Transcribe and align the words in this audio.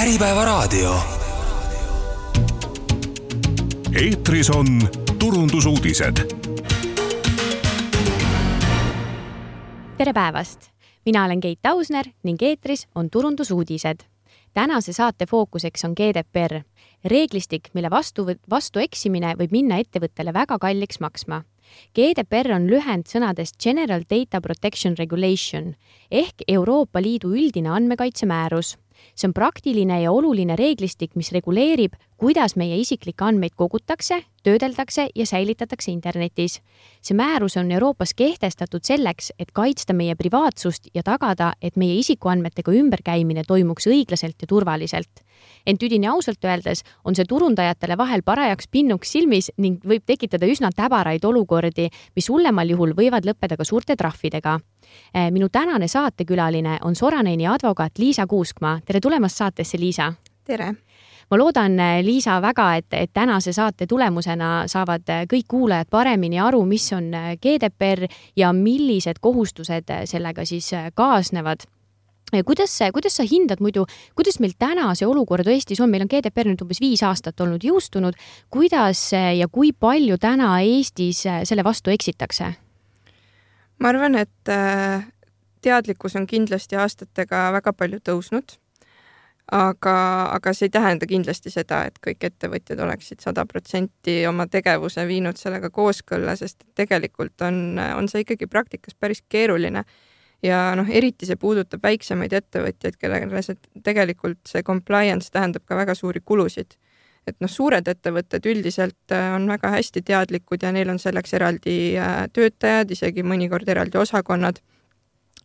Äripäevaraadio. 0.00 0.94
eetris 4.04 4.50
on 4.50 4.66
turundusuudised. 5.18 6.16
tere 9.96 10.12
päevast, 10.12 10.60
mina 11.04 11.24
olen 11.24 11.40
Keit 11.40 11.66
Ausner 11.66 12.04
ning 12.22 12.42
eetris 12.42 12.88
on 12.94 13.10
turundusuudised. 13.10 13.98
tänase 14.54 14.92
saate 14.92 15.26
fookuseks 15.26 15.84
on 15.84 15.92
GDPR, 15.92 16.60
reeglistik, 17.04 17.68
mille 17.74 17.90
vastu, 17.90 18.26
vastu 18.50 18.78
eksimine 18.78 19.34
võib 19.34 19.50
minna 19.50 19.76
ettevõttele 19.76 20.32
väga 20.32 20.58
kalliks 20.58 21.00
maksma 21.00 21.42
GDPR 21.94 22.54
on 22.54 22.66
lühend 22.70 23.08
sõnadest 23.10 23.58
General 23.62 24.02
Data 24.10 24.40
Protection 24.40 24.96
Regulation 24.98 25.74
ehk 26.10 26.44
Euroopa 26.48 27.02
Liidu 27.02 27.32
üldine 27.34 27.72
andmekaitsemäärus. 27.74 28.76
See 29.14 29.28
on 29.28 29.34
praktiline 29.34 30.02
ja 30.02 30.12
oluline 30.12 30.56
reeglistik, 30.56 31.14
mis 31.16 31.32
reguleerib, 31.32 31.94
kuidas 32.20 32.56
meie 32.60 32.76
isiklikke 32.76 33.24
andmeid 33.24 33.54
kogutakse, 33.56 34.20
töödeldakse 34.44 35.08
ja 35.14 35.26
säilitatakse 35.26 35.90
internetis. 35.92 36.60
see 37.02 37.16
määrus 37.16 37.56
on 37.56 37.70
Euroopas 37.70 38.14
kehtestatud 38.14 38.84
selleks, 38.84 39.32
et 39.38 39.52
kaitsta 39.52 39.92
meie 39.92 40.14
privaatsust 40.14 40.88
ja 40.94 41.02
tagada, 41.02 41.52
et 41.62 41.76
meie 41.76 41.94
isikuandmetega 41.98 42.72
ümberkäimine 42.72 43.44
toimuks 43.46 43.86
õiglaselt 43.86 44.36
ja 44.40 44.46
turvaliselt. 44.46 45.24
ent 45.66 45.82
üdini 45.82 46.06
ausalt 46.08 46.44
öeldes 46.44 46.82
on 47.04 47.14
see 47.14 47.24
turundajatele 47.24 47.96
vahel 47.96 48.22
parajaks 48.22 48.68
pinnuks 48.68 49.12
silmis 49.12 49.50
ning 49.56 49.84
võib 49.84 50.04
tekitada 50.06 50.46
üsna 50.46 50.70
täbaraid 50.76 51.24
olukordi, 51.24 51.88
mis 52.16 52.28
hullemal 52.28 52.68
juhul 52.68 52.92
võivad 52.92 53.24
lõppeda 53.24 53.56
ka 53.56 53.64
suurte 53.64 53.96
trahvidega. 53.96 54.60
Eh, 55.14 55.30
minu 55.30 55.48
tänane 55.48 55.88
saatekülaline 55.88 56.78
on 56.84 56.94
Soraneini 56.94 57.46
advokaat 57.46 57.98
Liisa 57.98 58.26
Kuuskmaa. 58.26 58.80
tere 58.84 59.00
tulemast 59.00 59.36
saatesse, 59.36 59.78
Liisa! 59.78 60.12
tere! 60.44 60.74
ma 61.30 61.38
loodan, 61.38 61.76
Liisa, 62.02 62.40
väga, 62.42 62.74
et, 62.74 62.86
et 62.92 63.10
tänase 63.14 63.52
saate 63.54 63.86
tulemusena 63.86 64.64
saavad 64.66 65.06
kõik 65.30 65.46
kuulajad 65.48 65.90
paremini 65.90 66.40
aru, 66.42 66.64
mis 66.66 66.88
on 66.92 67.12
GDPR 67.42 68.06
ja 68.36 68.52
millised 68.52 69.22
kohustused 69.22 69.92
sellega 70.10 70.44
siis 70.44 70.72
kaasnevad 70.94 71.68
kuidas, 72.46 72.78
kuidas 72.94 73.16
sa 73.16 73.26
hindad 73.26 73.62
muidu, 73.62 73.86
kuidas 74.14 74.40
meil 74.42 74.54
täna 74.58 74.90
see 74.94 75.06
olukord 75.06 75.46
Eestis 75.50 75.80
on, 75.82 75.90
meil 75.90 76.06
on 76.06 76.10
GDPR 76.10 76.50
nüüd 76.52 76.64
umbes 76.64 76.82
viis 76.82 77.02
aastat 77.06 77.40
olnud 77.42 77.62
jõustunud, 77.66 78.18
kuidas 78.50 79.10
ja 79.14 79.48
kui 79.50 79.72
palju 79.72 80.18
täna 80.18 80.56
Eestis 80.62 81.24
selle 81.26 81.66
vastu 81.66 81.94
eksitakse? 81.94 82.54
Ma 83.80 83.88
arvan, 83.88 84.14
et 84.20 84.48
äh, 84.52 85.06
teadlikkus 85.62 86.16
on 86.16 86.26
kindlasti 86.26 86.76
aastatega 86.76 87.48
väga 87.58 87.72
palju 87.72 88.00
tõusnud 88.04 88.58
aga, 89.50 89.94
aga 90.36 90.52
see 90.54 90.68
ei 90.68 90.74
tähenda 90.74 91.06
kindlasti 91.10 91.50
seda, 91.52 91.82
et 91.88 91.98
kõik 92.04 92.24
ettevõtjad 92.28 92.80
oleksid 92.84 93.22
sada 93.24 93.44
protsenti 93.50 94.20
oma 94.28 94.46
tegevuse 94.50 95.04
viinud 95.08 95.40
sellega 95.40 95.72
kooskõlla, 95.74 96.36
sest 96.38 96.62
tegelikult 96.78 97.42
on, 97.46 97.80
on 97.96 98.08
see 98.10 98.24
ikkagi 98.24 98.46
praktikas 98.50 98.94
päris 98.94 99.24
keeruline. 99.28 99.84
ja 100.42 100.60
noh, 100.76 100.88
eriti 100.88 101.26
see 101.28 101.36
puudutab 101.36 101.82
väiksemaid 101.84 102.32
ettevõtjaid, 102.32 102.96
kellele 102.96 103.42
see 103.44 103.58
tegelikult 103.84 104.40
see 104.48 104.62
compliance 104.62 105.28
tähendab 105.30 105.66
ka 105.66 105.76
väga 105.76 105.94
suuri 105.94 106.22
kulusid. 106.24 106.78
Et 107.26 107.36
noh, 107.40 107.50
suured 107.50 107.88
ettevõtted 107.88 108.46
üldiselt 108.46 109.14
äh, 109.14 109.34
on 109.34 109.48
väga 109.48 109.74
hästi 109.76 110.02
teadlikud 110.02 110.62
ja 110.62 110.72
neil 110.72 110.90
on 110.90 110.98
selleks 110.98 111.34
eraldi 111.36 111.96
äh, 111.98 112.26
töötajad, 112.32 112.90
isegi 112.90 113.22
mõnikord 113.22 113.68
eraldi 113.68 113.98
osakonnad. 113.98 114.60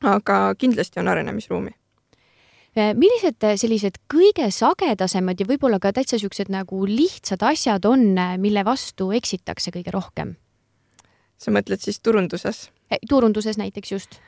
aga 0.03 0.55
kindlasti 0.59 0.99
on 0.99 1.07
arenemisruumi 1.07 1.71
Äh, 2.75 2.91
millised 2.91 3.39
sellised 3.55 4.01
kõige 4.11 4.49
sagedasemad 4.51 5.39
ja 5.39 5.45
võib-olla 5.47 5.77
ka 5.79 5.93
täitsa 5.95 6.17
niisugused 6.17 6.49
nagu 6.51 6.81
lihtsad 6.89 7.45
asjad 7.47 7.85
on, 7.87 8.17
mille 8.43 8.65
vastu 8.67 9.13
eksitakse 9.15 9.71
kõige 9.71 9.93
rohkem? 9.95 10.35
sa 11.39 11.51
mõtled 11.55 11.79
siis 11.79 12.01
turunduses? 12.03 12.69
turunduses 13.07 13.55
näiteks 13.59 13.91
just. 13.91 14.19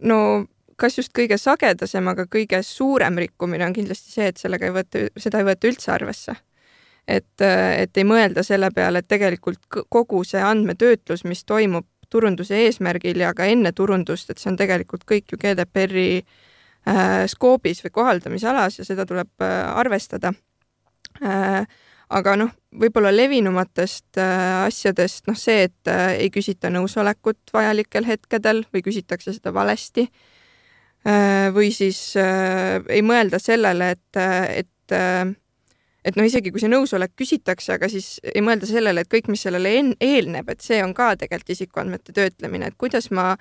no 0.00 0.48
kas 0.74 0.98
just 0.98 1.14
kõige 1.14 1.38
sagedasem, 1.38 2.08
aga 2.10 2.26
kõige 2.26 2.58
suurem 2.66 3.22
rikkumine 3.22 3.68
on 3.70 3.76
kindlasti 3.76 4.10
see, 4.10 4.26
et 4.32 4.42
sellega 4.42 4.66
ei 4.66 4.74
võeta, 4.74 5.06
seda 5.22 5.38
ei 5.38 5.46
võeta 5.46 5.70
üldse 5.70 5.94
arvesse. 5.94 6.34
Et, 7.08 7.42
et 7.42 7.98
ei 7.98 8.04
mõelda 8.06 8.44
selle 8.46 8.70
peale, 8.74 9.02
et 9.02 9.08
tegelikult 9.10 9.60
kogu 9.88 10.22
see 10.24 10.42
andmetöötlus, 10.42 11.24
mis 11.24 11.44
toimub 11.44 11.86
turunduse 12.12 12.58
eesmärgil 12.66 13.22
ja 13.24 13.32
ka 13.36 13.46
enne 13.48 13.72
turundust, 13.76 14.30
et 14.30 14.40
see 14.40 14.50
on 14.52 14.58
tegelikult 14.60 15.06
kõik 15.08 15.32
ju 15.32 15.38
GDPR-i 15.40 16.08
äh, 16.20 17.22
skoobis 17.30 17.82
või 17.86 17.94
kohaldamisalas 18.00 18.80
ja 18.80 18.88
seda 18.88 19.06
tuleb 19.08 19.44
äh, 19.44 19.54
arvestada 19.82 20.34
äh,. 21.22 21.64
aga 22.12 22.34
noh, 22.36 22.50
võib-olla 22.76 23.08
levinumatest 23.14 24.20
äh, 24.20 24.66
asjadest 24.66 25.30
noh, 25.30 25.38
see, 25.38 25.70
et 25.70 25.88
äh, 25.88 26.18
ei 26.26 26.30
küsita 26.34 26.70
nõusolekut 26.70 27.54
vajalikel 27.54 28.04
hetkedel 28.04 28.66
või 28.74 28.84
küsitakse 28.84 29.32
seda 29.32 29.54
valesti 29.54 30.08
äh,. 31.06 31.48
või 31.54 31.72
siis 31.72 32.12
äh, 32.20 32.82
ei 32.92 33.00
mõelda 33.06 33.40
sellele, 33.40 33.94
et, 33.96 34.20
et 34.60 34.98
äh, 34.98 35.32
et 36.04 36.18
noh, 36.18 36.26
isegi 36.26 36.50
kui 36.50 36.62
see 36.62 36.70
nõusolek 36.70 37.14
küsitakse, 37.18 37.76
aga 37.76 37.88
siis 37.90 38.16
ei 38.34 38.42
mõelda 38.44 38.66
sellele, 38.68 39.04
et 39.04 39.10
kõik, 39.10 39.30
mis 39.32 39.42
sellele 39.46 39.72
eelneb, 40.00 40.50
et 40.50 40.64
see 40.64 40.82
on 40.84 40.94
ka 40.94 41.12
tegelikult 41.20 41.54
isikuandmete 41.54 42.14
töötlemine, 42.16 42.70
et 42.70 42.78
kuidas 42.78 43.10
ma 43.14 43.32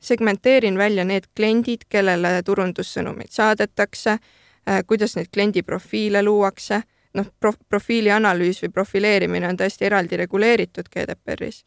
segmenteerin 0.00 0.78
välja 0.78 1.04
need 1.08 1.28
kliendid, 1.36 1.86
kellele 1.92 2.40
turundussõnumeid 2.46 3.32
saadetakse, 3.32 4.18
äh, 4.18 4.82
kuidas 4.86 5.16
neid 5.16 5.32
kliendi 5.32 5.64
profiile 5.66 6.22
luuakse, 6.24 6.82
noh, 7.16 7.32
prof-, 7.40 7.62
profiili 7.68 8.12
analüüs 8.12 8.62
või 8.64 8.72
profileerimine 8.72 9.48
on 9.48 9.56
täiesti 9.56 9.88
eraldi 9.88 10.20
reguleeritud 10.20 10.88
GDPR-is 10.92 11.64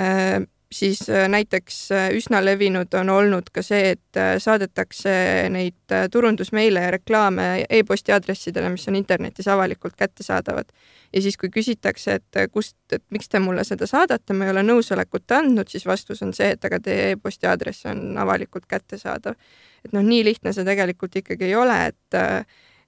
äh, 0.00 0.40
siis 0.72 1.10
äh, 1.10 1.28
näiteks 1.28 1.92
äh, 1.92 2.10
üsna 2.16 2.44
levinud 2.44 2.94
on 2.94 3.10
olnud 3.10 3.50
ka 3.52 3.62
see, 3.62 3.92
et 3.94 4.16
äh, 4.18 4.34
saadetakse 4.42 5.12
neid 5.52 5.94
turundusmeile 6.12 6.86
ja 6.86 6.90
reklaame 6.94 7.46
e-posti 7.70 8.12
aadressidele, 8.12 8.70
mis 8.72 8.88
on 8.88 8.96
internetis 8.96 9.48
avalikult 9.48 9.96
kättesaadavad. 9.96 10.72
ja 11.12 11.22
siis, 11.22 11.36
kui 11.36 11.50
küsitakse, 11.52 12.14
et 12.14 12.52
kust, 12.52 12.76
et 12.92 13.04
miks 13.10 13.28
te 13.28 13.38
mulle 13.38 13.64
seda 13.64 13.86
saadate, 13.86 14.32
ma 14.32 14.46
ei 14.46 14.54
ole 14.54 14.62
nõusolekut 14.64 15.36
andnud, 15.36 15.68
siis 15.68 15.86
vastus 15.86 16.22
on 16.22 16.32
see, 16.32 16.54
et 16.56 16.64
aga 16.64 16.80
teie 16.80 17.10
e-posti 17.12 17.46
aadress 17.46 17.86
on 17.86 18.18
avalikult 18.18 18.66
kättesaadav. 18.68 19.36
et 19.84 19.92
noh, 19.92 20.02
nii 20.02 20.24
lihtne 20.24 20.52
see 20.52 20.64
tegelikult 20.64 21.16
ikkagi 21.16 21.50
ei 21.50 21.54
ole, 21.54 21.78
et, 21.86 22.20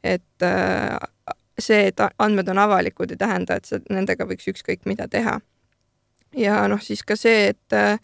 et 0.03 0.47
see, 1.59 1.87
et 1.89 2.01
andmed 2.19 2.49
on 2.49 2.59
avalikud, 2.59 3.11
ei 3.11 3.21
tähenda, 3.21 3.57
et 3.57 3.91
nendega 3.91 4.25
võiks 4.25 4.49
ükskõik 4.49 4.87
mida 4.89 5.09
teha 5.09 5.41
ja 6.37 6.63
noh, 6.69 6.83
siis 6.83 7.03
ka 7.07 7.17
see, 7.19 7.49
et 7.53 7.77
äh, 7.77 7.99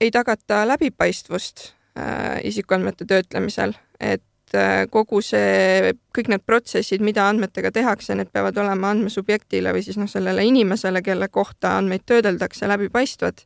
ei 0.00 0.10
tagata 0.14 0.64
läbipaistvust 0.68 1.68
äh, 1.98 2.40
isikuandmete 2.48 3.06
töötlemisel, 3.08 3.74
et 4.00 4.54
äh, 4.54 4.84
kogu 4.90 5.20
see, 5.24 5.92
kõik 6.16 6.30
need 6.32 6.46
protsessid, 6.46 7.04
mida 7.04 7.28
andmetega 7.30 7.72
tehakse, 7.74 8.16
need 8.18 8.32
peavad 8.34 8.58
olema 8.62 8.92
andmesubjektile 8.94 9.74
või 9.76 9.84
siis 9.86 10.00
noh, 10.00 10.10
sellele 10.10 10.44
inimesele, 10.46 11.02
kelle 11.06 11.28
kohta 11.28 11.76
andmeid 11.80 12.06
töödeldakse, 12.06 12.68
läbipaistvad. 12.70 13.44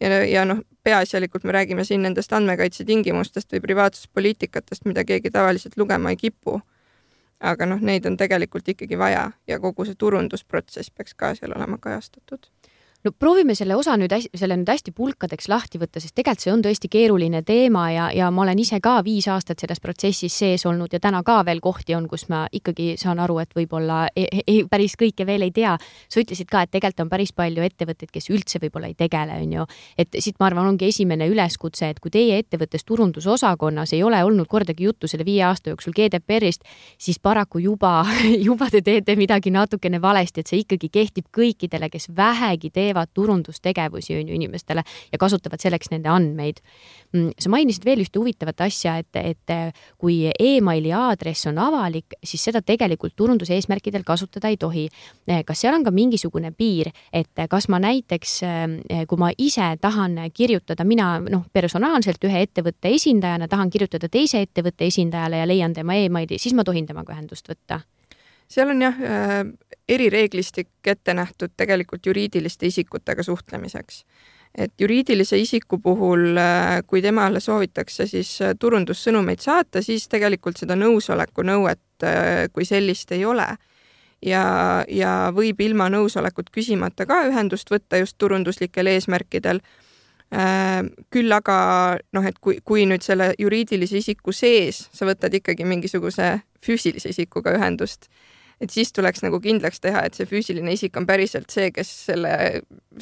ja, 0.00 0.22
ja 0.24 0.44
noh, 0.48 0.62
peaasjalikult 0.84 1.44
me 1.44 1.52
räägime 1.52 1.84
siin 1.84 2.02
nendest 2.02 2.32
andmekaitse 2.32 2.84
tingimustest 2.84 3.52
või 3.52 3.64
privaatsuspoliitikatest, 3.64 4.84
mida 4.84 5.04
keegi 5.04 5.30
tavaliselt 5.34 5.76
lugema 5.76 6.14
ei 6.14 6.16
kipu 6.20 6.60
aga 7.40 7.66
noh, 7.66 7.80
neid 7.80 8.06
on 8.06 8.16
tegelikult 8.16 8.68
ikkagi 8.68 8.98
vaja 8.98 9.30
ja 9.46 9.58
kogu 9.60 9.84
see 9.84 9.98
turundusprotsess 9.98 10.90
peaks 10.90 11.14
ka 11.14 11.34
seal 11.34 11.52
olema 11.56 11.78
kajastatud 11.78 12.48
no 13.06 13.12
proovime 13.18 13.54
selle 13.54 13.76
osa 13.78 13.94
nüüd, 13.98 14.12
selle 14.34 14.56
nüüd 14.58 14.70
hästi 14.70 14.92
pulkadeks 14.96 15.48
lahti 15.50 15.78
võtta, 15.80 16.00
sest 16.02 16.14
tegelikult 16.16 16.42
see 16.42 16.52
on 16.52 16.62
tõesti 16.64 16.88
keeruline 16.90 17.42
teema 17.46 17.86
ja, 17.92 18.06
ja 18.14 18.30
ma 18.34 18.42
olen 18.42 18.58
ise 18.60 18.80
ka 18.82 18.98
viis 19.06 19.28
aastat 19.30 19.62
selles 19.62 19.80
protsessis 19.82 20.34
sees 20.34 20.66
olnud 20.66 20.92
ja 20.92 21.00
täna 21.02 21.22
ka 21.26 21.38
veel 21.46 21.62
kohti 21.64 21.94
on, 21.96 22.08
kus 22.10 22.26
ma 22.32 22.44
ikkagi 22.52 22.94
saan 23.00 23.20
aru, 23.22 23.38
et 23.42 23.54
võib-olla 23.56 24.06
ei, 24.16 24.26
ei, 24.42 24.58
päris 24.70 24.96
kõike 24.98 25.26
veel 25.28 25.46
ei 25.46 25.52
tea. 25.54 25.76
sa 26.08 26.20
ütlesid 26.22 26.50
ka, 26.50 26.64
et 26.66 26.72
tegelikult 26.74 27.04
on 27.06 27.12
päris 27.12 27.32
palju 27.36 27.62
ettevõtteid, 27.62 28.10
kes 28.12 28.30
üldse 28.34 28.60
võib-olla 28.62 28.90
ei 28.90 28.96
tegele, 28.98 29.38
on 29.42 29.54
ju. 29.58 29.66
et 29.98 30.18
siit 30.18 30.38
ma 30.40 30.50
arvan, 30.50 30.66
ongi 30.72 30.88
esimene 30.90 31.28
üleskutse, 31.30 31.90
et 31.90 32.00
kui 32.02 32.10
teie 32.10 32.40
ettevõttes 32.42 32.84
turundusosakonnas 32.84 33.94
ei 33.94 34.02
ole 34.02 34.22
olnud 34.24 34.48
kordagi 34.50 34.88
juttu 34.88 35.08
selle 35.10 35.24
viie 35.24 35.44
aasta 35.46 35.70
jooksul 35.70 35.94
GDPR-ist, 35.96 36.66
siis 36.98 37.20
paraku 37.22 37.62
juba, 37.62 38.00
juba 38.48 38.70
te 38.72 38.82
teete 38.82 39.16
midagi 39.16 39.54
natukene 39.54 40.02
valesti, 40.02 40.42
et 40.42 40.50
see 40.50 40.64
ikkagi 40.64 40.90
kehtib 40.92 41.30
kõikidele, 41.34 41.90
kes 41.92 42.10
vähegi 42.16 42.70
teevad 42.74 42.95
teevad 42.96 43.12
turundustegevusi 43.14 44.16
on 44.16 44.28
ju 44.28 44.34
inimestele 44.34 44.82
ja 45.12 45.18
kasutavad 45.18 45.60
selleks 45.60 45.90
nende 45.90 46.08
andmeid. 46.08 46.60
Mm, 47.12 47.30
sa 47.38 47.50
mainisid 47.50 47.84
veel 47.84 48.00
ühte 48.04 48.18
huvitavat 48.18 48.60
asja, 48.66 48.96
et, 48.98 49.16
et 49.16 49.52
kui 49.98 50.30
emaili 50.38 50.92
aadress 50.92 51.46
on 51.46 51.58
avalik, 51.58 52.16
siis 52.24 52.44
seda 52.48 52.62
tegelikult 52.62 53.16
turunduse 53.16 53.54
eesmärkidel 53.54 54.04
kasutada 54.04 54.48
ei 54.48 54.56
tohi. 54.56 54.88
kas 55.46 55.60
seal 55.60 55.74
on 55.74 55.84
ka 55.84 55.90
mingisugune 55.90 56.52
piir, 56.52 56.90
et 57.12 57.46
kas 57.50 57.68
ma 57.68 57.78
näiteks, 57.78 58.40
kui 59.08 59.18
ma 59.18 59.30
ise 59.38 59.76
tahan 59.80 60.18
kirjutada, 60.34 60.84
mina 60.84 61.18
noh, 61.20 61.44
personaalselt 61.52 62.24
ühe 62.24 62.42
ettevõtte 62.46 62.88
esindajana 62.94 63.48
tahan 63.48 63.70
kirjutada 63.70 64.08
teise 64.08 64.40
ettevõtte 64.42 64.86
esindajale 64.86 65.42
ja 65.42 65.46
leian 65.46 65.74
tema 65.74 65.94
emaili, 65.94 66.38
siis 66.38 66.54
ma 66.54 66.64
tohin 66.64 66.86
temaga 66.86 67.14
ühendust 67.14 67.48
võtta 67.48 67.82
seal 68.48 68.70
on 68.70 68.82
jah 68.82 68.94
äh, 69.02 69.44
erireeglistik 69.88 70.68
ette 70.86 71.14
nähtud 71.14 71.54
tegelikult 71.56 72.06
juriidiliste 72.06 72.66
isikutega 72.66 73.22
suhtlemiseks. 73.22 74.04
et 74.58 74.72
juriidilise 74.80 75.38
isiku 75.38 75.78
puhul, 75.78 76.36
äh, 76.36 76.82
kui 76.86 77.02
temale 77.02 77.40
soovitakse 77.40 78.06
siis 78.06 78.42
äh, 78.42 78.54
turundussõnumeid 78.58 79.40
saata, 79.40 79.82
siis 79.82 80.08
tegelikult 80.08 80.56
seda 80.56 80.76
nõusoleku 80.76 81.42
nõuet 81.42 81.80
kui 82.52 82.64
sellist 82.64 83.12
ei 83.12 83.24
ole. 83.24 83.46
ja, 84.22 84.84
ja 84.88 85.32
võib 85.34 85.60
ilma 85.60 85.88
nõusolekut 85.88 86.50
küsimata 86.52 87.06
ka 87.06 87.26
ühendust 87.28 87.70
võtta 87.70 87.96
just 87.96 88.18
turunduslikel 88.18 88.86
eesmärkidel 88.86 89.60
küll 91.10 91.32
aga 91.32 91.56
noh, 92.12 92.24
et 92.26 92.38
kui, 92.40 92.58
kui 92.64 92.86
nüüd 92.86 93.02
selle 93.02 93.34
juriidilise 93.38 93.96
isiku 93.98 94.32
sees 94.32 94.88
sa 94.92 95.06
võtad 95.06 95.34
ikkagi 95.34 95.64
mingisuguse 95.64 96.40
füüsilise 96.60 97.12
isikuga 97.14 97.54
ühendust, 97.54 98.08
et 98.60 98.72
siis 98.72 98.92
tuleks 98.92 99.22
nagu 99.24 99.40
kindlaks 99.42 99.80
teha, 99.84 100.06
et 100.06 100.16
see 100.16 100.28
füüsiline 100.28 100.72
isik 100.72 100.96
on 100.96 101.06
päriselt 101.08 101.52
see, 101.52 101.70
kes 101.74 101.90
selle, 102.08 102.32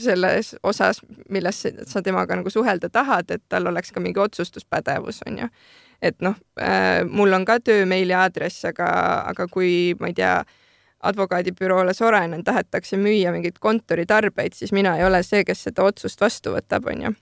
selles 0.01 0.55
osas, 0.67 1.01
milles 1.31 1.62
sa 1.91 2.03
temaga 2.03 2.39
nagu 2.41 2.51
suhelda 2.51 2.91
tahad, 2.93 3.31
et 3.31 3.45
tal 3.49 3.71
oleks 3.71 3.95
ka 3.95 4.03
mingi 4.03 4.21
otsustuspädevus, 4.21 5.23
on 5.29 5.45
ju. 5.45 5.49
et 6.03 6.21
noh 6.21 6.35
äh,, 6.61 7.05
mul 7.09 7.33
on 7.33 7.45
ka 7.49 7.61
töö 7.65 7.87
meiliaadress, 7.87 8.65
aga, 8.73 8.89
aga 9.31 9.49
kui 9.49 9.95
ma 10.01 10.11
ei 10.11 10.19
tea, 10.19 10.37
advokaadibüroole 11.05 11.93
Sorainen 11.95 12.45
tahetakse 12.45 12.97
müüa 12.97 13.33
mingeid 13.33 13.61
kontoritarbeid, 13.61 14.57
siis 14.57 14.73
mina 14.73 14.97
ei 14.97 15.05
ole 15.05 15.23
see, 15.23 15.45
kes 15.45 15.67
seda 15.69 15.85
otsust 15.85 16.21
vastu 16.21 16.55
võtab, 16.57 16.89
on 16.91 17.03
ju 17.09 17.15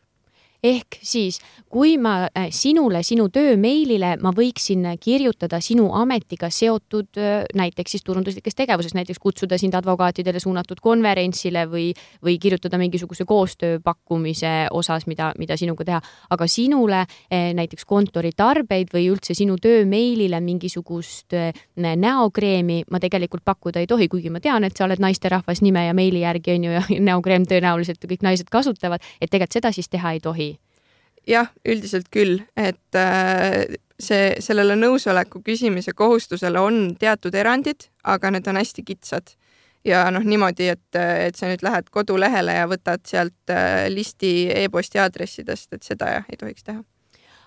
ehk 0.62 1.00
siis, 1.02 1.40
kui 1.72 1.96
ma 1.98 2.28
äh, 2.30 2.46
sinule, 2.54 3.00
sinu 3.02 3.26
töömeilile, 3.34 4.14
ma 4.22 4.30
võiksin 4.34 4.84
kirjutada 5.02 5.58
sinu 5.62 5.88
ametiga 5.98 6.52
seotud 6.54 7.18
äh, 7.18 7.42
näiteks 7.58 7.96
siis 7.96 8.06
turunduslikes 8.06 8.54
tegevuses, 8.54 8.94
näiteks 8.94 9.18
kutsuda 9.22 9.58
sind 9.58 9.74
advokaatidele 9.74 10.40
suunatud 10.42 10.78
konverentsile 10.82 11.64
või, 11.70 11.88
või 12.22 12.36
kirjutada 12.42 12.78
mingisuguse 12.78 13.26
koostööpakkumise 13.26 14.52
osas, 14.70 15.08
mida, 15.10 15.32
mida 15.38 15.58
sinuga 15.58 15.88
teha, 15.88 16.00
aga 16.30 16.46
sinule 16.46 17.02
äh, 17.02 17.50
näiteks 17.58 17.88
kontoritarbeid 17.88 18.94
või 18.94 19.08
üldse 19.10 19.34
sinu 19.34 19.58
töömeilile 19.62 20.38
mingisugust 20.44 21.34
näokreemi 21.74 22.84
ma 22.90 23.02
tegelikult 23.02 23.42
pakkuda 23.44 23.82
ei 23.82 23.90
tohi, 23.90 24.06
kuigi 24.12 24.30
ma 24.30 24.38
tean, 24.40 24.62
et 24.62 24.78
sa 24.78 24.86
oled 24.86 25.02
naisterahvas 25.02 25.64
nime 25.66 25.88
ja 25.88 25.94
meili 25.96 26.22
järgi 26.22 26.54
on 26.54 26.70
ju 26.70 26.78
ja 26.78 26.86
näokreem 27.10 27.50
tõenäoliselt 27.50 28.06
kõik 28.06 28.22
naised 28.22 28.46
kasutavad, 28.52 29.02
et 29.18 29.26
tegelikult 29.26 29.58
seda 29.58 29.74
siis 29.74 29.90
teha 29.90 30.14
ei 30.14 30.22
tohi 30.22 30.51
jah, 31.28 31.50
üldiselt 31.68 32.10
küll, 32.12 32.40
et 32.56 32.98
äh, 32.98 33.76
see, 34.00 34.32
sellele 34.42 34.76
nõusoleku 34.78 35.42
küsimise 35.46 35.94
kohustusele 35.96 36.60
on 36.60 36.82
teatud 37.00 37.34
erandid, 37.34 37.88
aga 38.04 38.32
need 38.34 38.48
on 38.50 38.60
hästi 38.60 38.84
kitsad. 38.86 39.36
ja 39.84 40.04
noh, 40.14 40.22
niimoodi, 40.22 40.68
et, 40.70 40.94
et 40.94 41.34
sa 41.34 41.48
nüüd 41.50 41.64
lähed 41.66 41.88
kodulehele 41.90 42.54
ja 42.54 42.68
võtad 42.70 43.02
sealt 43.06 43.50
äh, 43.50 43.88
listi 43.90 44.46
e-posti 44.54 45.02
aadressidest, 45.02 45.72
et 45.72 45.82
seda 45.82 46.10
jah, 46.18 46.28
ei 46.30 46.38
tohiks 46.38 46.62
teha 46.62 46.84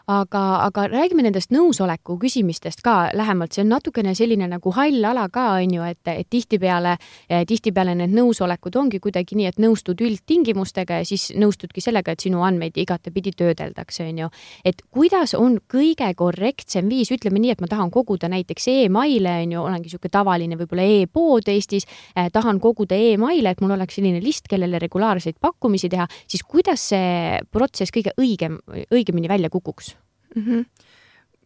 aga, 0.07 0.41
aga 0.67 0.85
räägime 0.91 1.23
nendest 1.25 1.51
nõusoleku 1.53 2.17
küsimistest 2.21 2.83
ka 2.85 3.09
lähemalt, 3.17 3.55
see 3.55 3.63
on 3.63 3.71
natukene 3.73 4.13
selline 4.17 4.47
nagu 4.49 4.73
hall 4.75 5.05
ala 5.09 5.25
ka, 5.33 5.47
on 5.61 5.73
ju, 5.77 5.85
et, 5.87 6.01
et 6.11 6.27
tihtipeale, 6.29 6.95
eh, 7.29 7.45
tihtipeale 7.49 7.95
need 7.97 8.13
nõusolekud 8.13 8.77
ongi 8.79 9.01
kuidagi 9.01 9.37
nii, 9.39 9.49
et 9.49 9.61
nõustud 9.61 10.01
üldtingimustega 10.05 11.01
ja 11.01 11.07
siis 11.07 11.31
nõustudki 11.37 11.81
sellega, 11.81 12.13
et 12.13 12.25
sinu 12.25 12.43
andmeid 12.45 12.77
igatepidi 12.77 13.33
töödeldakse, 13.37 14.05
on 14.11 14.21
ju. 14.25 14.29
et 14.65 14.83
kuidas 14.93 15.33
on 15.37 15.57
kõige 15.71 16.11
korrektsem 16.15 16.89
viis, 16.89 17.11
ütleme 17.11 17.41
nii, 17.41 17.55
et 17.55 17.65
ma 17.65 17.71
tahan 17.71 17.91
koguda 17.93 18.29
näiteks 18.31 18.69
emaile, 18.75 19.39
on 19.45 19.57
ju, 19.57 19.65
olengi 19.65 19.89
niisugune 19.89 20.13
tavaline 20.13 20.57
võib-olla 20.59 20.85
e-pood 21.01 21.49
Eestis 21.49 21.85
eh,, 22.15 22.29
tahan 22.33 22.61
koguda 22.61 22.97
emaile, 22.97 23.55
et 23.55 23.61
mul 23.61 23.73
oleks 23.77 23.97
selline 23.97 24.21
list, 24.23 24.49
kellele 24.49 24.79
regulaarseid 24.81 25.41
pakkumisi 25.41 25.89
teha, 25.89 26.07
siis 26.29 26.45
kuidas 26.45 26.89
see 26.93 27.41
protsess 27.51 27.93
kõige 27.93 28.13
õigem, 28.21 28.59
õigemini 28.93 29.31
välja 29.31 29.49
kukuks? 29.49 29.94
Mm. 30.35 30.43
-hmm 30.43 30.65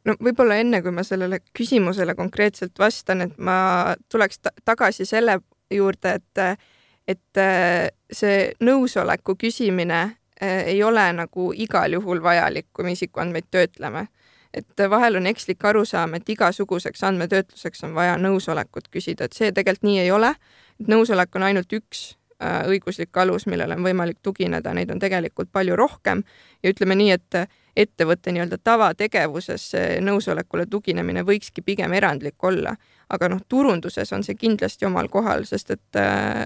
no 0.05 0.15
võib-olla 0.23 0.59
enne, 0.59 0.81
kui 0.81 0.93
ma 0.95 1.03
sellele 1.03 1.41
küsimusele 1.55 2.15
konkreetselt 2.15 2.79
vastan, 2.79 3.21
et 3.21 3.37
ma 3.37 3.95
tuleks 4.11 4.39
ta 4.39 4.53
tagasi 4.65 5.05
selle 5.05 5.39
juurde, 5.73 6.15
et, 6.19 6.61
et 7.07 7.41
see 8.11 8.51
nõusoleku 8.65 9.35
küsimine 9.39 10.01
eh, 10.41 10.63
ei 10.73 10.83
ole 10.83 11.05
nagu 11.13 11.51
igal 11.53 11.93
juhul 11.99 12.23
vajalik, 12.23 12.69
kui 12.73 12.87
me 12.87 12.95
isikuandmeid 12.97 13.49
töötleme. 13.51 14.07
et 14.53 14.81
vahel 14.89 15.15
on 15.15 15.27
ekslik 15.29 15.65
arusaam, 15.65 16.13
et 16.17 16.29
igasuguseks 16.29 17.03
andmetöötluseks 17.03 17.83
on 17.83 17.93
vaja 17.93 18.15
nõusolekut 18.17 18.87
küsida, 18.89 19.25
et 19.25 19.33
see 19.33 19.51
tegelikult 19.51 19.83
nii 19.83 19.99
ei 19.99 20.11
ole. 20.11 20.33
nõusolek 20.87 21.35
on 21.35 21.43
ainult 21.43 21.73
üks 21.73 22.18
õiguslik 22.39 23.17
alus, 23.19 23.45
millele 23.51 23.75
on 23.75 23.83
võimalik 23.83 24.21
tugineda, 24.23 24.73
neid 24.73 24.91
on 24.91 24.99
tegelikult 24.99 25.49
palju 25.51 25.75
rohkem 25.75 26.23
ja 26.63 26.71
ütleme 26.71 26.95
nii, 26.95 27.11
et 27.11 27.39
ettevõtte 27.79 28.31
nii-öelda 28.31 28.57
tavategevuses 28.63 29.65
nõusolekule 30.03 30.65
tuginemine 30.71 31.23
võikski 31.27 31.63
pigem 31.65 31.93
erandlik 31.93 32.43
olla. 32.43 32.75
aga 33.09 33.29
noh, 33.29 33.39
turunduses 33.49 34.11
on 34.13 34.21
see 34.23 34.35
kindlasti 34.37 34.85
omal 34.85 35.07
kohal, 35.09 35.41
sest 35.45 35.71
et, 35.73 35.99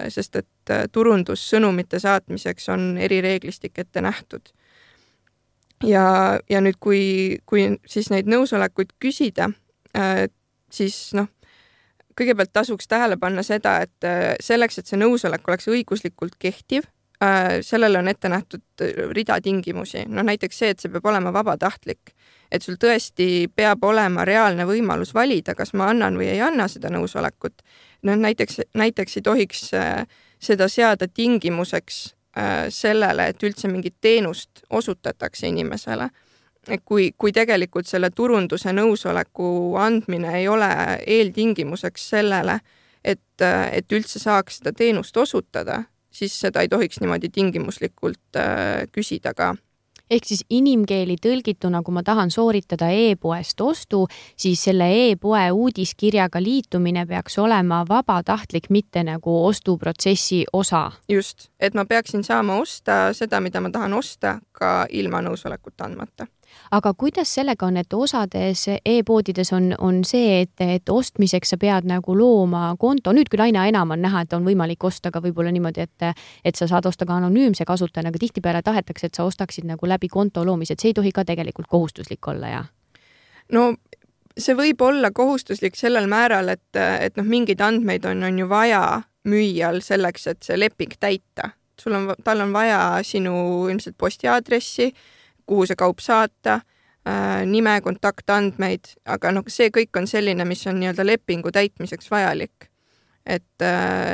sest 0.08 0.36
et 0.36 0.72
turundussõnumite 0.92 1.98
saatmiseks 2.00 2.68
on 2.72 2.98
erireeglistik 2.98 3.78
ette 3.78 4.00
nähtud. 4.00 4.52
ja, 5.84 6.38
ja 6.50 6.60
nüüd, 6.60 6.76
kui, 6.80 7.38
kui 7.46 7.78
siis 7.86 8.10
neid 8.10 8.26
nõusolekuid 8.26 8.96
küsida, 8.98 9.50
siis 10.70 11.12
noh, 11.14 11.28
kõigepealt 12.18 12.52
tasuks 12.52 12.88
tähele 12.88 13.16
panna 13.16 13.42
seda, 13.42 13.80
et 13.82 14.38
selleks, 14.40 14.78
et 14.78 14.86
see 14.86 14.98
nõusolek 15.00 15.48
oleks 15.48 15.68
õiguslikult 15.68 16.36
kehtiv, 16.38 16.86
Äh, 17.24 17.58
sellele 17.60 17.98
on 17.98 18.08
ette 18.08 18.28
nähtud 18.28 18.62
äh, 18.82 18.88
rida 19.10 19.40
tingimusi, 19.40 20.02
noh 20.10 20.24
näiteks 20.26 20.58
see, 20.58 20.72
et 20.74 20.82
see 20.82 20.90
peab 20.90 21.06
olema 21.06 21.30
vabatahtlik. 21.32 22.10
et 22.52 22.62
sul 22.62 22.74
tõesti 22.78 23.48
peab 23.56 23.84
olema 23.84 24.24
reaalne 24.24 24.66
võimalus 24.66 25.14
valida, 25.14 25.54
kas 25.54 25.72
ma 25.74 25.88
annan 25.90 26.18
või 26.18 26.28
ei 26.32 26.40
anna 26.42 26.66
seda 26.68 26.90
nõusolekut. 26.90 27.62
noh 28.02 28.18
näiteks, 28.18 28.60
näiteks 28.74 29.16
ei 29.16 29.22
tohiks 29.22 29.62
äh, 29.74 30.06
seda 30.38 30.68
seada 30.68 31.08
tingimuseks 31.08 32.14
sellele, 32.68 33.28
et 33.28 33.42
üldse 33.46 33.68
mingit 33.70 33.94
teenust 34.00 34.64
osutatakse 34.70 35.46
inimesele. 35.46 36.08
Kui, 36.84 37.12
kui 37.18 37.32
tegelikult 37.32 37.86
selle 37.86 38.10
turunduse 38.10 38.72
nõusoleku 38.72 39.76
andmine 39.80 40.38
ei 40.38 40.48
ole 40.48 40.70
eeltingimuseks 41.06 42.08
sellele, 42.14 42.60
et, 43.04 43.42
et 43.72 43.92
üldse 43.92 44.18
saaks 44.18 44.60
seda 44.60 44.72
teenust 44.72 45.16
osutada 45.16 45.82
siis 46.14 46.40
seda 46.40 46.60
ei 46.60 46.68
tohiks 46.68 47.00
niimoodi 47.00 47.28
tingimuslikult 47.28 48.36
äh, 48.36 48.88
küsida 48.92 49.34
ka. 49.34 49.54
Ehk 50.10 50.26
siis 50.28 50.42
inimkeeli 50.52 51.14
tõlgituna, 51.16 51.80
kui 51.82 51.94
ma 51.96 52.02
tahan 52.04 52.28
sooritada 52.30 52.90
e-poest 52.92 53.60
ostu, 53.64 54.02
siis 54.36 54.60
selle 54.66 54.84
e-poe 55.06 55.46
uudiskirjaga 55.50 56.42
liitumine 56.44 57.06
peaks 57.08 57.38
olema 57.40 57.80
vabatahtlik, 57.88 58.68
mitte 58.70 59.00
nagu 59.08 59.38
ostuprotsessi 59.46 60.42
osa. 60.52 60.90
just, 61.08 61.48
et 61.58 61.74
ma 61.74 61.86
peaksin 61.88 62.24
saama 62.24 62.60
osta 62.60 63.14
seda, 63.16 63.40
mida 63.40 63.64
ma 63.64 63.72
tahan 63.72 63.96
osta, 63.96 64.38
ka 64.52 64.84
ilma 64.90 65.24
nõusolekut 65.24 65.80
andmata 65.80 66.28
aga 66.70 66.94
kuidas 66.94 67.34
sellega 67.34 67.66
on, 67.66 67.76
et 67.76 67.92
osades 67.92 68.66
e-poodides 68.84 69.52
on, 69.56 69.72
on 69.78 70.02
see, 70.04 70.42
et, 70.42 70.54
et 70.60 70.90
ostmiseks 70.90 71.54
sa 71.54 71.58
pead 71.60 71.88
nagu 71.88 72.16
looma 72.18 72.74
konto, 72.80 73.12
nüüd 73.12 73.30
küll 73.32 73.46
aina 73.46 73.66
enam 73.70 73.94
on 73.94 74.02
näha, 74.04 74.24
et 74.24 74.36
on 74.36 74.46
võimalik 74.46 74.84
osta 74.84 75.12
ka 75.14 75.22
võib-olla 75.24 75.52
niimoodi, 75.54 75.86
et, 75.88 76.24
et 76.44 76.56
sa 76.56 76.68
saad 76.70 76.86
osta 76.86 77.06
ka 77.06 77.18
anonüümse 77.18 77.66
kasutajana, 77.68 78.12
aga 78.12 78.22
tihtipeale 78.22 78.62
tahetakse, 78.62 79.10
et 79.10 79.18
sa 79.18 79.26
ostaksid 79.28 79.68
nagu 79.68 79.88
läbi 79.88 80.08
konto 80.08 80.44
loomise, 80.44 80.74
et 80.74 80.84
see 80.84 80.92
ei 80.92 81.00
tohi 81.00 81.12
ka 81.12 81.24
tegelikult 81.24 81.70
kohustuslik 81.70 82.28
olla, 82.32 82.52
jah? 82.58 82.70
no 83.52 83.74
see 84.38 84.56
võib 84.58 84.82
olla 84.82 85.10
kohustuslik 85.14 85.76
sellel 85.78 86.08
määral, 86.10 86.50
et, 86.54 86.76
et 86.76 87.16
noh, 87.18 87.26
mingeid 87.26 87.60
andmeid 87.62 88.06
on, 88.10 88.24
on 88.26 88.38
ju 88.38 88.48
vaja 88.50 88.84
müüjal 89.30 89.80
selleks, 89.84 90.26
et 90.32 90.42
see 90.46 90.58
leping 90.58 90.96
täita. 91.00 91.54
sul 91.80 91.94
on, 91.96 92.12
tal 92.24 92.40
on 92.40 92.52
vaja 92.52 93.02
sinu 93.02 93.66
ilmselt 93.68 93.96
postiaadressi 93.98 94.92
kuhu 95.46 95.66
see 95.66 95.78
kaup 95.78 96.02
saata, 96.04 96.60
äh, 97.08 97.42
nime, 97.48 97.78
kontaktandmeid, 97.84 98.94
aga 99.04 99.32
noh, 99.34 99.48
see 99.48 99.70
kõik 99.74 99.96
on 100.00 100.08
selline, 100.10 100.46
mis 100.48 100.66
on 100.70 100.80
nii-öelda 100.80 101.06
lepingu 101.06 101.52
täitmiseks 101.54 102.10
vajalik. 102.10 102.70
et, 103.26 103.62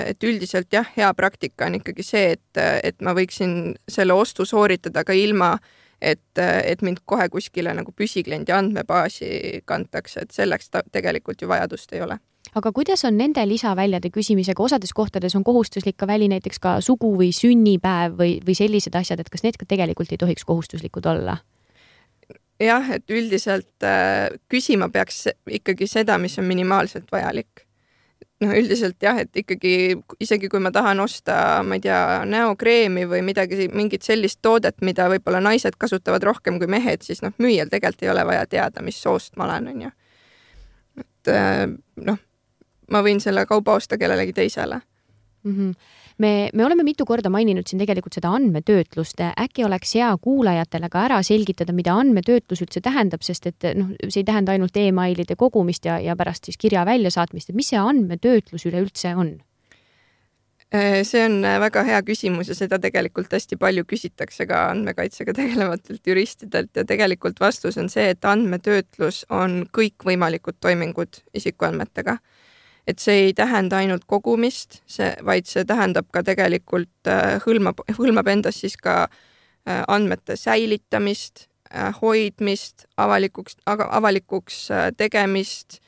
et 0.07 0.23
üldiselt 0.23 0.71
jah, 0.71 0.87
hea 0.97 1.09
praktika 1.19 1.67
on 1.67 1.81
ikkagi 1.81 2.05
see, 2.07 2.37
et, 2.37 2.61
et 2.87 3.01
ma 3.03 3.11
võiksin 3.11 3.75
selle 3.91 4.15
ostu 4.15 4.47
sooritada 4.47 5.03
ka 5.03 5.13
ilma, 5.19 5.57
et, 6.01 6.39
et 6.39 6.83
mind 6.87 7.03
kohe 7.05 7.27
kuskile 7.29 7.75
nagu 7.75 7.91
püsikliendi 7.91 8.55
andmebaasi 8.55 9.65
kantakse, 9.67 10.23
et 10.23 10.31
selleks 10.31 10.71
ta 10.71 10.85
tegelikult 10.93 11.43
ju 11.43 11.51
vajadust 11.51 11.93
ei 11.93 12.07
ole 12.07 12.21
aga 12.55 12.73
kuidas 12.73 13.05
on 13.05 13.17
nende 13.19 13.45
lisaväljade 13.47 14.11
küsimisega, 14.11 14.63
osades 14.63 14.93
kohtades 14.97 15.37
on 15.39 15.45
kohustuslik 15.45 15.97
ka 16.01 16.07
väli, 16.11 16.29
näiteks 16.33 16.59
ka 16.63 16.79
sugu 16.85 17.13
või 17.19 17.31
sünnipäev 17.37 18.19
või, 18.19 18.37
või 18.47 18.57
sellised 18.59 18.97
asjad, 18.97 19.21
et 19.23 19.31
kas 19.31 19.45
need 19.47 19.59
ka 19.61 19.69
tegelikult 19.69 20.13
ei 20.13 20.21
tohiks 20.21 20.47
kohustuslikud 20.49 21.07
olla? 21.07 21.39
jah, 22.61 22.91
et 22.93 23.11
üldiselt 23.11 23.85
äh, 23.87 24.29
küsima 24.53 24.91
peaks 24.93 25.25
ikkagi 25.49 25.89
seda, 25.89 26.19
mis 26.21 26.39
on 26.39 26.45
minimaalselt 26.45 27.09
vajalik. 27.13 27.65
noh, 28.41 28.53
üldiselt 28.57 28.97
jah, 29.05 29.19
et 29.21 29.37
ikkagi 29.37 29.99
isegi 30.21 30.49
kui 30.49 30.61
ma 30.65 30.71
tahan 30.73 31.01
osta, 31.01 31.61
ma 31.65 31.77
ei 31.77 31.83
tea, 31.85 32.23
näokreemi 32.25 33.05
või 33.09 33.21
midagi, 33.25 33.69
mingit 33.73 34.05
sellist 34.05 34.41
toodet, 34.43 34.81
mida 34.81 35.09
võib-olla 35.13 35.43
naised 35.45 35.77
kasutavad 35.81 36.25
rohkem 36.25 36.57
kui 36.61 36.69
mehed, 36.69 37.05
siis 37.05 37.21
noh, 37.25 37.33
müüjal 37.41 37.69
tegelikult 37.73 38.07
ei 38.07 38.13
ole 38.13 38.25
vaja 38.29 38.47
teada, 38.49 38.85
mis 38.85 39.01
soost 39.03 39.37
ma 39.37 39.45
olen, 39.49 39.69
onju. 39.75 39.93
et 41.01 41.33
äh, 41.33 41.65
noh 42.01 42.21
ma 42.91 43.03
võin 43.07 43.21
selle 43.23 43.47
kauba 43.47 43.79
osta 43.81 43.99
kellelegi 43.99 44.33
teisele 44.37 44.81
mm. 45.45 45.57
-hmm. 45.57 45.75
me, 46.19 46.51
me 46.55 46.65
oleme 46.65 46.83
mitu 46.83 47.05
korda 47.05 47.31
maininud 47.31 47.67
siin 47.67 47.81
tegelikult 47.81 48.17
seda 48.19 48.33
andmetöötlust, 48.37 49.21
äkki 49.31 49.65
oleks 49.65 49.95
hea 49.95 50.11
kuulajatele 50.21 50.89
ka 50.89 51.05
ära 51.09 51.23
selgitada, 51.23 51.73
mida 51.73 51.95
andmetöötlus 51.95 52.63
üldse 52.63 52.81
tähendab, 52.81 53.23
sest 53.23 53.47
et 53.47 53.71
noh, 53.75 53.95
see 54.09 54.21
ei 54.21 54.25
tähenda 54.33 54.53
ainult 54.53 54.77
emailide 54.77 55.37
kogumist 55.37 55.85
ja, 55.85 55.99
ja 56.01 56.17
pärast 56.17 56.45
siis 56.45 56.59
kirja 56.59 56.87
väljasaatmist, 56.87 57.51
et 57.51 57.57
mis 57.57 57.73
see 57.73 57.79
andmetöötlus 57.79 58.67
üleüldse 58.67 59.15
on? 59.17 59.39
Äh, 60.75 61.03
see 61.03 61.25
on 61.27 61.45
äh, 61.45 61.57
väga 61.59 61.83
hea 61.83 61.99
küsimus 62.07 62.49
ja 62.49 62.55
seda 62.55 62.79
tegelikult 62.79 63.33
hästi 63.35 63.57
palju 63.59 63.83
küsitakse 63.91 64.47
ka 64.47 64.69
andmekaitsega 64.71 65.33
tegelevatelt 65.35 66.07
juristidelt 66.07 66.71
ja 66.77 66.85
tegelikult 66.87 67.41
vastus 67.43 67.79
on 67.79 67.89
see, 67.91 68.13
et 68.15 68.25
andmetöötlus 68.25 69.25
on 69.35 69.65
kõikvõimalikud 69.75 70.61
toimingud 70.63 71.25
isikuandmetega 71.35 72.21
et 72.91 72.99
see 72.99 73.27
ei 73.27 73.35
tähenda 73.37 73.79
ainult 73.81 74.07
kogumist, 74.11 74.81
see, 74.91 75.11
vaid 75.27 75.49
see 75.51 75.65
tähendab 75.69 76.09
ka 76.13 76.25
tegelikult, 76.27 76.93
äh, 77.09 77.39
hõlmab, 77.45 77.85
hõlmab 77.99 78.31
endas 78.33 78.61
siis 78.65 78.77
ka 78.81 79.05
äh, 79.07 79.83
andmete 79.89 80.37
säilitamist, 80.41 81.47
äh, 81.71 81.93
hoidmist, 82.01 82.89
avalikuks, 83.01 83.61
avalikuks 83.67 84.63
tegemist, 84.99 85.79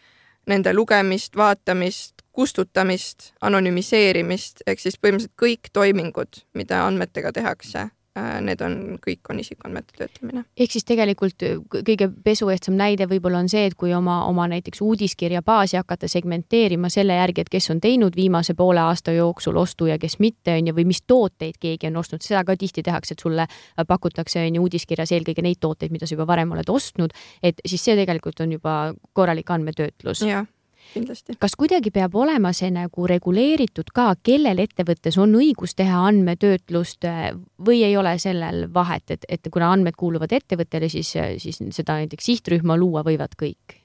nende 0.46 0.74
lugemist, 0.74 1.36
vaatamist, 1.38 2.22
kustutamist, 2.32 3.32
anonüümiseerimist, 3.44 4.64
ehk 4.66 4.80
siis 4.80 4.96
põhimõtteliselt 4.98 5.36
kõik 5.38 5.72
toimingud, 5.74 6.44
mida 6.58 6.86
andmetega 6.86 7.34
tehakse 7.36 7.90
need 8.20 8.60
on, 8.60 8.74
kõik 9.00 9.30
on 9.32 9.38
isikuandmete 9.40 9.94
töötlemine. 9.96 10.44
ehk 10.56 10.74
siis 10.74 10.84
tegelikult 10.84 11.44
äh, 11.46 11.56
kõige 11.88 12.10
pesuehtsam 12.24 12.76
näide 12.76 13.06
võib-olla 13.08 13.40
on 13.40 13.48
see, 13.48 13.64
et 13.70 13.76
kui 13.78 13.94
oma, 13.96 14.18
oma 14.28 14.44
näiteks 14.52 14.82
uudiskirja 14.84 15.40
baasi 15.42 15.78
hakata 15.80 16.08
segmenteerima 16.12 16.90
selle 16.92 17.16
järgi, 17.16 17.46
et 17.46 17.52
kes 17.52 17.70
on 17.72 17.80
teinud 17.80 18.16
viimase 18.16 18.54
poole 18.54 18.84
aasta 18.84 19.16
jooksul 19.16 19.56
ostu 19.56 19.88
ja 19.88 19.98
kes 19.98 20.18
mitte, 20.20 20.58
on 20.58 20.68
ju, 20.68 20.76
või 20.76 20.86
mis 20.92 21.02
tooteid 21.06 21.56
keegi 21.60 21.88
on 21.88 21.96
ostnud, 22.02 22.24
seda 22.24 22.44
ka 22.44 22.56
tihti 22.56 22.84
tehakse, 22.84 23.16
et 23.16 23.24
sulle 23.24 23.46
pakutakse, 23.88 24.44
on 24.44 24.60
ju, 24.60 24.68
uudiskirjas 24.68 25.12
eelkõige 25.16 25.44
neid 25.44 25.60
tooteid, 25.60 25.92
mida 25.92 26.06
sa 26.06 26.16
juba 26.16 26.28
varem 26.28 26.52
oled 26.52 26.68
ostnud, 26.68 27.16
et 27.42 27.64
siis 27.64 27.80
see 27.80 27.96
tegelikult 27.96 28.44
on 28.44 28.58
juba 28.58 28.80
korralik 29.16 29.56
andmetöötlus. 29.56 30.26
jah 30.28 30.44
kindlasti. 30.92 31.36
kas 31.40 31.56
kuidagi 31.58 31.92
peab 31.94 32.14
olema 32.14 32.52
see 32.56 32.70
nagu 32.74 33.06
reguleeritud 33.10 33.92
ka, 33.94 34.12
kellel 34.22 34.62
ettevõttes 34.64 35.18
on 35.20 35.36
õigus 35.38 35.76
teha 35.78 36.06
andmetöötlust 36.08 37.06
äh, 37.08 37.30
või 37.58 37.82
ei 37.86 37.96
ole 37.96 38.16
sellel 38.22 38.66
vahet, 38.74 39.10
et, 39.10 39.28
et 39.28 39.52
kuna 39.52 39.72
andmed 39.72 39.96
kuuluvad 39.98 40.32
ettevõttele, 40.32 40.90
siis, 40.92 41.14
siis 41.42 41.62
seda 41.70 42.00
näiteks 42.00 42.28
sihtrühma 42.32 42.76
luua 42.80 43.04
võivad 43.06 43.38
kõik? 43.38 43.82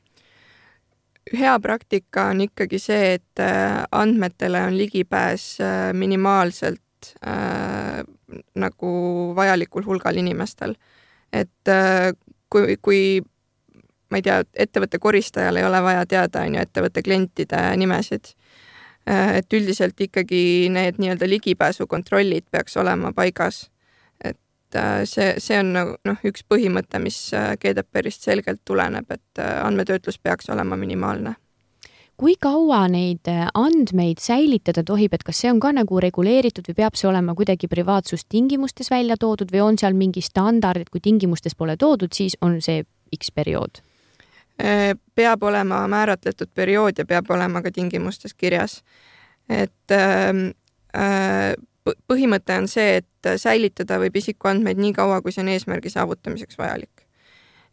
hea 1.33 1.59
praktika 1.59 2.29
on 2.31 2.41
ikkagi 2.45 2.79
see, 2.79 3.13
et 3.17 3.41
äh, 3.43 3.83
andmetele 3.91 4.61
on 4.67 4.77
ligipääs 4.77 5.57
äh, 5.61 5.93
minimaalselt 5.93 7.13
äh, 7.27 8.03
nagu 8.55 8.91
vajalikul 9.35 9.85
hulgal 9.85 10.17
inimestel. 10.17 10.75
et 11.33 11.67
äh, 11.67 12.13
kui, 12.49 12.77
kui 12.81 13.21
ma 14.11 14.19
ei 14.19 14.25
tea, 14.25 14.41
ettevõtte 14.55 14.99
koristajal 14.99 15.59
ei 15.59 15.65
ole 15.67 15.81
vaja 15.83 16.05
teada, 16.05 16.45
on 16.47 16.57
ju, 16.57 16.63
ettevõtte 16.63 17.03
klientide 17.03 17.61
nimesid. 17.77 18.33
Äh, 19.09 19.37
et 19.39 19.53
üldiselt 19.53 19.99
ikkagi 20.03 20.67
need 20.73 20.99
nii-öelda 20.99 21.29
ligipääsukontrollid 21.29 22.49
peaks 22.51 22.77
olema 22.77 23.13
paigas. 23.15 23.69
et 24.23 24.75
äh, 24.75 25.03
see, 25.05 25.35
see 25.39 25.59
on 25.59 25.71
nagu 25.71 25.95
noh, 26.03 26.17
üks 26.27 26.43
põhimõte, 26.43 26.99
mis 26.99 27.17
äh, 27.33 27.53
GDPR-ist 27.61 28.27
selgelt 28.27 28.65
tuleneb, 28.65 29.11
et 29.11 29.43
andmetöötlus 29.63 30.19
peaks 30.19 30.49
olema 30.49 30.75
minimaalne 30.75 31.37
kui 32.17 32.33
kaua 32.41 32.87
neid 32.89 33.29
andmeid 33.53 34.17
säilitada 34.17 34.81
tohib, 34.83 35.13
et 35.13 35.23
kas 35.23 35.37
see 35.43 35.51
on 35.53 35.59
ka 35.61 35.69
nagu 35.77 35.99
reguleeritud 36.01 36.65
või 36.65 36.79
peab 36.79 36.95
see 36.97 37.05
olema 37.11 37.35
kuidagi 37.37 37.69
privaatsustingimustes 37.69 38.89
välja 38.89 39.19
toodud 39.21 39.53
või 39.53 39.61
on 39.61 39.77
seal 39.77 39.93
mingi 39.93 40.23
standard, 40.25 40.81
et 40.81 40.89
kui 40.89 40.97
tingimustes 40.97 41.53
pole 41.53 41.77
toodud, 41.77 42.09
siis 42.17 42.33
on 42.41 42.57
see 42.57 42.81
X 43.13 43.29
periood? 43.29 43.83
Äh, 44.63 44.95
peab 45.15 45.43
olema 45.43 45.83
määratletud 45.87 46.49
periood 46.55 46.97
ja 46.97 47.05
peab 47.05 47.27
olema 47.29 47.61
ka 47.61 47.69
tingimustes 47.71 48.33
kirjas. 48.33 48.81
et 49.49 49.91
ähm, 49.93 50.49
äh, 50.97 51.53
põhimõte 52.09 52.55
on 52.57 52.65
see, 52.67 52.97
et 52.97 53.29
säilitada 53.37 53.99
võib 54.01 54.17
isikuandmeid 54.17 54.81
nii 54.81 54.95
kaua, 54.97 55.21
kui 55.21 55.31
see 55.31 55.43
on 55.45 55.51
eesmärgi 55.53 55.91
saavutamiseks 55.93 56.57
vajalik. 56.57 57.05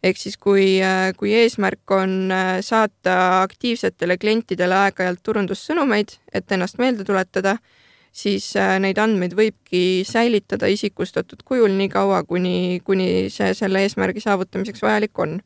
ehk 0.03 0.21
siis, 0.21 0.37
kui, 0.37 0.83
äh, 0.83 1.15
kui 1.17 1.33
eesmärk 1.33 1.91
on 1.91 2.29
saata 2.61 3.17
aktiivsetele 3.41 4.19
klientidele 4.19 4.75
aeg-ajalt 4.75 5.23
turundussõnumeid, 5.23 6.19
et 6.35 6.53
ennast 6.53 6.77
meelde 6.79 7.05
tuletada, 7.05 7.57
siis 8.13 8.53
neid 8.79 9.01
andmeid 9.01 9.33
võibki 9.33 10.05
säilitada 10.05 10.69
isikustatud 10.69 11.43
kujul 11.49 11.73
nii 11.81 11.89
kaua, 11.89 12.23
kuni, 12.29 12.83
kuni 12.85 13.31
see 13.31 13.55
selle 13.57 13.89
eesmärgi 13.89 14.21
saavutamiseks 14.21 14.85
vajalik 14.85 15.19
on 15.19 15.41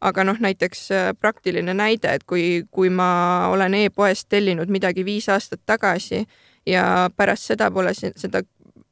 aga 0.00 0.24
noh, 0.24 0.36
näiteks 0.40 0.90
äh, 0.92 1.12
praktiline 1.20 1.74
näide, 1.74 2.12
et 2.14 2.24
kui, 2.24 2.64
kui 2.70 2.90
ma 2.90 3.48
olen 3.52 3.74
e-poest 3.74 4.28
tellinud 4.28 4.70
midagi 4.72 5.04
viis 5.04 5.28
aastat 5.32 5.62
tagasi 5.66 6.26
ja 6.66 7.10
pärast 7.16 7.52
seda 7.52 7.70
pole 7.70 7.94
seda 7.96 8.42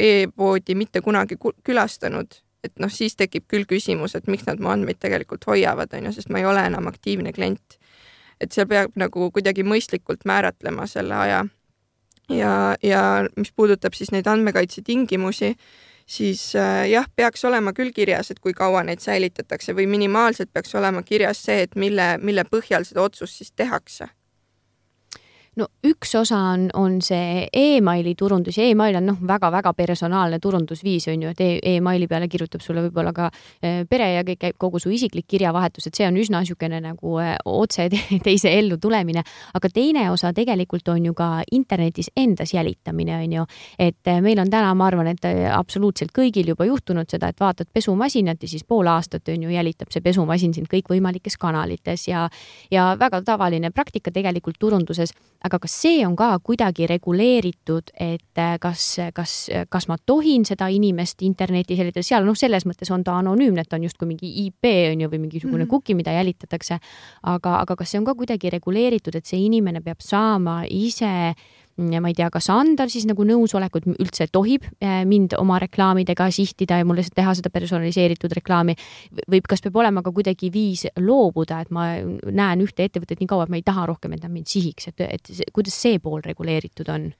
e-poodi 0.00 0.74
mitte 0.74 1.00
kunagi 1.00 1.36
külastanud, 1.64 2.40
et 2.64 2.72
noh, 2.80 2.90
siis 2.90 3.16
tekib 3.16 3.46
küll 3.50 3.66
küsimus, 3.68 4.16
et 4.16 4.26
miks 4.30 4.46
nad 4.48 4.60
mu 4.60 4.72
andmeid 4.72 4.98
tegelikult 5.02 5.44
hoiavad, 5.50 5.92
on 5.94 6.08
ju, 6.08 6.14
sest 6.16 6.32
ma 6.32 6.40
ei 6.40 6.48
ole 6.48 6.64
enam 6.66 6.88
aktiivne 6.90 7.32
klient. 7.32 7.78
et 8.40 8.52
seal 8.52 8.66
peab 8.66 8.96
nagu 8.98 9.30
kuidagi 9.30 9.62
mõistlikult 9.62 10.24
määratlema 10.26 10.86
selle 10.90 11.14
aja. 11.14 11.44
ja, 12.28 12.76
ja 12.82 13.02
mis 13.36 13.52
puudutab 13.52 13.94
siis 13.94 14.10
neid 14.10 14.26
andmekaitse 14.26 14.82
tingimusi, 14.82 15.54
siis 16.06 16.56
äh, 16.56 16.88
jah, 16.90 17.06
peaks 17.16 17.44
olema 17.44 17.72
küll 17.72 17.92
kirjas, 17.92 18.30
et 18.30 18.40
kui 18.40 18.52
kaua 18.52 18.82
neid 18.84 19.00
säilitatakse 19.00 19.74
või 19.76 19.86
minimaalselt 19.90 20.52
peaks 20.52 20.74
olema 20.74 21.02
kirjas 21.02 21.44
see, 21.44 21.62
et 21.68 21.76
mille, 21.76 22.14
mille 22.22 22.44
põhjal 22.50 22.84
seda 22.84 23.02
otsust 23.02 23.40
siis 23.40 23.52
tehakse 23.52 24.08
no 25.56 25.66
üks 25.86 26.14
osa 26.18 26.38
on, 26.52 26.66
on 26.74 26.96
see 27.04 27.46
emaili 27.54 28.14
turundus 28.18 28.58
ja 28.58 28.66
email 28.66 28.98
on 28.98 29.06
noh, 29.10 29.18
väga-väga 29.26 29.72
personaalne 29.76 30.40
turundusviis 30.42 31.06
on 31.12 31.22
ju, 31.26 31.32
et 31.34 31.42
e 31.44 31.76
emaili 31.76 32.08
peale 32.10 32.28
kirjutab 32.30 32.64
sulle 32.64 32.82
võib-olla 32.86 33.12
ka 33.14 33.28
e, 33.62 33.84
pere 33.90 34.10
ja 34.16 34.24
kõik 34.26 34.40
käib 34.46 34.58
kogu 34.58 34.80
su 34.82 34.90
isiklik 34.94 35.28
kirjavahetus, 35.30 35.86
et 35.88 36.00
see 36.00 36.08
on 36.08 36.18
üsna 36.20 36.42
niisugune 36.42 36.80
nagu 36.82 37.18
e, 37.22 37.34
otse 37.44 37.86
teise 38.26 38.52
ellu 38.58 38.78
tulemine. 38.82 39.22
aga 39.54 39.70
teine 39.70 40.08
osa 40.10 40.32
tegelikult 40.34 40.88
on 40.92 41.10
ju 41.10 41.14
ka 41.14 41.28
internetis 41.52 42.10
endas 42.16 42.54
jälitamine 42.54 43.16
on 43.20 43.36
ju, 43.38 43.46
et 43.78 44.10
e, 44.10 44.18
meil 44.24 44.42
on 44.42 44.50
täna, 44.50 44.74
ma 44.74 44.88
arvan, 44.90 45.12
et 45.14 45.28
absoluutselt 45.54 46.10
kõigil 46.14 46.50
juba 46.54 46.66
juhtunud 46.66 47.10
seda, 47.10 47.30
et 47.30 47.40
vaatad 47.40 47.70
pesumasinat 47.72 48.42
ja 48.42 48.50
siis 48.50 48.64
pool 48.66 48.90
aastat 48.90 49.28
on 49.30 49.46
ju 49.46 49.54
jälitab 49.54 49.94
see 49.94 50.02
pesumasin 50.02 50.54
sind 50.54 50.70
kõikvõimalikes 50.72 51.38
kanalites 51.38 52.08
ja 52.08 52.28
ja 52.70 52.90
väga 52.98 53.22
tavaline 53.22 53.70
praktika 53.70 54.10
tegelikult 54.10 54.58
turunduses 54.58 55.14
aga 55.44 55.58
kas 55.60 55.74
see 55.84 56.04
on 56.06 56.16
ka 56.16 56.30
kuidagi 56.44 56.86
reguleeritud, 56.88 57.92
et 58.00 58.40
äh, 58.40 58.54
kas, 58.60 58.86
kas, 59.14 59.34
kas 59.70 59.88
ma 59.90 59.98
tohin 60.06 60.46
seda 60.48 60.70
inimest 60.72 61.22
internetis 61.26 61.80
jälida, 61.80 62.04
seal 62.04 62.24
noh, 62.24 62.36
selles 62.38 62.64
mõttes 62.68 62.90
on 62.94 63.04
ta 63.04 63.18
anonüümne, 63.20 63.60
et 63.60 63.68
ta 63.68 63.76
on 63.76 63.84
justkui 63.84 64.08
mingi 64.08 64.30
IP 64.46 64.70
on 64.92 65.04
ju 65.04 65.10
või 65.12 65.20
mingisugune 65.26 65.64
mm 65.64 65.66
-hmm. 65.66 65.70
cookie, 65.70 65.94
mida 65.94 66.12
jälitatakse. 66.16 66.78
aga, 67.22 67.58
aga 67.60 67.76
kas 67.76 67.90
see 67.90 67.98
on 67.98 68.04
ka 68.04 68.14
kuidagi 68.14 68.50
reguleeritud, 68.50 69.14
et 69.14 69.26
see 69.26 69.44
inimene 69.44 69.80
peab 69.80 70.00
saama 70.00 70.64
ise 70.68 71.34
ma 71.76 72.10
ei 72.10 72.14
tea, 72.14 72.28
kas 72.30 72.48
anda 72.54 72.86
siis 72.90 73.06
nagu 73.08 73.24
nõusolekut, 73.26 73.88
üldse 73.98 74.28
tohib 74.32 74.66
mind 75.08 75.34
oma 75.38 75.58
reklaamidega 75.62 76.28
sihtida 76.34 76.78
ja 76.80 76.86
mulle 76.86 77.02
teha 77.14 77.34
seda 77.34 77.50
personaliseeritud 77.54 78.34
reklaami 78.38 78.76
või 79.30 79.42
kas 79.48 79.64
peab 79.64 79.80
olema 79.82 80.04
ka 80.04 80.12
kuidagi 80.14 80.52
viis 80.54 80.86
loobuda, 81.00 81.60
et 81.64 81.74
ma 81.74 81.88
näen 81.98 82.62
ühte 82.64 82.86
ettevõtet 82.86 83.20
nii 83.20 83.30
kaua, 83.30 83.48
et 83.48 83.54
ma 83.54 83.60
ei 83.60 83.66
taha 83.66 83.88
rohkem, 83.90 84.14
et 84.14 84.22
nad 84.22 84.32
mind 84.32 84.50
sihiks, 84.50 84.92
et, 84.92 85.04
et 85.08 85.32
kuidas 85.52 85.74
see 85.74 85.98
pool 86.02 86.22
reguleeritud 86.24 86.90
on? 86.94 87.12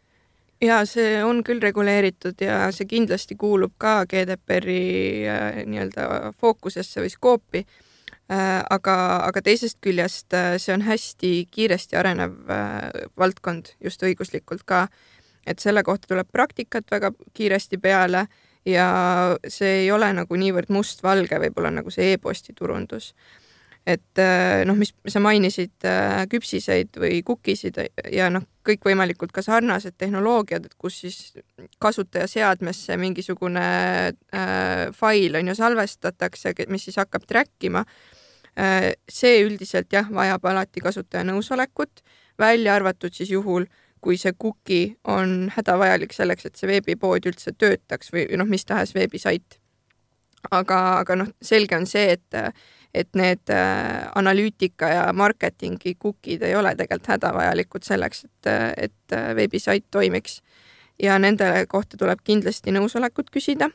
ja 0.65 0.79
see 0.89 1.19
on 1.25 1.43
küll 1.45 1.61
reguleeritud 1.61 2.41
ja 2.41 2.69
see 2.73 2.87
kindlasti 2.89 3.35
kuulub 3.37 3.75
ka 3.79 4.05
GDPR-i 4.09 4.85
äh, 5.29 5.65
nii-öelda 5.67 6.31
fookusesse 6.39 7.03
või 7.03 7.11
skoopi 7.13 7.65
äh,. 7.65 7.83
Aga, 8.29 8.95
aga 9.29 9.43
teisest 9.45 9.79
küljest 9.85 10.33
äh, 10.33 10.55
see 10.59 10.73
on 10.75 10.85
hästi 10.87 11.33
kiiresti 11.53 11.97
arenev 12.01 12.49
äh, 12.49 13.05
valdkond 13.21 13.75
just 13.85 14.03
õiguslikult 14.03 14.65
ka, 14.65 14.87
et 15.47 15.61
selle 15.61 15.83
kohta 15.85 16.09
tuleb 16.09 16.31
praktikat 16.33 16.89
väga 16.91 17.13
kiiresti 17.37 17.79
peale 17.79 18.27
ja 18.65 18.89
see 19.49 19.83
ei 19.85 19.91
ole 19.93 20.09
nagu 20.17 20.37
niivõrd 20.41 20.73
mustvalge, 20.73 21.37
võib-olla 21.41 21.75
nagu 21.83 21.93
see 21.93 22.15
e-posti 22.15 22.57
turundus 22.57 23.13
et 23.87 24.19
äh, 24.19 24.65
noh, 24.65 24.77
mis 24.81 24.95
sa 25.13 25.21
mainisid 25.21 25.85
äh, 25.85 26.25
küpsiseid 26.33 26.97
või 27.01 27.21
kukisid 27.27 27.77
ja 28.13 28.31
noh, 28.33 28.47
kõikvõimalikult 28.65 29.33
ka 29.35 29.45
sarnased 29.45 29.99
tehnoloogiad, 30.01 30.65
et 30.65 30.77
kus 30.81 31.03
siis 31.05 31.19
kasutaja 31.83 32.27
seadmesse 32.31 32.97
mingisugune 33.01 33.65
äh, 34.09 34.89
fail 34.97 35.37
on 35.37 35.53
ju 35.53 35.57
salvestatakse, 35.59 36.55
mis 36.73 36.89
siis 36.89 37.01
hakkab 37.03 37.29
track 37.29 37.69
ima 37.69 37.85
äh,. 38.57 38.95
see 39.09 39.43
üldiselt 39.45 39.93
jah, 39.93 40.09
vajab 40.09 40.47
alati 40.49 40.81
kasutaja 40.81 41.25
nõusolekut, 41.29 42.01
välja 42.41 42.79
arvatud 42.79 43.13
siis 43.13 43.35
juhul, 43.35 43.67
kui 44.01 44.17
see 44.21 44.33
cookie 44.33 44.95
on 45.09 45.51
hädavajalik 45.53 46.13
selleks, 46.13 46.47
et 46.47 46.57
see 46.57 46.69
veebipood 46.69 47.29
üldse 47.29 47.53
töötaks 47.53 48.13
või 48.13 48.25
noh, 48.41 48.49
mis 48.49 48.65
tahes 48.65 48.95
veebisait. 48.97 49.61
aga, 50.51 50.79
aga 51.01 51.17
noh, 51.17 51.29
selge 51.43 51.77
on 51.77 51.87
see, 51.89 52.17
et 52.17 52.57
et 52.95 53.11
need 53.19 53.51
äh, 53.51 54.07
analüütika 54.15 54.89
ja 54.89 55.05
marketingi 55.13 55.97
cookie'd 56.03 56.43
ei 56.47 56.55
ole 56.57 56.75
tegelikult 56.79 57.11
hädavajalikud 57.15 57.87
selleks, 57.87 58.25
et, 58.25 58.51
et 58.77 59.17
äh, 59.17 59.33
veebisait 59.37 59.87
toimiks. 59.91 60.43
ja 61.03 61.19
nende 61.19 61.67
kohta 61.69 61.97
tuleb 61.99 62.21
kindlasti 62.25 62.71
nõusolekut 62.71 63.31
küsida. 63.35 63.71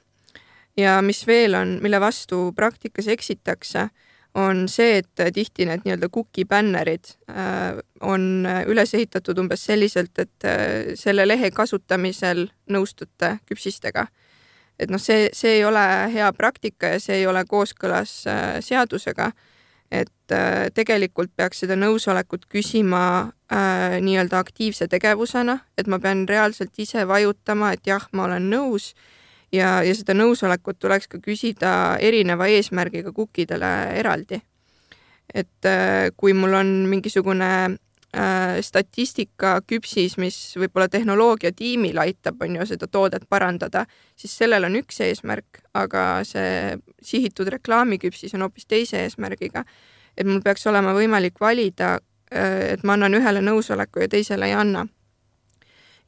ja 0.78 1.02
mis 1.02 1.26
veel 1.28 1.56
on, 1.56 1.80
mille 1.82 2.00
vastu 2.00 2.54
praktikas 2.56 3.08
eksitakse, 3.08 3.90
on 4.36 4.68
see, 4.70 5.02
et 5.02 5.34
tihti 5.34 5.66
need 5.66 5.84
nii-öelda 5.84 6.10
cookie 6.14 6.46
bännerid 6.46 7.12
äh, 7.30 7.82
on 8.02 8.48
üles 8.66 8.94
ehitatud 8.94 9.38
umbes 9.38 9.66
selliselt, 9.66 10.20
et 10.20 10.48
selle 10.96 11.28
lehe 11.28 11.52
kasutamisel 11.52 12.48
nõustute 12.70 13.38
küpsistega 13.50 14.08
et 14.80 14.92
noh, 14.92 15.02
see, 15.02 15.28
see 15.36 15.60
ei 15.60 15.66
ole 15.68 15.84
hea 16.14 16.32
praktika 16.34 16.94
ja 16.96 17.00
see 17.04 17.20
ei 17.22 17.28
ole 17.28 17.44
kooskõlas 17.48 18.22
äh, 18.28 18.58
seadusega. 18.64 19.32
et 19.92 20.32
äh, 20.32 20.70
tegelikult 20.74 21.32
peaks 21.36 21.64
seda 21.64 21.74
nõusolekut 21.74 22.44
küsima 22.46 23.32
äh, 23.50 23.96
nii-öelda 24.06 24.38
aktiivse 24.38 24.88
tegevusena, 24.88 25.60
et 25.78 25.88
ma 25.88 25.98
pean 26.00 26.28
reaalselt 26.30 26.78
ise 26.78 27.08
vajutama, 27.08 27.72
et 27.74 27.88
jah, 27.88 28.06
ma 28.14 28.28
olen 28.28 28.52
nõus 28.52 28.94
ja, 29.52 29.80
ja 29.82 29.96
seda 29.98 30.14
nõusolekut 30.14 30.78
tuleks 30.80 31.10
ka 31.10 31.18
küsida 31.24 31.72
erineva 32.00 32.48
eesmärgiga 32.48 33.12
kukkidele 33.12 33.72
eraldi. 33.98 34.42
et 35.34 35.66
äh, 35.66 36.10
kui 36.18 36.34
mul 36.34 36.54
on 36.54 36.68
mingisugune 36.90 37.78
statistika 38.66 39.60
küpsis, 39.70 40.16
mis 40.18 40.36
võib-olla 40.58 40.88
tehnoloogiatiimil 40.90 41.98
aitab, 42.02 42.42
on 42.42 42.56
ju, 42.58 42.66
seda 42.66 42.88
toodet 42.90 43.28
parandada, 43.30 43.84
siis 44.18 44.34
sellel 44.38 44.66
on 44.66 44.80
üks 44.80 44.98
eesmärk, 45.06 45.62
aga 45.78 46.24
see 46.26 46.80
sihitud 47.06 47.52
reklaamiküpsis 47.54 48.34
on 48.34 48.48
hoopis 48.48 48.66
teise 48.66 49.04
eesmärgiga. 49.04 49.64
et 50.18 50.28
mul 50.28 50.42
peaks 50.42 50.66
olema 50.68 50.94
võimalik 50.94 51.40
valida, 51.40 52.00
äh, 52.34 52.74
et 52.74 52.84
ma 52.84 52.94
annan 52.94 53.14
ühele 53.14 53.42
nõusoleku 53.42 54.02
ja 54.02 54.08
teisele 54.08 54.46
ei 54.46 54.54
anna. 54.54 54.88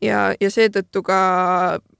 ja, 0.01 0.33
ja 0.41 0.49
seetõttu 0.49 1.03
ka 1.03 1.19
äh, 1.75 1.90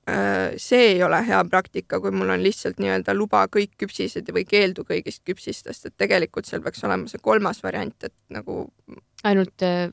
see 0.58 0.86
ei 0.96 1.04
ole 1.04 1.22
hea 1.28 1.40
praktika, 1.50 2.00
kui 2.02 2.12
mul 2.12 2.34
on 2.34 2.44
lihtsalt 2.44 2.80
nii-öelda 2.82 3.16
luba 3.16 3.46
kõik 3.52 3.76
küpsised 3.84 4.30
või 4.34 4.46
keeldu 4.50 4.86
kõigist 4.88 5.24
küpsistest, 5.28 5.88
et 5.88 5.98
tegelikult 5.98 6.50
seal 6.50 6.64
peaks 6.66 6.84
olema 6.88 7.08
see 7.12 7.22
kolmas 7.24 7.62
variant, 7.64 7.96
et 8.04 8.16
nagu 8.34 8.66
ainult 9.24 9.66
äh, 9.66 9.92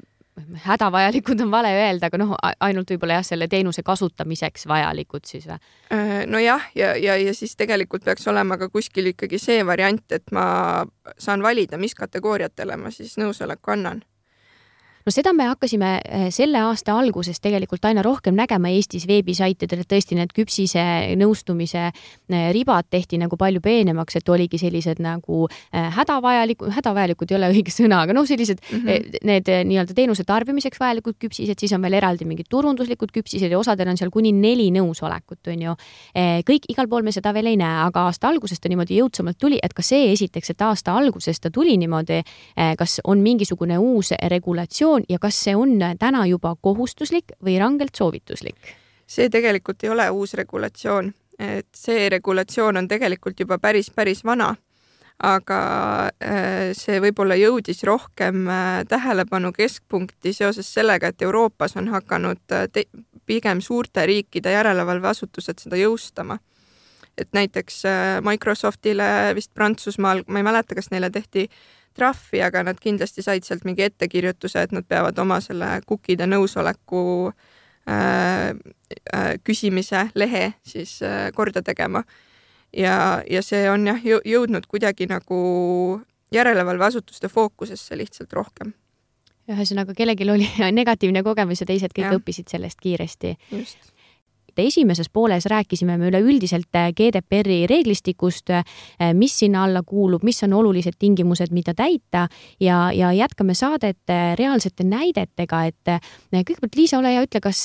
hädavajalikud 0.64 1.40
on 1.40 1.50
vale 1.50 1.70
öelda, 1.74 2.08
aga 2.08 2.20
noh, 2.20 2.34
ainult 2.60 2.90
võib-olla 2.92 3.18
jah, 3.18 3.26
selle 3.26 3.48
teenuse 3.50 3.82
kasutamiseks 3.86 4.66
vajalikud 4.70 5.26
siis 5.28 5.48
või? 5.48 5.58
Äh, 5.94 6.12
nojah, 6.30 6.68
ja, 6.78 6.94
ja, 6.96 7.16
ja 7.20 7.34
siis 7.34 7.56
tegelikult 7.58 8.04
peaks 8.04 8.28
olema 8.28 8.58
ka 8.58 8.70
kuskil 8.72 9.12
ikkagi 9.12 9.40
see 9.42 9.64
variant, 9.66 10.04
et 10.12 10.30
ma 10.32 10.84
saan 11.18 11.42
valida, 11.42 11.78
mis 11.78 11.96
kategooriatele 11.98 12.78
ma 12.80 12.94
siis 12.94 13.18
nõusoleku 13.20 13.74
annan 13.74 14.02
no 15.08 15.12
seda 15.14 15.32
me 15.32 15.46
hakkasime 15.48 15.90
eh, 16.04 16.26
selle 16.34 16.60
aasta 16.60 16.92
alguses 17.00 17.40
tegelikult 17.40 17.86
aina 17.88 18.02
rohkem 18.04 18.36
nägema 18.36 18.68
Eestis 18.74 19.06
veebisaitidel, 19.08 19.80
et 19.82 19.88
tõesti 19.88 20.18
need 20.18 20.34
küpsise 20.36 20.82
nõustumise 21.16 21.86
eh, 21.88 22.48
ribad 22.52 22.90
tehti 22.92 23.16
nagu 23.20 23.38
palju 23.40 23.62
peenemaks, 23.64 24.18
et 24.20 24.28
oligi 24.28 24.60
sellised 24.60 25.00
nagu 25.00 25.46
eh, 25.48 25.88
hädavajalikud, 25.96 26.72
hädavajalikud 26.76 27.32
ei 27.32 27.38
ole 27.38 27.50
õige 27.54 27.72
sõna, 27.72 28.02
aga 28.04 28.16
noh, 28.16 28.26
sellised 28.28 28.60
mm 28.60 28.84
-hmm. 28.84 29.22
need 29.30 29.50
nii-öelda 29.70 29.96
teenuse 29.96 30.26
tarbimiseks 30.28 30.80
vajalikud 30.80 31.16
küpsised, 31.24 31.56
siis 31.60 31.72
on 31.72 31.82
veel 31.82 31.96
eraldi 32.02 32.28
mingid 32.28 32.50
turunduslikud 32.52 33.14
küpsised 33.14 33.50
ja 33.50 33.58
osadel 33.58 33.88
on 33.88 33.96
seal 33.96 34.12
kuni 34.12 34.32
neli 34.32 34.68
nõusolekut, 34.74 35.40
on 35.48 35.62
ju. 35.62 35.74
kõik, 36.50 36.68
igal 36.68 36.88
pool 36.88 37.02
me 37.02 37.12
seda 37.12 37.32
veel 37.32 37.46
ei 37.46 37.56
näe, 37.56 37.80
aga 37.86 38.04
aasta 38.10 38.28
algusest 38.28 38.62
ta 38.62 38.68
niimoodi 38.68 38.98
jõudsamalt 38.98 39.38
tuli, 39.38 39.58
et 39.62 39.72
ka 39.72 39.82
see 39.82 40.12
esiteks, 40.12 40.50
et 40.50 40.62
aasta 40.62 40.92
algusest 40.92 41.42
ta 41.42 41.50
tuli 41.50 41.76
niimoodi, 41.76 42.22
kas 42.78 43.00
on 43.04 43.22
mingisugune 43.22 43.78
uus 43.78 44.12
regulatsioon, 44.28 44.97
regulatsioon 44.98 45.04
ja 45.08 45.18
kas 45.18 45.44
see 45.44 45.56
on 45.56 45.78
täna 45.98 46.26
juba 46.26 46.56
kohustuslik 46.60 47.32
või 47.44 47.58
rangelt 47.58 47.94
soovituslik? 47.94 48.56
see 49.06 49.30
tegelikult 49.30 49.82
ei 49.84 49.90
ole 49.90 50.10
uus 50.10 50.34
regulatsioon, 50.34 51.14
et 51.38 51.66
see 51.74 52.08
regulatsioon 52.10 52.76
on 52.76 52.88
tegelikult 52.88 53.40
juba 53.40 53.58
päris, 53.58 53.90
päris 53.90 54.22
vana 54.24 54.54
aga 55.18 56.10
äh, 56.22 56.74
see 56.76 57.00
võib-olla 57.00 57.34
jõudis 57.34 57.82
rohkem 57.84 58.46
äh, 58.48 58.84
tähelepanu 58.86 59.52
keskpunkti 59.52 60.32
seoses 60.32 60.68
sellega, 60.72 61.08
et 61.08 61.22
Euroopas 61.22 61.76
on 61.76 61.88
hakanud 61.88 62.38
äh, 62.52 62.84
pigem 63.26 63.60
suurte 63.60 64.06
riikide 64.06 64.52
järelevalveasutused 64.52 65.58
seda 65.58 65.76
jõustama. 65.76 66.38
et 67.18 67.32
näiteks 67.32 67.82
Microsoftile 68.22 69.34
vist 69.34 69.50
Prantsusmaal, 69.54 70.22
ma 70.28 70.38
ei 70.38 70.44
mäleta, 70.46 70.74
kas 70.74 70.90
neile 70.92 71.10
tehti 71.10 71.48
trahvi, 71.94 72.42
aga 72.42 72.62
nad 72.68 72.80
kindlasti 72.80 73.22
said 73.24 73.46
sealt 73.46 73.64
mingi 73.68 73.86
ettekirjutuse, 73.88 74.62
et 74.62 74.72
nad 74.72 74.86
peavad 74.88 75.18
oma 75.18 75.40
selle 75.44 75.78
cookie'de 75.88 76.28
nõusoleku 76.30 77.02
äh, 77.28 78.50
äh, 78.50 79.30
küsimise 79.44 80.08
lehe 80.14 80.52
siis 80.66 80.98
äh, 81.02 81.30
korda 81.34 81.62
tegema. 81.62 82.04
ja, 82.72 83.22
ja 83.30 83.42
see 83.42 83.70
on 83.70 83.86
jah 83.86 84.02
jõudnud 84.04 84.66
kuidagi 84.68 85.06
nagu 85.08 85.38
järelevalveasutuste 86.32 87.28
fookusesse 87.32 87.96
lihtsalt 87.96 88.32
rohkem 88.32 88.74
ühesõnaga, 89.48 89.94
kellelgi 89.96 90.28
oli 90.28 90.48
negatiivne 90.80 91.22
kogemus 91.26 91.62
ja 91.62 91.68
teised 91.68 91.94
kõik 91.96 92.10
ja. 92.10 92.16
õppisid 92.18 92.52
sellest 92.52 92.80
kiiresti. 92.84 93.36
Et 94.58 94.66
esimeses 94.66 95.08
pooles 95.12 95.46
rääkisime 95.46 95.96
me 95.98 96.08
üleüldiselt 96.10 96.74
äh, 96.76 96.90
GDPR-i 96.92 97.66
reeglistikust, 97.70 98.50
äh, 98.50 98.64
mis 99.14 99.38
sinna 99.38 99.64
alla 99.64 99.82
kuulub, 99.86 100.24
mis 100.26 100.42
on 100.42 100.52
olulised 100.58 100.98
tingimused, 100.98 101.52
mida 101.54 101.74
täita 101.74 102.26
ja, 102.60 102.90
ja 102.92 103.12
jätkame 103.12 103.54
saadet 103.54 104.10
äh, 104.10 104.34
reaalsete 104.38 104.84
näidetega, 104.84 105.64
et 105.70 105.92
kõigepealt 106.34 106.76
Liisa, 106.78 106.98
ole 106.98 107.14
hea, 107.14 107.24
ütle, 107.26 107.40
kas, 107.42 107.62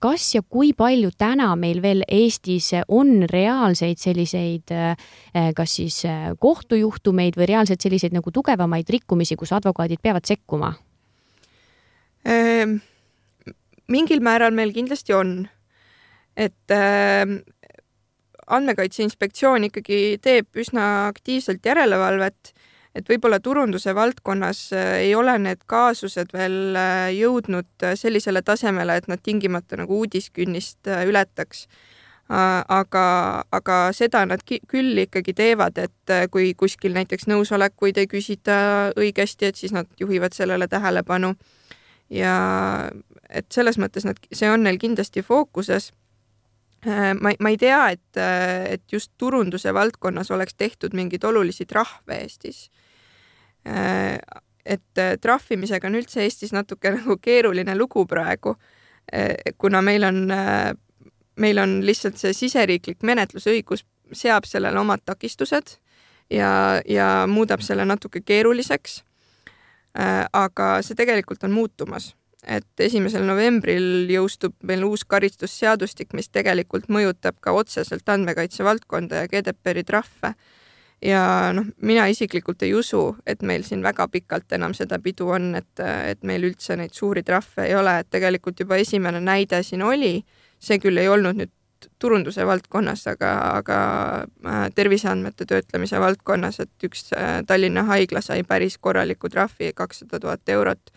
kas 0.00 0.28
ja 0.34 0.42
kui 0.42 0.72
palju 0.76 1.10
täna 1.18 1.50
meil 1.56 1.82
veel 1.82 2.04
Eestis 2.08 2.70
on 2.88 3.24
reaalseid 3.28 3.98
selliseid 4.00 4.72
kas 5.56 5.74
siis 5.78 6.00
kohtujuhtumeid 6.40 7.36
või 7.38 7.48
reaalselt 7.50 7.82
selliseid 7.84 8.14
nagu 8.16 8.32
tugevamaid 8.34 8.88
rikkumisi, 8.90 9.36
kus 9.36 9.52
advokaadid 9.56 10.00
peavad 10.02 10.26
sekkuma? 10.28 10.72
Mingil 13.88 14.20
määral 14.24 14.56
meil 14.56 14.72
kindlasti 14.76 15.14
on 15.16 15.38
et 16.38 16.70
äh, 16.70 17.26
andmekaitse 18.48 19.02
Inspektsioon 19.04 19.68
ikkagi 19.68 20.18
teeb 20.22 20.58
üsna 20.58 21.08
aktiivselt 21.08 21.66
järelevalvet, 21.66 22.52
et 22.96 23.10
võib-olla 23.10 23.38
turunduse 23.42 23.94
valdkonnas 23.94 24.62
äh, 24.76 24.94
ei 25.08 25.14
ole 25.14 25.36
need 25.42 25.62
kaasused 25.70 26.32
veel 26.34 26.76
äh, 26.78 27.10
jõudnud 27.16 27.68
äh, 27.84 27.94
sellisele 27.98 28.42
tasemele, 28.42 28.98
et 28.98 29.08
nad 29.10 29.22
tingimata 29.22 29.78
nagu 29.80 30.02
uudiskünnist 30.02 30.90
ületaks. 31.06 31.68
aga, 32.28 33.02
aga 33.56 33.76
seda 33.96 34.20
nad 34.28 34.42
küll 34.44 34.98
ikkagi 35.00 35.32
teevad, 35.32 35.78
et 35.80 36.28
kui 36.30 36.50
kuskil 36.52 36.92
näiteks 36.92 37.24
nõusolekuid 37.24 37.96
ei 37.96 38.06
küsita 38.06 38.58
õigesti, 39.00 39.48
et 39.48 39.56
siis 39.56 39.72
nad 39.72 39.88
juhivad 39.96 40.36
sellele 40.36 40.68
tähelepanu 40.68 41.32
ja 42.12 42.34
et 43.30 43.48
selles 43.48 43.80
mõttes 43.80 44.04
nad, 44.04 44.20
see 44.28 44.50
on 44.52 44.60
neil 44.60 44.76
kindlasti 44.76 45.24
fookuses 45.24 45.88
ma, 46.86 47.32
ma 47.40 47.50
ei 47.50 47.56
tea, 47.58 47.90
et, 47.90 48.16
äh, 48.16 48.72
et 48.74 48.92
just 48.92 49.12
turunduse 49.18 49.72
valdkonnas 49.74 50.30
oleks 50.30 50.54
tehtud 50.54 50.94
mingeid 50.94 51.24
olulisi 51.24 51.66
trahve 51.66 52.20
Eestis. 52.22 52.68
Äh, 53.66 54.18
et 54.68 55.00
trahvimisega 55.20 55.88
on 55.88 55.96
üldse 55.98 56.22
Eestis 56.22 56.52
natuke 56.52 56.92
nagu 56.98 57.16
keeruline 57.22 57.74
lugu 57.78 58.06
praegu, 58.06 58.56
kuna 59.56 59.80
meil 59.80 60.04
on, 60.04 60.18
meil 61.40 61.58
on 61.62 61.70
lihtsalt 61.80 62.18
see 62.20 62.34
siseriiklik 62.36 63.00
menetlusõigus 63.08 63.86
seab 64.12 64.44
sellele 64.44 64.76
omad 64.76 65.00
takistused 65.08 65.78
ja, 66.28 66.50
ja 66.84 67.06
muudab 67.24 67.64
selle 67.64 67.86
natuke 67.88 68.20
keeruliseks. 68.20 68.98
aga 70.32 70.66
see 70.84 70.94
tegelikult 70.94 71.48
on 71.48 71.56
muutumas 71.56 72.10
et 72.46 72.80
esimesel 72.84 73.24
novembril 73.26 74.06
jõustub 74.12 74.54
meil 74.66 74.84
uus 74.86 75.04
karistusseadustik, 75.08 76.14
mis 76.14 76.30
tegelikult 76.30 76.86
mõjutab 76.92 77.40
ka 77.42 77.52
otseselt 77.56 78.08
andmekaitse 78.08 78.64
valdkonda 78.64 79.24
ja 79.24 79.30
GDPR-i 79.32 79.84
trahve. 79.84 80.34
ja 81.02 81.52
noh, 81.54 81.66
mina 81.80 82.08
isiklikult 82.10 82.62
ei 82.62 82.74
usu, 82.74 83.16
et 83.26 83.42
meil 83.42 83.62
siin 83.62 83.82
väga 83.82 84.08
pikalt 84.08 84.52
enam 84.52 84.74
seda 84.74 84.98
pidu 84.98 85.28
on, 85.30 85.54
et, 85.54 85.80
et 85.80 86.22
meil 86.22 86.44
üldse 86.44 86.76
neid 86.76 86.94
suuri 86.94 87.22
trahve 87.22 87.68
ei 87.68 87.74
ole, 87.74 87.98
et 88.00 88.10
tegelikult 88.10 88.60
juba 88.60 88.76
esimene 88.76 89.20
näide 89.20 89.62
siin 89.62 89.82
oli, 89.82 90.24
see 90.58 90.78
küll 90.82 90.98
ei 90.98 91.08
olnud 91.08 91.38
nüüd 91.38 91.54
turunduse 91.98 92.46
valdkonnas, 92.46 93.04
aga, 93.06 93.30
aga 93.60 93.78
äh, 94.46 94.64
terviseandmete 94.74 95.46
töötlemise 95.46 96.00
valdkonnas, 96.00 96.58
et 96.64 96.86
üks 96.86 97.12
äh, 97.14 97.44
Tallinna 97.46 97.84
haigla 97.86 98.22
sai 98.22 98.42
päris 98.42 98.78
korraliku 98.78 99.30
trahvi, 99.30 99.70
kakssada 99.74 100.18
tuhat 100.20 100.48
eurot 100.48 100.90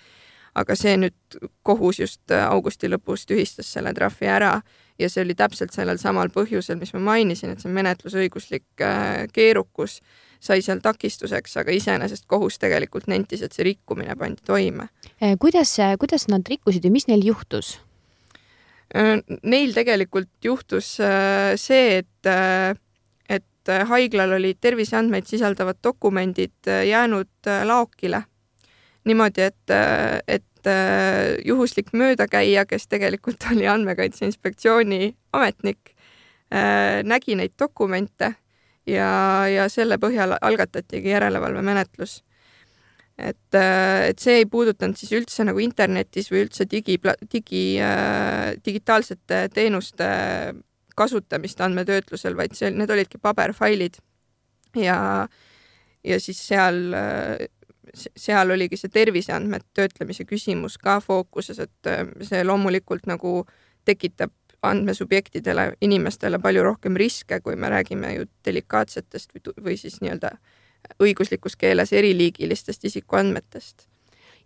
aga 0.56 0.76
see 0.76 0.98
nüüd 1.00 1.38
kohus 1.64 2.02
just 2.02 2.34
äh, 2.34 2.44
augusti 2.44 2.90
lõpus 2.92 3.24
tühistas 3.30 3.70
selle 3.72 3.94
trahvi 3.96 4.28
ära 4.28 4.58
ja 5.00 5.10
see 5.10 5.24
oli 5.24 5.36
täpselt 5.38 5.74
sellel 5.74 6.00
samal 6.02 6.32
põhjusel, 6.34 6.80
mis 6.82 6.92
ma 6.96 7.04
mainisin, 7.14 7.54
et 7.54 7.64
see 7.64 7.72
menetlusõiguslik 7.74 8.84
äh, 8.84 9.28
keerukus 9.34 10.00
sai 10.42 10.64
seal 10.66 10.82
takistuseks, 10.84 11.56
aga 11.62 11.74
iseenesest 11.76 12.26
kohus 12.30 12.58
tegelikult 12.62 13.08
nentis, 13.12 13.44
et 13.46 13.54
see 13.54 13.68
rikkumine 13.72 14.16
pandi 14.20 14.44
toime. 14.46 14.90
Äh, 15.22 15.38
kuidas, 15.40 15.78
kuidas 16.02 16.28
nad 16.34 16.48
rikkusid 16.50 16.86
ja 16.86 16.94
mis 16.94 17.08
neil 17.10 17.26
juhtus? 17.26 17.78
Neil 18.92 19.70
tegelikult 19.72 20.44
juhtus 20.44 20.98
see, 21.00 21.84
et, 22.02 22.28
et 23.32 23.72
haiglal 23.88 24.34
olid 24.36 24.60
terviseandmeid 24.60 25.30
sisaldavad 25.30 25.80
dokumendid 25.80 26.68
jäänud 26.90 27.52
laokile 27.70 28.20
niimoodi, 29.06 29.42
et, 29.50 29.74
et 30.28 30.70
juhuslik 31.46 31.94
möödakäija, 31.98 32.66
kes 32.70 32.88
tegelikult 32.88 33.48
oli 33.52 33.68
Andmekaitse 33.68 34.26
Inspektsiooni 34.26 35.16
ametnik, 35.34 35.96
nägi 37.04 37.36
neid 37.40 37.56
dokumente 37.60 38.34
ja, 38.88 39.48
ja 39.48 39.70
selle 39.70 39.98
põhjal 40.02 40.36
algatatigi 40.42 41.14
järelevalvemenetlus. 41.14 42.22
et, 43.18 43.56
et 43.56 44.20
see 44.20 44.42
ei 44.42 44.46
puudutanud 44.50 44.98
siis 44.98 45.12
üldse 45.14 45.46
nagu 45.46 45.60
internetis 45.62 46.32
või 46.32 46.46
üldse 46.46 46.66
digi, 46.70 46.98
digi, 47.32 47.66
digitaalsete 48.66 49.48
teenuste 49.54 50.08
kasutamist 50.98 51.62
andmetöötlusel, 51.62 52.36
vaid 52.38 52.56
see, 52.58 52.72
need 52.74 52.90
olidki 52.92 53.22
paberfailid 53.22 54.00
ja, 54.76 55.28
ja 56.04 56.20
siis 56.20 56.42
seal 56.48 56.82
seal 57.94 58.52
oligi 58.54 58.78
see 58.78 58.92
terviseandmete 58.94 59.68
töötlemise 59.74 60.26
küsimus 60.30 60.78
ka 60.82 61.00
fookuses, 61.02 61.60
et 61.60 61.90
äh, 61.90 62.06
see 62.28 62.44
loomulikult 62.46 63.08
nagu 63.10 63.46
tekitab 63.86 64.34
andmesubjektidele, 64.62 65.72
inimestele 65.82 66.40
palju 66.40 66.64
rohkem 66.64 66.98
riske, 66.98 67.40
kui 67.42 67.56
me 67.56 67.70
räägime 67.74 68.14
ju 68.14 68.28
delikaatsetest 68.46 69.34
või, 69.34 69.56
või 69.66 69.78
siis 69.78 69.98
nii-öelda 70.02 70.36
õiguslikus 71.02 71.58
keeles 71.58 71.94
eriliigilistest 71.94 72.86
isikuandmetest 72.86 73.88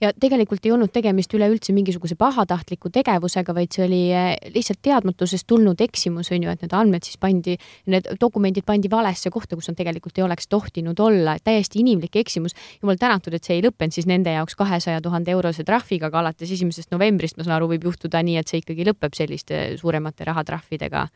ja 0.02 0.12
tegelikult 0.20 0.66
ei 0.66 0.74
olnud 0.76 0.92
tegemist 0.94 1.34
üleüldse 1.36 1.74
mingisuguse 1.76 2.18
pahatahtliku 2.20 2.90
tegevusega, 2.94 3.56
vaid 3.56 3.76
see 3.76 3.86
oli 3.86 4.02
eh, 4.12 4.32
lihtsalt 4.54 4.82
teadmatusest 4.86 5.48
tulnud 5.48 5.82
eksimus, 5.82 6.32
on 6.36 6.46
ju, 6.46 6.52
et 6.52 6.66
need 6.66 6.76
andmed 6.76 7.08
siis 7.08 7.20
pandi, 7.22 7.58
need 7.92 8.10
dokumendid 8.22 8.66
pandi 8.68 8.92
valesse 8.92 9.32
kohta, 9.34 9.58
kus 9.58 9.70
nad 9.72 9.80
tegelikult 9.80 10.18
ei 10.20 10.26
oleks 10.28 10.50
tohtinud 10.52 11.00
olla, 11.00 11.38
täiesti 11.44 11.82
inimlik 11.84 12.16
eksimus. 12.22 12.56
jumal 12.82 13.00
tänatud, 13.02 13.34
et 13.34 13.44
see 13.44 13.60
ei 13.60 13.66
lõppenud 13.66 13.96
siis 13.96 14.10
nende 14.10 14.34
jaoks 14.36 14.58
kahesaja 14.60 15.02
tuhande 15.02 15.32
eurose 15.36 15.64
trahviga, 15.68 16.12
aga 16.12 16.24
alates 16.24 16.52
esimesest 16.52 16.92
novembrist, 16.92 17.38
ma 17.38 17.48
saan 17.48 17.60
aru, 17.60 17.72
võib 17.76 17.88
juhtuda 17.90 18.24
nii, 18.24 18.40
et 18.42 18.52
see 18.52 18.64
ikkagi 18.64 18.88
lõpeb 18.92 19.16
selliste 19.16 19.68
suuremate 19.82 20.28
rahatrahvidega. 20.28 21.08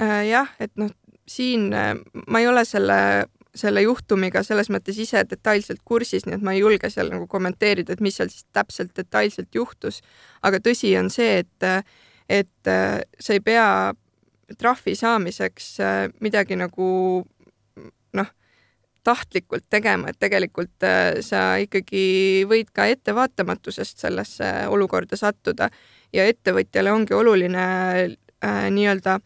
Äh, 0.00 0.20
jah, 0.30 0.50
et 0.62 0.72
noh, 0.80 0.90
siin 1.26 1.72
äh, 1.74 1.94
ma 2.26 2.42
ei 2.42 2.48
ole 2.50 2.64
selle 2.68 2.98
selle 3.54 3.84
juhtumiga 3.84 4.42
selles 4.42 4.70
mõttes 4.72 4.96
ise 4.98 5.22
detailselt 5.30 5.82
kursis, 5.84 6.26
nii 6.26 6.38
et 6.38 6.42
ma 6.42 6.54
ei 6.54 6.62
julge 6.64 6.90
seal 6.90 7.12
nagu 7.12 7.28
kommenteerida, 7.30 7.94
et 7.94 8.02
mis 8.02 8.16
seal 8.18 8.30
siis 8.32 8.46
täpselt 8.52 8.94
detailselt 8.96 9.54
juhtus. 9.54 10.00
aga 10.42 10.58
tõsi 10.58 10.90
on 10.98 11.10
see, 11.10 11.44
et, 11.44 11.86
et 12.28 12.72
sa 13.20 13.36
ei 13.36 13.40
pea 13.40 13.94
trahvi 14.58 14.94
saamiseks 14.94 15.68
äh, 15.80 16.08
midagi 16.20 16.56
nagu 16.56 16.88
noh, 18.14 18.32
tahtlikult 19.04 19.66
tegema, 19.70 20.10
et 20.10 20.18
tegelikult 20.20 20.86
äh, 20.86 21.20
sa 21.24 21.54
ikkagi 21.62 22.44
võid 22.48 22.72
ka 22.74 22.86
ettevaatamatusest 22.92 24.04
sellesse 24.04 24.50
olukorda 24.72 25.18
sattuda 25.20 25.70
ja 26.14 26.26
ettevõtjale 26.28 26.92
ongi 26.92 27.16
oluline 27.16 27.64
äh, 27.64 28.68
nii-öelda 28.70 29.18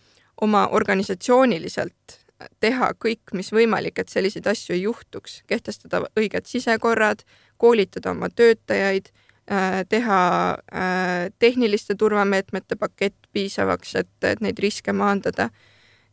oma 0.43 0.69
organisatsiooniliselt 0.73 2.17
teha 2.62 2.90
kõik, 3.03 3.33
mis 3.35 3.51
võimalik, 3.55 3.98
et 3.98 4.12
selliseid 4.12 4.46
asju 4.51 4.77
ei 4.77 4.83
juhtuks, 4.85 5.42
kehtestada 5.51 6.05
õiged 6.18 6.46
sisekorrad, 6.46 7.24
koolitada 7.59 8.12
oma 8.14 8.31
töötajaid, 8.31 9.11
äh, 9.51 9.81
teha 9.88 10.20
äh, 10.55 11.31
tehniliste 11.38 11.98
turvameetmete 11.98 12.79
pakett 12.79 13.18
piisavaks, 13.35 13.96
et, 14.03 14.14
et 14.22 14.44
neid 14.44 14.59
riske 14.62 14.94
maandada 14.94 15.51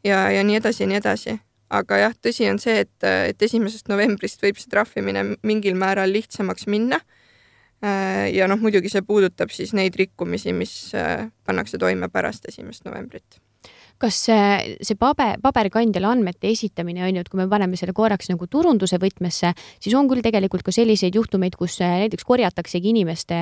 ja, 0.03 0.25
ja 0.33 0.43
nii 0.43 0.57
edasi 0.61 0.83
ja 0.83 0.89
nii 0.89 1.01
edasi. 1.01 1.37
aga 1.75 1.97
jah, 1.97 2.13
tõsi 2.21 2.45
on 2.49 2.59
see, 2.61 2.77
et, 2.85 3.03
et 3.03 3.41
esimesest 3.41 3.89
novembrist 3.89 4.41
võib 4.41 4.57
see 4.61 4.69
trahvimine 4.69 5.23
mingil 5.43 5.75
määral 5.75 6.13
lihtsamaks 6.13 6.69
minna. 6.71 7.01
Äh, 7.85 8.29
ja 8.33 8.47
noh, 8.49 8.61
muidugi 8.61 8.89
see 8.89 9.05
puudutab 9.05 9.53
siis 9.53 9.73
neid 9.77 9.97
rikkumisi, 9.97 10.53
mis 10.53 10.93
pannakse 11.45 11.81
toime 11.81 12.09
pärast 12.09 12.49
esimest 12.49 12.85
novembrit 12.85 13.44
kas 14.01 14.17
see, 14.27 14.75
see 14.83 14.97
paber, 14.99 15.37
paberkandjale 15.43 16.09
andmete 16.09 16.49
esitamine 16.51 17.03
on 17.05 17.15
ju, 17.15 17.23
et 17.23 17.29
kui 17.31 17.39
me 17.39 17.47
paneme 17.51 17.77
selle 17.79 17.95
korraks 17.95 18.27
nagu 18.31 18.47
turunduse 18.51 18.99
võtmesse, 19.01 19.53
siis 19.79 19.95
on 19.95 20.09
küll 20.11 20.23
tegelikult 20.25 20.65
ka 20.65 20.73
selliseid 20.75 21.15
juhtumeid, 21.15 21.55
kus 21.59 21.77
äh, 21.85 22.01
näiteks 22.03 22.27
korjataksegi 22.27 22.91
inimeste 22.91 23.39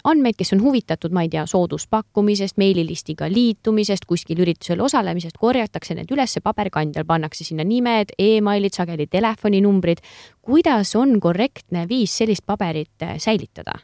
andmeid, 0.00 0.38
kes 0.38 0.54
on 0.56 0.64
huvitatud, 0.64 1.12
ma 1.16 1.26
ei 1.26 1.32
tea, 1.32 1.44
sooduspakkumisest, 1.50 2.56
meililistiga 2.60 3.28
liitumisest, 3.30 4.08
kuskil 4.08 4.40
üritusel 4.44 4.80
osalemisest, 4.84 5.36
korjatakse 5.40 5.98
need 5.98 6.10
üles 6.14 6.38
paberkandjal, 6.44 7.04
pannakse 7.08 7.44
sinna 7.44 7.66
nimed 7.66 8.14
e, 8.16 8.36
emailid, 8.38 8.76
sageli 8.76 9.06
telefoninumbrid. 9.10 10.00
kuidas 10.40 10.94
on 10.96 11.18
korrektne 11.20 11.86
viis 11.88 12.16
sellist 12.16 12.46
paberit 12.46 13.04
äh, 13.04 13.18
säilitada? 13.18 13.76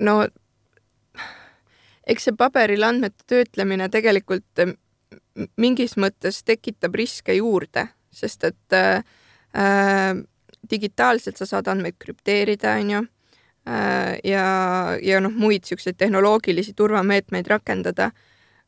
no 0.00 0.22
eks 2.10 2.28
see 2.28 2.36
paberil 2.36 2.84
andmete 2.86 3.26
töötlemine 3.30 3.88
tegelikult 3.92 4.64
mingis 5.60 5.96
mõttes 6.00 6.42
tekitab 6.46 6.96
riske 6.98 7.34
juurde, 7.38 7.86
sest 8.12 8.44
et 8.48 8.76
äh, 8.76 9.04
äh, 9.56 10.18
digitaalselt 10.70 11.38
sa 11.40 11.48
saad 11.48 11.70
andmeid 11.70 11.98
krüpteerida, 12.02 12.74
on 12.80 12.90
ju 12.94 13.04
äh,, 13.68 14.18
ja, 14.24 14.44
ja 15.02 15.22
noh, 15.22 15.32
muid 15.32 15.64
niisuguseid 15.64 15.98
tehnoloogilisi 16.00 16.74
turvameetmeid 16.76 17.48
rakendada, 17.50 18.10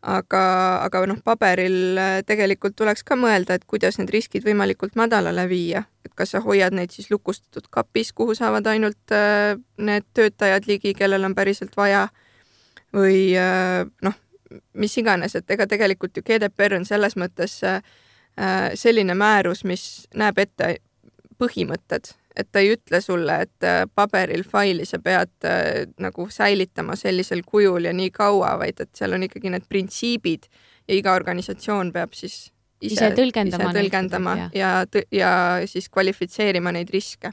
aga, 0.02 0.42
aga 0.87 1.05
noh, 1.11 1.20
paberil 1.24 1.98
äh, 1.98 2.16
tegelikult 2.26 2.78
tuleks 2.78 3.05
ka 3.07 3.18
mõelda, 3.18 3.59
et 3.59 3.66
kuidas 3.68 3.98
need 3.98 4.14
riskid 4.14 4.46
võimalikult 4.46 4.96
madalale 4.98 5.48
viia, 5.50 5.85
et 6.07 6.14
kas 6.18 6.35
sa 6.37 6.42
hoiad 6.44 6.74
neid 6.78 6.94
siis 6.94 7.11
lukustatud 7.11 7.68
kapis, 7.70 8.14
kuhu 8.14 8.38
saavad 8.38 8.70
ainult 8.70 9.16
need 9.83 10.11
töötajad 10.14 10.70
ligi, 10.70 10.94
kellel 10.94 11.26
on 11.26 11.35
päriselt 11.38 11.76
vaja 11.76 12.09
või 12.94 13.33
äh, 13.38 13.83
noh, 14.02 14.16
mis 14.78 14.96
iganes, 15.00 15.37
et 15.38 15.50
ega 15.50 15.66
tegelikult 15.68 16.16
ju 16.16 16.24
GDPR 16.26 16.76
on 16.78 16.88
selles 16.88 17.16
mõttes 17.20 17.59
äh, 17.64 17.83
selline 18.78 19.16
määrus, 19.18 19.64
mis 19.68 20.07
näeb 20.18 20.40
ette 20.42 20.76
põhimõtted, 21.40 22.12
et 22.37 22.48
ta 22.52 22.62
ei 22.62 22.72
ütle 22.76 23.00
sulle, 23.05 23.42
et 23.46 23.66
äh, 23.66 23.83
paberil 23.94 24.44
faili 24.48 24.87
sa 24.88 25.00
pead 25.02 25.48
nagu 26.00 26.28
säilitama 26.31 26.96
sellisel 26.96 27.44
kujul 27.46 27.88
ja 27.88 27.92
nii 27.96 28.11
kaua, 28.14 28.57
vaid 28.61 28.81
et 28.85 28.92
seal 28.96 29.16
on 29.16 29.28
ikkagi 29.28 29.52
need 29.52 29.68
printsiibid 29.68 30.48
ja 30.88 30.96
iga 30.96 31.16
organisatsioon 31.16 31.92
peab 31.92 32.16
siis 32.16 32.50
ise, 32.81 32.96
ise 32.96 33.12
tõlgendama, 33.16 33.70
ise 33.70 33.78
tõlgendama 33.78 34.37
ja, 34.38 34.48
ja, 34.55 34.72
ja 35.12 35.33
siis 35.70 35.88
kvalifitseerima 35.92 36.72
neid 36.74 36.90
riske 36.92 37.33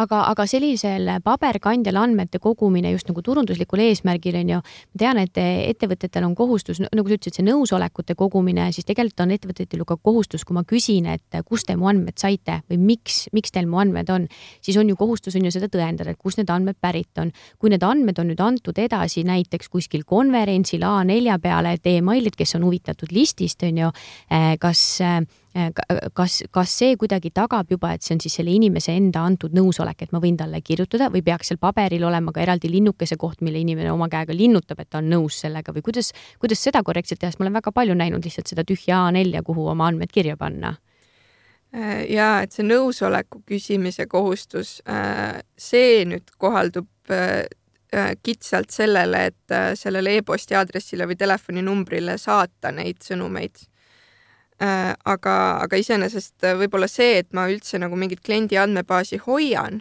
aga, 0.00 0.22
aga 0.30 0.46
sellisel 0.48 1.10
paberkandjal 1.24 1.98
andmete 2.00 2.40
kogumine 2.42 2.92
just 2.92 3.10
nagu 3.10 3.22
turunduslikul 3.22 3.82
eesmärgil 3.84 4.38
on 4.40 4.54
ju, 4.54 4.60
ma 4.62 5.02
tean, 5.02 5.20
et 5.22 5.38
ettevõtetel 5.42 6.26
on 6.26 6.36
kohustus, 6.38 6.80
nagu 6.82 7.08
sa 7.08 7.18
ütlesid, 7.18 7.38
see 7.38 7.46
nõusolekute 7.46 8.16
kogumine, 8.18 8.70
siis 8.72 8.88
tegelikult 8.88 9.24
on 9.26 9.34
ettevõtetel 9.36 9.82
ju 9.82 9.88
ka 9.88 9.98
kohustus, 10.00 10.46
kui 10.48 10.56
ma 10.56 10.64
küsin, 10.68 11.08
et 11.12 11.40
kust 11.48 11.68
te 11.68 11.76
mu 11.76 11.90
andmed 11.90 12.18
saite 12.20 12.62
või 12.70 12.80
miks, 12.92 13.26
miks 13.36 13.54
teil 13.54 13.68
mu 13.70 13.80
andmed 13.82 14.10
on, 14.12 14.26
siis 14.64 14.78
on 14.80 14.88
ju 14.88 14.98
kohustus 14.98 15.36
on 15.38 15.46
ju 15.46 15.54
seda 15.54 15.70
tõendada, 15.72 16.14
et 16.14 16.20
kust 16.20 16.40
need 16.40 16.50
andmed 16.50 16.80
pärit 16.80 17.18
on. 17.18 17.32
kui 17.58 17.70
need 17.70 17.82
andmed 17.82 18.18
on 18.18 18.28
nüüd 18.32 18.40
antud 18.42 18.78
edasi 18.78 19.22
näiteks 19.24 19.68
kuskil 19.68 20.04
konverentsil 20.08 20.82
A4 20.82 21.38
peale, 21.42 21.76
et 21.76 21.86
emailid, 21.86 22.36
kes 22.36 22.56
on 22.56 22.66
huvitatud 22.66 23.12
listist, 23.12 23.62
on 23.62 23.78
ju, 23.78 23.92
eh, 24.30 24.56
kas 24.58 24.82
Äh, 25.02 25.26
kas, 26.16 26.42
kas 26.50 26.72
see 26.80 26.96
kuidagi 26.96 27.30
tagab 27.34 27.70
juba, 27.70 27.92
et 27.92 28.04
see 28.04 28.14
on 28.16 28.20
siis 28.24 28.38
selle 28.38 28.52
inimese 28.54 28.94
enda 28.96 29.24
antud 29.28 29.52
nõusolek, 29.56 30.04
et 30.04 30.12
ma 30.14 30.20
võin 30.22 30.36
talle 30.40 30.62
kirjutada 30.64 31.10
või 31.12 31.20
peaks 31.26 31.50
seal 31.50 31.60
paberil 31.60 32.06
olema 32.08 32.32
ka 32.32 32.40
eraldi 32.44 32.70
linnukese 32.72 33.18
koht, 33.20 33.42
mille 33.44 33.60
inimene 33.60 33.92
oma 33.92 34.08
käega 34.12 34.34
linnutab, 34.36 34.80
et 34.80 34.88
ta 34.90 35.02
on 35.02 35.10
nõus 35.12 35.42
sellega 35.44 35.74
või 35.76 35.84
kuidas, 35.84 36.12
kuidas 36.40 36.62
seda 36.64 36.82
korrektselt 36.82 37.20
teha, 37.20 37.32
sest 37.32 37.42
ma 37.42 37.48
olen 37.48 37.58
väga 37.60 37.72
palju 37.76 37.96
näinud 37.98 38.24
lihtsalt 38.24 38.48
seda 38.48 38.64
tühja 38.68 39.02
A4-ja, 39.10 39.44
kuhu 39.44 39.66
oma 39.74 39.90
andmed 39.92 40.12
kirja 40.12 40.38
panna. 40.40 40.76
Äh, 41.76 42.06
ja 42.12 42.30
et 42.44 42.56
see 42.56 42.64
nõusoleku 42.64 43.42
küsimise 43.48 44.08
kohustus, 44.08 44.78
äh, 44.88 45.42
see 45.56 46.04
nüüd 46.08 46.32
kohaldub 46.38 46.88
kitsalt 48.24 48.70
sellele, 48.72 49.18
et 49.28 49.54
sellele 49.76 50.14
e-posti 50.16 50.56
aadressile 50.56 51.04
või 51.10 51.16
telefoninumbrile 51.20 52.14
saata 52.16 52.70
neid 52.72 53.02
sõnumeid. 53.04 53.66
Äh, 53.66 53.71
aga, 54.60 55.36
aga 55.62 55.78
iseenesest 55.80 56.44
äh, 56.44 56.56
võib-olla 56.58 56.88
see, 56.90 57.18
et 57.22 57.32
ma 57.34 57.48
üldse 57.50 57.80
nagu 57.82 57.96
mingit 57.98 58.22
kliendi 58.24 58.58
andmebaasi 58.60 59.18
hoian, 59.26 59.80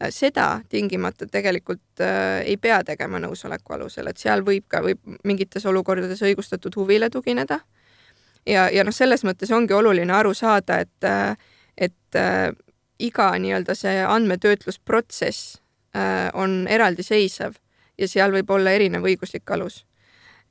äh, 0.00 0.10
seda 0.10 0.62
tingimata 0.72 1.28
tegelikult 1.30 2.04
äh, 2.04 2.42
ei 2.46 2.56
pea 2.56 2.82
tegema 2.84 3.20
nõusoleku 3.22 3.76
alusel, 3.76 4.08
et 4.10 4.22
seal 4.22 4.44
võib 4.46 4.66
ka, 4.68 4.82
võib 4.84 5.02
mingites 5.24 5.66
olukordades 5.66 6.22
õigustatud 6.22 6.76
huvile 6.76 7.10
tugineda. 7.10 7.60
ja, 8.46 8.70
ja 8.70 8.84
noh, 8.84 8.94
selles 8.94 9.24
mõttes 9.24 9.50
ongi 9.52 9.74
oluline 9.74 10.12
aru 10.12 10.34
saada, 10.34 10.80
et, 10.80 11.36
et 11.76 12.16
äh, 12.16 12.50
iga 12.98 13.30
nii-öelda 13.38 13.74
see 13.76 14.00
andmetöötlusprotsess 14.04 15.58
äh, 15.96 16.30
on 16.34 16.66
eraldiseisev 16.68 17.58
ja 17.98 18.08
seal 18.08 18.32
võib 18.32 18.50
olla 18.50 18.72
erinev 18.72 19.04
õiguslik 19.04 19.50
alus. 19.50 19.84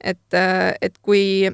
et, 0.04 0.34
et 0.82 0.98
kui 1.02 1.50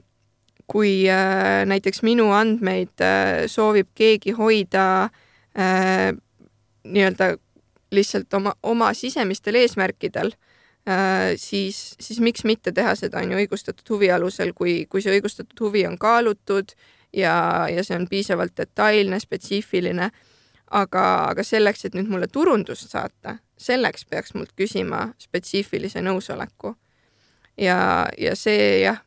kui 0.71 1.09
äh, 1.11 1.65
näiteks 1.67 2.03
minu 2.07 2.29
andmeid 2.35 3.03
äh, 3.03 3.45
soovib 3.51 3.91
keegi 3.95 4.31
hoida 4.37 4.85
äh, 5.03 6.11
nii-öelda 6.87 7.35
lihtsalt 7.91 8.33
oma, 8.33 8.53
oma 8.63 8.93
sisemistel 8.95 9.59
eesmärkidel 9.59 10.31
äh,, 10.87 11.33
siis, 11.35 11.95
siis 11.99 12.21
miks 12.23 12.45
mitte 12.47 12.71
teha 12.71 12.95
seda, 12.95 13.19
on 13.19 13.33
ju, 13.33 13.41
õigustatud 13.43 13.91
huvi 13.91 14.11
alusel, 14.15 14.53
kui, 14.55 14.85
kui 14.89 15.03
see 15.03 15.11
õigustatud 15.17 15.59
huvi 15.59 15.83
on 15.89 15.99
kaalutud 15.99 16.71
ja, 17.11 17.67
ja 17.67 17.83
see 17.83 17.99
on 17.99 18.07
piisavalt 18.09 18.55
detailne, 18.57 19.19
spetsiifiline. 19.19 20.11
aga, 20.71 21.03
aga 21.27 21.43
selleks, 21.43 21.85
et 21.85 21.95
nüüd 21.99 22.07
mulle 22.07 22.29
turundust 22.31 22.93
saata, 22.93 23.35
selleks 23.59 24.05
peaks 24.07 24.31
mult 24.33 24.53
küsima 24.55 25.09
spetsiifilise 25.19 25.99
nõusoleku. 25.99 26.77
ja, 27.57 28.07
ja 28.17 28.35
see 28.39 28.79
jah 28.85 29.03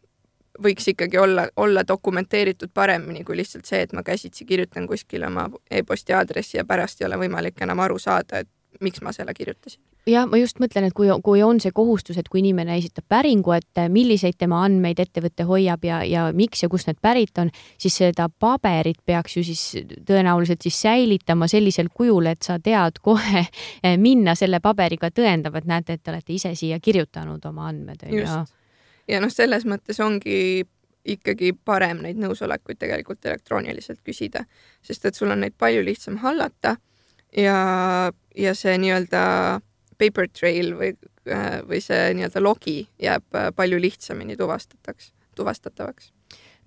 võiks 0.62 0.88
ikkagi 0.88 1.18
olla, 1.18 1.48
olla 1.56 1.82
dokumenteeritud 1.88 2.70
paremini 2.74 3.24
kui 3.24 3.36
lihtsalt 3.36 3.66
see, 3.66 3.82
et 3.82 3.92
ma 3.92 4.02
käsitsi 4.02 4.44
kirjutan 4.44 4.86
kuskile 4.86 5.26
oma 5.26 5.48
e-posti 5.70 6.14
aadressi 6.14 6.58
ja 6.58 6.64
pärast 6.64 7.02
ei 7.02 7.08
ole 7.08 7.18
võimalik 7.24 7.62
enam 7.64 7.82
aru 7.84 7.98
saada, 7.98 8.44
et 8.44 8.50
miks 8.80 9.02
ma 9.02 9.12
selle 9.12 9.34
kirjutasin. 9.34 9.80
jah, 10.06 10.26
ma 10.28 10.36
just 10.36 10.58
mõtlen, 10.60 10.88
et 10.88 10.94
kui, 10.96 11.08
kui 11.24 11.42
on 11.42 11.60
see 11.62 11.72
kohustus, 11.74 12.18
et 12.20 12.28
kui 12.28 12.42
inimene 12.42 12.76
esitab 12.76 13.06
päringu, 13.08 13.54
et 13.56 13.82
milliseid 13.88 14.36
tema 14.38 14.60
andmeid 14.66 15.00
ettevõte 15.00 15.46
hoiab 15.48 15.86
ja, 15.86 16.02
ja 16.04 16.26
miks 16.36 16.62
ja 16.62 16.68
kust 16.68 16.90
need 16.90 17.00
pärit 17.02 17.38
on, 17.40 17.52
siis 17.80 17.96
seda 18.02 18.28
paberit 18.28 19.00
peaks 19.06 19.38
ju 19.38 19.44
siis 19.46 19.62
tõenäoliselt 20.06 20.66
siis 20.66 20.80
säilitama 20.86 21.48
sellisel 21.50 21.88
kujul, 21.94 22.28
et 22.34 22.42
sa 22.42 22.58
tead 22.58 23.00
kohe 23.02 23.46
minna 24.06 24.34
selle 24.38 24.60
paberiga 24.64 25.10
tõendama, 25.14 25.62
et 25.62 25.70
näete, 25.70 25.96
et 25.96 26.04
te 26.04 26.12
olete 26.12 26.36
ise 26.36 26.54
siia 26.58 26.80
kirjutanud 26.82 27.46
oma 27.48 27.70
andmed, 27.70 28.04
on 28.04 28.18
ju 28.18 28.28
ja 29.08 29.20
noh, 29.20 29.32
selles 29.32 29.66
mõttes 29.68 30.00
ongi 30.00 30.64
ikkagi 31.04 31.52
parem 31.64 32.00
neid 32.04 32.16
nõusolekuid 32.20 32.78
tegelikult 32.80 33.26
elektrooniliselt 33.28 34.00
küsida, 34.04 34.46
sest 34.82 35.04
et 35.04 35.18
sul 35.18 35.32
on 35.34 35.42
neid 35.44 35.56
palju 35.60 35.84
lihtsam 35.84 36.16
hallata 36.22 36.76
ja, 37.36 37.58
ja 38.36 38.54
see 38.56 38.78
nii-öelda 38.80 39.24
paper 40.00 40.30
trail 40.32 40.72
või, 40.78 40.94
või 41.68 41.82
see 41.84 42.14
nii-öelda 42.16 42.42
logi 42.42 42.78
jääb 43.02 43.40
palju 43.56 43.80
lihtsamini 43.84 44.38
tuvastataks, 44.40 45.12
tuvastatavaks 45.36 46.13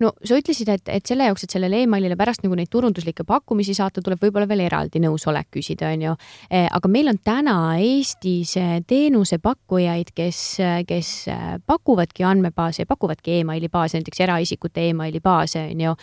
no 0.02 0.12
sa 0.24 0.38
ütlesid, 0.38 0.70
et, 0.72 0.90
et 0.92 1.10
selle 1.10 1.26
jaoks, 1.28 1.44
et 1.44 1.54
sellele 1.54 1.82
emailile 1.84 2.16
pärast 2.18 2.44
nagu 2.44 2.56
neid 2.58 2.70
turunduslikke 2.72 3.26
pakkumisi 3.28 3.74
saata, 3.76 4.02
tuleb 4.04 4.22
võib-olla 4.22 4.48
veel 4.50 4.64
eraldi 4.66 5.02
nõusolek 5.02 5.50
küsida, 5.58 5.92
on 5.94 6.06
ju. 6.08 6.14
Eh, 6.50 6.68
aga 6.78 6.90
meil 6.92 7.10
on 7.12 7.20
täna 7.24 7.56
Eestis 7.82 8.54
eh, 8.60 8.78
teenusepakkujaid, 8.88 10.14
kes, 10.16 10.42
kes 10.88 11.12
eh, 11.32 11.46
pakuvadki 11.66 12.26
andmebaase, 12.28 12.86
pakuvadki 12.88 13.40
emaili 13.42 13.70
baase, 13.72 13.98
näiteks 13.98 14.26
eraisikute 14.26 14.88
emaili 14.92 15.22
baase, 15.24 15.68
on 15.72 15.86
ju 15.88 15.96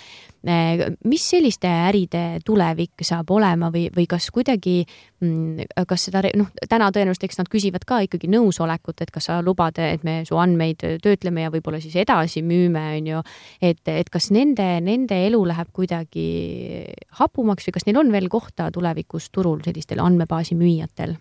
mis 0.45 1.23
selliste 1.25 1.67
äride 1.67 2.39
tulevik 2.45 3.01
saab 3.05 3.31
olema 3.33 3.71
või, 3.73 3.87
või 3.95 4.05
kas 4.09 4.27
kuidagi, 4.33 4.83
mm, 5.23 5.71
kas 5.89 6.05
seda 6.07 6.21
noh, 6.37 6.51
täna 6.69 6.91
tõenäoliselt, 6.93 7.25
eks 7.25 7.39
nad 7.39 7.49
küsivad 7.49 7.85
ka 7.87 8.03
ikkagi 8.05 8.29
nõusolekut, 8.29 9.01
et 9.01 9.13
kas 9.13 9.29
sa 9.29 9.39
lubad, 9.45 9.79
et 9.81 10.03
me 10.05 10.19
su 10.27 10.37
andmeid 10.37 10.85
töötleme 11.01 11.47
ja 11.47 11.53
võib-olla 11.53 11.81
siis 11.81 11.95
edasi 11.97 12.43
müüme, 12.45 12.83
on 12.99 13.09
ju. 13.09 13.23
et, 13.61 13.81
et 13.87 14.09
kas 14.13 14.31
nende, 14.33 14.65
nende 14.81 15.17
elu 15.27 15.41
läheb 15.49 15.71
kuidagi 15.75 16.27
hapumaks 17.19 17.67
või 17.67 17.77
kas 17.77 17.87
neil 17.87 18.01
on 18.01 18.11
veel 18.13 18.29
kohta 18.31 18.71
tulevikus 18.73 19.29
turul 19.29 19.61
sellistel 19.65 20.01
andmebaasi 20.03 20.57
müüjatel? 20.59 21.17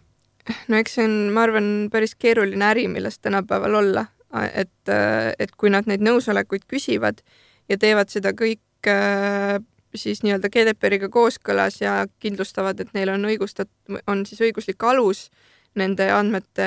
no 0.68 0.76
eks 0.80 0.98
see 0.98 1.08
on, 1.08 1.16
ma 1.36 1.46
arvan, 1.48 1.72
päris 1.92 2.16
keeruline 2.20 2.68
äri, 2.68 2.88
milles 2.92 3.18
tänapäeval 3.18 3.80
olla, 3.80 4.06
et, 4.52 4.92
et 5.40 5.56
kui 5.56 5.72
nad 5.72 5.88
neid 5.88 6.04
nõusolekuid 6.04 6.68
küsivad 6.68 7.22
ja 7.68 7.78
teevad 7.80 8.12
seda 8.12 8.34
kõik 8.36 8.60
kõik 8.84 8.92
äh, 8.92 9.62
siis 9.94 10.22
nii-öelda 10.24 10.50
GDPR-iga 10.50 11.08
kooskõlas 11.08 11.80
ja 11.80 12.06
kindlustavad, 12.20 12.80
et 12.80 12.92
neil 12.94 13.12
on 13.14 13.24
õigustat-, 13.24 13.70
on 14.06 14.24
siis 14.26 14.40
õiguslik 14.40 14.82
alus 14.82 15.30
nende 15.74 16.10
andmete 16.12 16.66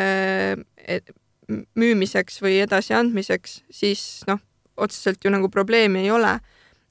e, 0.78 1.00
müümiseks 1.76 2.42
või 2.42 2.60
edasiandmiseks, 2.64 3.62
siis 3.72 4.24
noh, 4.28 4.40
otseselt 4.78 5.26
ju 5.26 5.32
nagu 5.34 5.50
probleemi 5.50 6.06
ei 6.06 6.12
ole. 6.12 6.40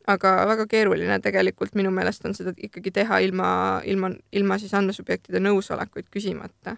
aga 0.07 0.33
väga 0.47 0.69
keeruline 0.71 1.19
tegelikult 1.19 1.73
minu 1.75 1.91
meelest 1.91 2.27
on 2.29 2.35
seda 2.35 2.53
ikkagi 2.57 2.93
teha 2.95 3.19
ilma, 3.27 3.81
ilma, 3.85 4.13
ilma 4.33 4.59
siis 4.63 4.75
andmesubjektide 4.79 5.41
nõusolekuid 5.43 6.07
küsimata 6.15 6.77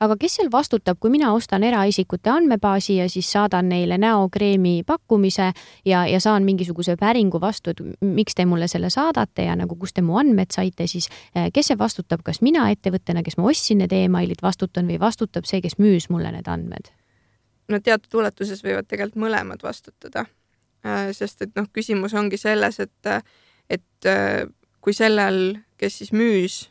aga 0.00 0.16
kes 0.20 0.38
seal 0.38 0.48
vastutab, 0.52 0.98
kui 1.00 1.12
mina 1.12 1.32
ostan 1.36 1.64
eraisikute 1.66 2.32
andmebaasi 2.32 2.96
ja 2.96 3.08
siis 3.12 3.28
saadan 3.32 3.68
neile 3.68 3.98
näokreemi 4.00 4.80
pakkumise 4.86 5.50
ja, 5.84 6.06
ja 6.08 6.20
saan 6.20 6.46
mingisuguse 6.48 6.96
päringu 7.00 7.40
vastu, 7.40 7.74
et 7.74 7.82
miks 8.00 8.36
te 8.36 8.46
mulle 8.48 8.68
selle 8.68 8.90
saadate 8.90 9.44
ja 9.48 9.56
nagu 9.60 9.76
kust 9.76 9.98
te 9.98 10.04
mu 10.04 10.16
andmed 10.20 10.52
saite, 10.54 10.88
siis 10.90 11.10
eh, 11.34 11.50
kes 11.52 11.72
see 11.72 11.78
vastutab, 11.78 12.24
kas 12.24 12.40
mina 12.44 12.70
ettevõttena, 12.72 13.24
kes 13.26 13.36
ma 13.36 13.50
ostsin 13.52 13.84
need 13.84 13.92
emailid, 13.96 14.40
vastutan 14.42 14.88
või 14.88 15.00
vastutab 15.00 15.48
see, 15.48 15.60
kes 15.64 15.78
müüs 15.78 16.08
mulle 16.10 16.32
need 16.32 16.48
andmed? 16.48 16.92
No 17.70 17.80
teatud 17.80 18.20
ulatuses 18.20 18.64
võivad 18.66 18.88
tegelikult 18.90 19.24
mõlemad 19.26 19.62
vastutada. 19.62 20.26
Äh, 20.86 21.10
sest 21.16 21.42
et 21.44 21.54
noh, 21.56 21.68
küsimus 21.72 22.14
ongi 22.16 22.38
selles, 22.40 22.80
et, 22.80 23.14
et 23.70 24.08
äh, 24.08 24.44
kui 24.80 24.96
sellel, 24.96 25.60
kes 25.80 26.00
siis 26.00 26.12
müüs 26.16 26.64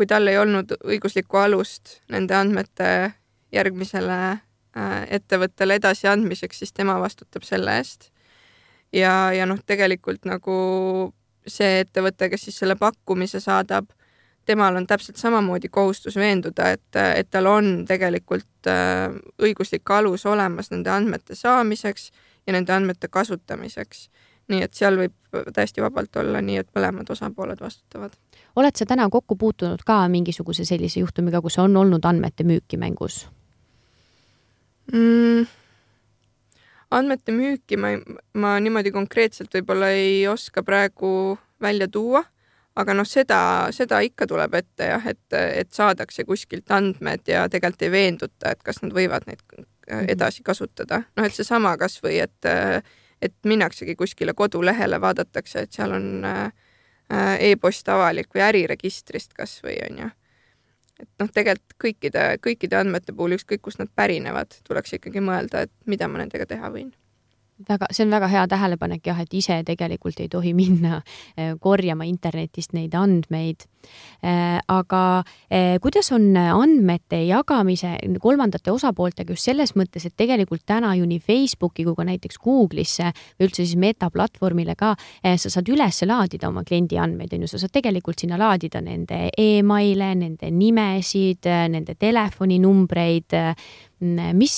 kui 0.00 0.08
tal 0.08 0.24
ei 0.32 0.38
olnud 0.40 0.70
õiguslikku 0.80 1.36
alust 1.36 1.98
nende 2.08 2.32
andmete 2.32 3.10
järgmisele 3.52 4.14
äh, 4.32 5.02
ettevõttele 5.12 5.76
edasiandmiseks, 5.76 6.62
siis 6.62 6.72
tema 6.72 6.94
vastutab 7.02 7.44
selle 7.44 7.74
eest. 7.76 8.08
ja, 8.96 9.28
ja 9.36 9.44
noh, 9.44 9.60
tegelikult 9.60 10.24
nagu 10.24 10.54
see 11.44 11.82
ettevõte, 11.82 12.30
kes 12.32 12.46
siis 12.48 12.62
selle 12.62 12.78
pakkumise 12.80 13.42
saadab, 13.44 13.92
temal 14.50 14.76
on 14.76 14.86
täpselt 14.90 15.20
samamoodi 15.20 15.70
kohustus 15.70 16.16
veenduda, 16.18 16.72
et, 16.74 16.98
et 17.14 17.30
tal 17.30 17.46
on 17.46 17.84
tegelikult 17.88 18.70
äh, 18.70 19.14
õiguslik 19.42 19.94
alus 19.94 20.26
olemas 20.26 20.72
nende 20.74 20.90
andmete 20.90 21.38
saamiseks 21.38 22.10
ja 22.46 22.56
nende 22.56 22.74
andmete 22.74 23.08
kasutamiseks 23.08 24.08
nii 24.50 24.64
et 24.66 24.74
seal 24.76 24.98
võib 24.98 25.14
täiesti 25.54 25.82
vabalt 25.84 26.16
olla 26.20 26.42
nii, 26.44 26.60
et 26.62 26.70
mõlemad 26.76 27.10
osapooled 27.14 27.60
vastutavad. 27.62 28.16
oled 28.56 28.76
sa 28.76 28.86
täna 28.86 29.08
kokku 29.10 29.36
puutunud 29.36 29.82
ka 29.86 30.02
mingisuguse 30.08 30.64
sellise 30.64 31.00
juhtumiga, 31.00 31.40
kus 31.40 31.58
on 31.62 31.76
olnud 31.76 32.04
andmete 32.04 32.44
müüki 32.44 32.80
mängus 32.80 33.22
mm,? 34.92 35.46
andmete 36.90 37.32
müüki 37.32 37.78
ma, 37.78 37.94
ma 38.34 38.58
niimoodi 38.60 38.92
konkreetselt 38.94 39.54
võib-olla 39.54 39.92
ei 39.94 40.26
oska 40.28 40.62
praegu 40.66 41.38
välja 41.62 41.88
tuua, 41.88 42.24
aga 42.76 42.94
noh, 42.94 43.08
seda, 43.08 43.40
seda 43.74 44.00
ikka 44.06 44.28
tuleb 44.30 44.54
ette 44.60 44.90
jah, 44.92 45.06
et, 45.10 45.26
et 45.34 45.72
saadakse 45.74 46.24
kuskilt 46.28 46.70
andmed 46.70 47.28
ja 47.28 47.46
tegelikult 47.50 47.82
ei 47.86 47.92
veenduta, 47.92 48.54
et 48.54 48.62
kas 48.66 48.82
nad 48.84 48.94
võivad 48.96 49.26
neid 49.28 49.42
mhm. 49.56 50.06
edasi 50.14 50.44
kasutada. 50.46 51.02
noh, 51.16 51.26
et 51.26 51.34
seesama 51.34 51.76
kasvõi, 51.80 52.20
et, 52.22 52.50
et 53.22 53.36
minnaksegi 53.44 53.96
kuskile 53.98 54.34
kodulehele, 54.34 55.00
vaadatakse, 55.00 55.66
et 55.66 55.76
seal 55.76 55.96
on 55.98 56.08
e-post 57.50 57.88
avalik 57.90 58.30
või 58.34 58.46
äriregistrist 58.46 59.34
kasvõi 59.34 59.78
on 59.90 60.02
ju 60.04 60.10
et 61.00 61.08
noh, 61.22 61.30
tegelikult 61.32 61.78
kõikide, 61.80 62.24
kõikide 62.44 62.76
andmete 62.76 63.14
puhul, 63.16 63.38
ükskõik 63.38 63.62
kust 63.64 63.80
nad 63.80 63.88
pärinevad, 63.96 64.58
tuleks 64.68 64.98
ikkagi 64.98 65.22
mõelda, 65.24 65.64
et 65.64 65.72
mida 65.88 66.08
ma 66.12 66.20
nendega 66.20 66.46
teha 66.46 66.68
võin 66.72 66.90
väga, 67.68 67.88
see 67.92 68.04
on 68.04 68.14
väga 68.14 68.28
hea 68.30 68.44
tähelepanek 68.50 69.06
jah, 69.10 69.20
et 69.20 69.34
ise 69.36 69.60
tegelikult 69.66 70.20
ei 70.20 70.28
tohi 70.32 70.52
minna 70.60 71.00
eh, 71.36 71.54
korjama 71.60 72.06
internetist 72.08 72.74
neid 72.76 72.94
andmeid. 72.98 73.66
Eh, 74.20 74.58
aga 74.68 75.02
eh, 75.48 75.78
kuidas 75.80 76.10
on 76.12 76.34
andmete 76.36 77.22
jagamise 77.24 77.94
kolmandate 78.20 78.72
osapooltega 78.72 79.32
just 79.32 79.48
selles 79.48 79.72
mõttes, 79.78 80.04
et 80.06 80.16
tegelikult 80.16 80.66
täna 80.68 80.92
ju 80.98 81.08
nii 81.08 81.20
Facebooki 81.24 81.86
kui 81.88 81.96
ka 81.96 82.04
näiteks 82.08 82.40
Google'isse 82.44 83.10
või 83.10 83.48
üldse 83.48 83.64
siis 83.64 83.78
Meta 83.80 84.10
platvormile 84.12 84.76
ka 84.76 84.92
sa 85.24 85.50
saad 85.50 85.68
üles 85.72 86.02
laadida 86.04 86.50
oma 86.50 86.62
kliendi 86.66 86.98
andmeid, 87.00 87.32
on 87.32 87.46
ju, 87.46 87.50
sa 87.54 87.62
saad 87.62 87.72
tegelikult 87.72 88.20
sinna 88.20 88.36
laadida 88.40 88.82
nende 88.84 89.30
email'e, 89.40 90.10
nende 90.20 90.50
nimesid, 90.52 91.48
nende 91.72 91.96
telefoninumbreid 91.96 93.38
mis, 94.00 94.54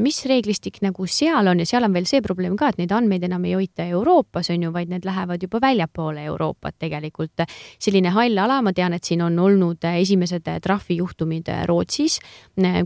mis 0.00 0.18
reeglistik 0.24 0.80
nagu 0.84 1.06
seal 1.10 1.50
on 1.50 1.60
ja 1.60 1.66
seal 1.68 1.84
on 1.84 1.92
veel 1.92 2.06
see 2.08 2.22
probleem 2.24 2.56
ka, 2.56 2.70
et 2.72 2.80
neid 2.80 2.94
andmeid 2.96 3.26
enam 3.28 3.44
ei 3.44 3.52
hoita 3.58 3.84
Euroopas, 3.92 4.50
on 4.54 4.64
ju, 4.66 4.72
vaid 4.72 4.90
need 4.92 5.04
lähevad 5.04 5.42
juba 5.42 5.60
väljapoole 5.60 6.24
Euroopat 6.30 6.78
tegelikult. 6.86 7.44
selline 7.78 8.10
hall 8.14 8.38
ala, 8.38 8.60
ma 8.62 8.72
tean, 8.72 8.96
et 8.96 9.04
siin 9.04 9.22
on 9.22 9.38
olnud 9.38 9.84
esimesed 9.92 10.48
trahvijuhtumid 10.64 11.52
Rootsis, 11.68 12.18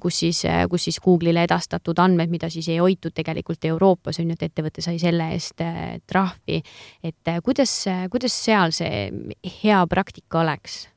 kus 0.02 0.20
siis, 0.24 0.42
kus 0.70 0.88
siis 0.88 1.00
Google'ile 1.00 1.46
edastatud 1.46 1.98
andmed, 1.98 2.30
mida 2.30 2.50
siis 2.50 2.68
ei 2.68 2.78
hoitud 2.82 3.14
tegelikult 3.14 3.64
Euroopas, 3.64 4.18
on 4.20 4.30
ju, 4.30 4.38
et 4.38 4.48
ettevõte 4.50 4.82
sai 4.82 4.98
selle 4.98 5.30
eest 5.34 5.62
trahvi. 6.10 6.62
et 7.04 7.36
kuidas, 7.44 7.84
kuidas 8.10 8.44
seal 8.44 8.72
see 8.74 9.10
hea 9.62 9.86
praktika 9.86 10.42
oleks? 10.42 10.89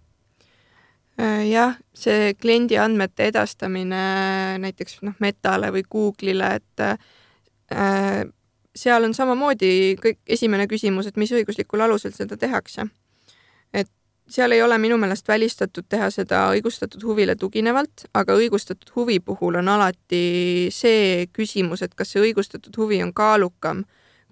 Äh, 1.22 1.44
jah, 1.46 1.76
see 1.94 2.34
kliendi 2.42 2.78
andmete 2.82 3.28
edastamine 3.30 3.98
näiteks 4.64 5.04
noh, 5.06 5.14
Metale 5.22 5.70
või 5.76 5.84
Google'ile, 5.86 6.48
et 6.58 6.82
äh, 6.82 8.24
seal 8.74 9.06
on 9.06 9.14
samamoodi 9.14 9.94
kõik, 10.02 10.24
esimene 10.26 10.66
küsimus, 10.68 11.06
et 11.08 11.20
mis 11.22 11.34
õiguslikul 11.38 11.86
alusel 11.86 12.16
seda 12.18 12.38
tehakse. 12.38 12.88
et 13.74 13.90
seal 14.28 14.52
ei 14.52 14.62
ole 14.62 14.78
minu 14.82 14.98
meelest 14.98 15.28
välistatud 15.28 15.86
teha 15.90 16.10
seda 16.10 16.48
õigustatud 16.56 17.04
huvile 17.06 17.36
tuginevalt, 17.36 18.08
aga 18.14 18.34
õigustatud 18.34 18.90
huvi 18.96 19.20
puhul 19.20 19.62
on 19.62 19.70
alati 19.70 20.70
see 20.72 21.28
küsimus, 21.34 21.84
et 21.86 21.94
kas 21.94 22.10
see 22.10 22.24
õigustatud 22.26 22.74
huvi 22.78 23.04
on 23.04 23.14
kaalukam 23.14 23.84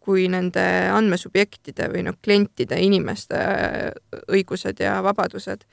kui 0.02 0.26
nende 0.34 0.64
andmesubjektide 0.90 1.92
või 1.94 2.08
noh, 2.08 2.18
klientide, 2.26 2.80
inimeste 2.82 3.38
õigused 4.34 4.82
ja 4.82 4.98
vabadused 5.06 5.68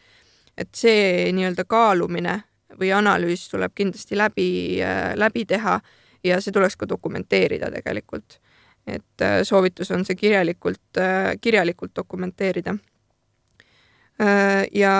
et 0.59 0.75
see 0.75 1.31
nii-öelda 1.33 1.65
kaalumine 1.69 2.41
või 2.79 2.91
analüüs 2.95 3.47
tuleb 3.51 3.73
kindlasti 3.75 4.19
läbi, 4.19 4.51
äh, 4.83 5.15
läbi 5.17 5.45
teha 5.49 5.79
ja 6.25 6.41
see 6.43 6.53
tuleks 6.53 6.77
ka 6.77 6.89
dokumenteerida 6.89 7.71
tegelikult. 7.71 8.41
et 8.87 9.21
äh, 9.23 9.43
soovitus 9.43 9.91
on 9.91 10.05
see 10.05 10.17
kirjalikult, 10.17 10.97
äh, 10.97 11.35
kirjalikult 11.41 11.97
dokumenteerida. 11.97 12.77
ja, 14.75 14.95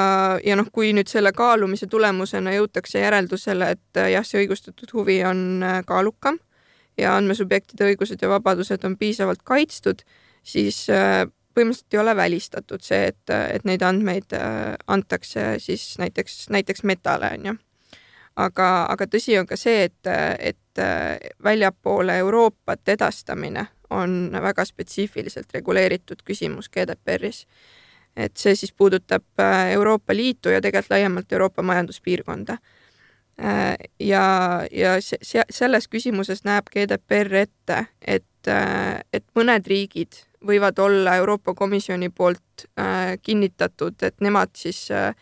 ja 0.45 0.57
noh, 0.57 0.67
kui 0.73 0.93
nüüd 0.95 1.09
selle 1.11 1.33
kaalumise 1.35 1.89
tulemusena 1.91 2.53
jõutakse 2.55 3.01
järeldusele, 3.01 3.71
et 3.75 3.99
jah, 4.13 4.23
see 4.23 4.45
õigustatud 4.45 4.93
huvi 4.95 5.17
on 5.27 5.65
kaalukam 5.87 6.39
ja 6.99 7.17
andmesubjektide 7.17 7.89
õigused 7.89 8.23
ja 8.23 8.31
vabadused 8.31 8.85
on 8.87 8.95
piisavalt 8.97 9.43
kaitstud, 9.43 10.05
siis 10.47 10.87
põhimõtteliselt 11.55 11.95
ei 11.95 12.03
ole 12.03 12.17
välistatud 12.17 12.85
see, 12.85 13.09
et, 13.13 13.31
et 13.31 13.65
neid 13.69 13.83
andmeid 13.83 14.35
äh, 14.37 14.75
antakse 14.87 15.57
siis 15.63 15.97
näiteks, 15.99 16.47
näiteks 16.55 16.85
Metale, 16.85 17.33
on 17.39 17.51
ju. 17.51 17.57
aga, 18.37 18.69
aga 18.93 19.09
tõsi 19.11 19.39
on 19.41 19.49
ka 19.49 19.59
see, 19.59 19.89
et, 19.89 20.13
et 20.39 20.83
äh, 20.83 21.19
väljapoole 21.45 22.19
Euroopat 22.23 22.95
edastamine 22.95 23.67
on 23.91 24.31
väga 24.43 24.65
spetsiifiliselt 24.69 25.55
reguleeritud 25.55 26.23
küsimus 26.25 26.69
GDPR-is. 26.69 27.47
et 28.17 28.37
see 28.37 28.55
siis 28.55 28.73
puudutab 28.73 29.25
äh, 29.41 29.71
Euroopa 29.73 30.15
Liitu 30.15 30.49
ja 30.49 30.61
tegelikult 30.61 30.91
laiemalt 30.91 31.33
Euroopa 31.33 31.63
Majanduspiirkonda 31.63 32.59
ja, 34.01 34.23
ja 34.71 34.97
se 35.01 35.45
selles 35.51 35.87
küsimuses 35.89 36.43
näeb 36.43 36.67
GDPR 36.75 37.35
ette, 37.45 37.85
et, 38.03 38.51
et 39.13 39.25
mõned 39.39 39.71
riigid 39.71 40.19
võivad 40.47 40.79
olla 40.79 41.17
Euroopa 41.17 41.55
Komisjoni 41.55 42.09
poolt 42.11 42.67
äh, 42.79 43.17
kinnitatud, 43.23 43.97
et 44.03 44.21
nemad 44.21 44.55
siis 44.57 44.91
äh, 44.91 45.15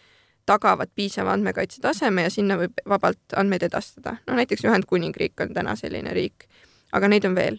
tagavad 0.47 0.91
piisava 0.95 1.33
andmekaitse 1.33 1.81
taseme 1.81 2.27
ja 2.27 2.31
sinna 2.31 2.59
võib 2.61 2.79
vabalt 2.89 3.37
andmeid 3.37 3.63
edastada. 3.63 4.17
no 4.27 4.35
näiteks 4.35 4.65
Ühendkuningriik 4.65 5.41
on 5.41 5.55
täna 5.55 5.77
selline 5.77 6.13
riik, 6.15 6.47
aga 6.93 7.09
neid 7.09 7.25
on 7.25 7.35
veel 7.35 7.59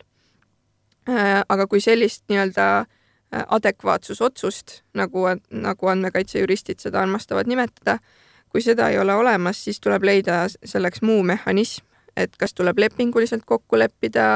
äh,. 1.09 1.43
aga 1.49 1.67
kui 1.67 1.81
sellist 1.81 2.23
nii-öelda 2.29 2.85
adekvaatsusotsust, 3.31 4.81
nagu, 4.95 5.25
nagu 5.51 5.87
andmekaitsejuristid 5.91 6.79
seda 6.79 7.01
armastavad 7.01 7.47
nimetada, 7.47 7.97
kui 8.49 8.63
seda 8.63 8.89
ei 8.89 8.99
ole 8.99 9.15
olemas, 9.15 9.59
siis 9.63 9.81
tuleb 9.83 10.05
leida 10.07 10.45
selleks 10.47 11.03
muu 11.03 11.23
mehhanism, 11.27 11.85
et 12.17 12.37
kas 12.39 12.55
tuleb 12.55 12.79
lepinguliselt 12.79 13.43
kokku 13.45 13.79
leppida 13.79 14.27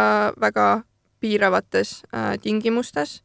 väga 0.42 0.84
piiravates 1.22 2.02
äh, 2.14 2.38
tingimustes. 2.42 3.24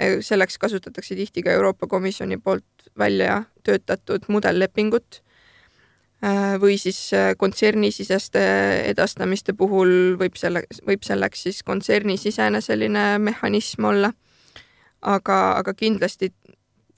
Äh, 0.00 0.18
selleks 0.20 0.58
kasutatakse 0.58 1.14
tihti 1.14 1.42
ka 1.42 1.52
Euroopa 1.52 1.86
Komisjoni 1.86 2.36
poolt 2.36 2.64
välja 2.98 3.42
töötatud 3.64 4.28
modellepingut 4.28 5.20
äh, 6.24 6.56
või 6.60 6.78
siis 6.80 7.10
kontsernisiseste 7.38 8.42
edastamiste 8.88 9.52
puhul 9.52 10.16
võib 10.20 10.38
selle, 10.40 10.64
võib 10.86 11.04
selleks 11.06 11.46
siis 11.48 11.62
kontsernisisene 11.62 12.60
selline 12.64 13.10
mehhanism 13.18 13.84
olla. 13.92 14.12
aga, 15.02 15.52
aga 15.58 15.74
kindlasti 15.78 16.32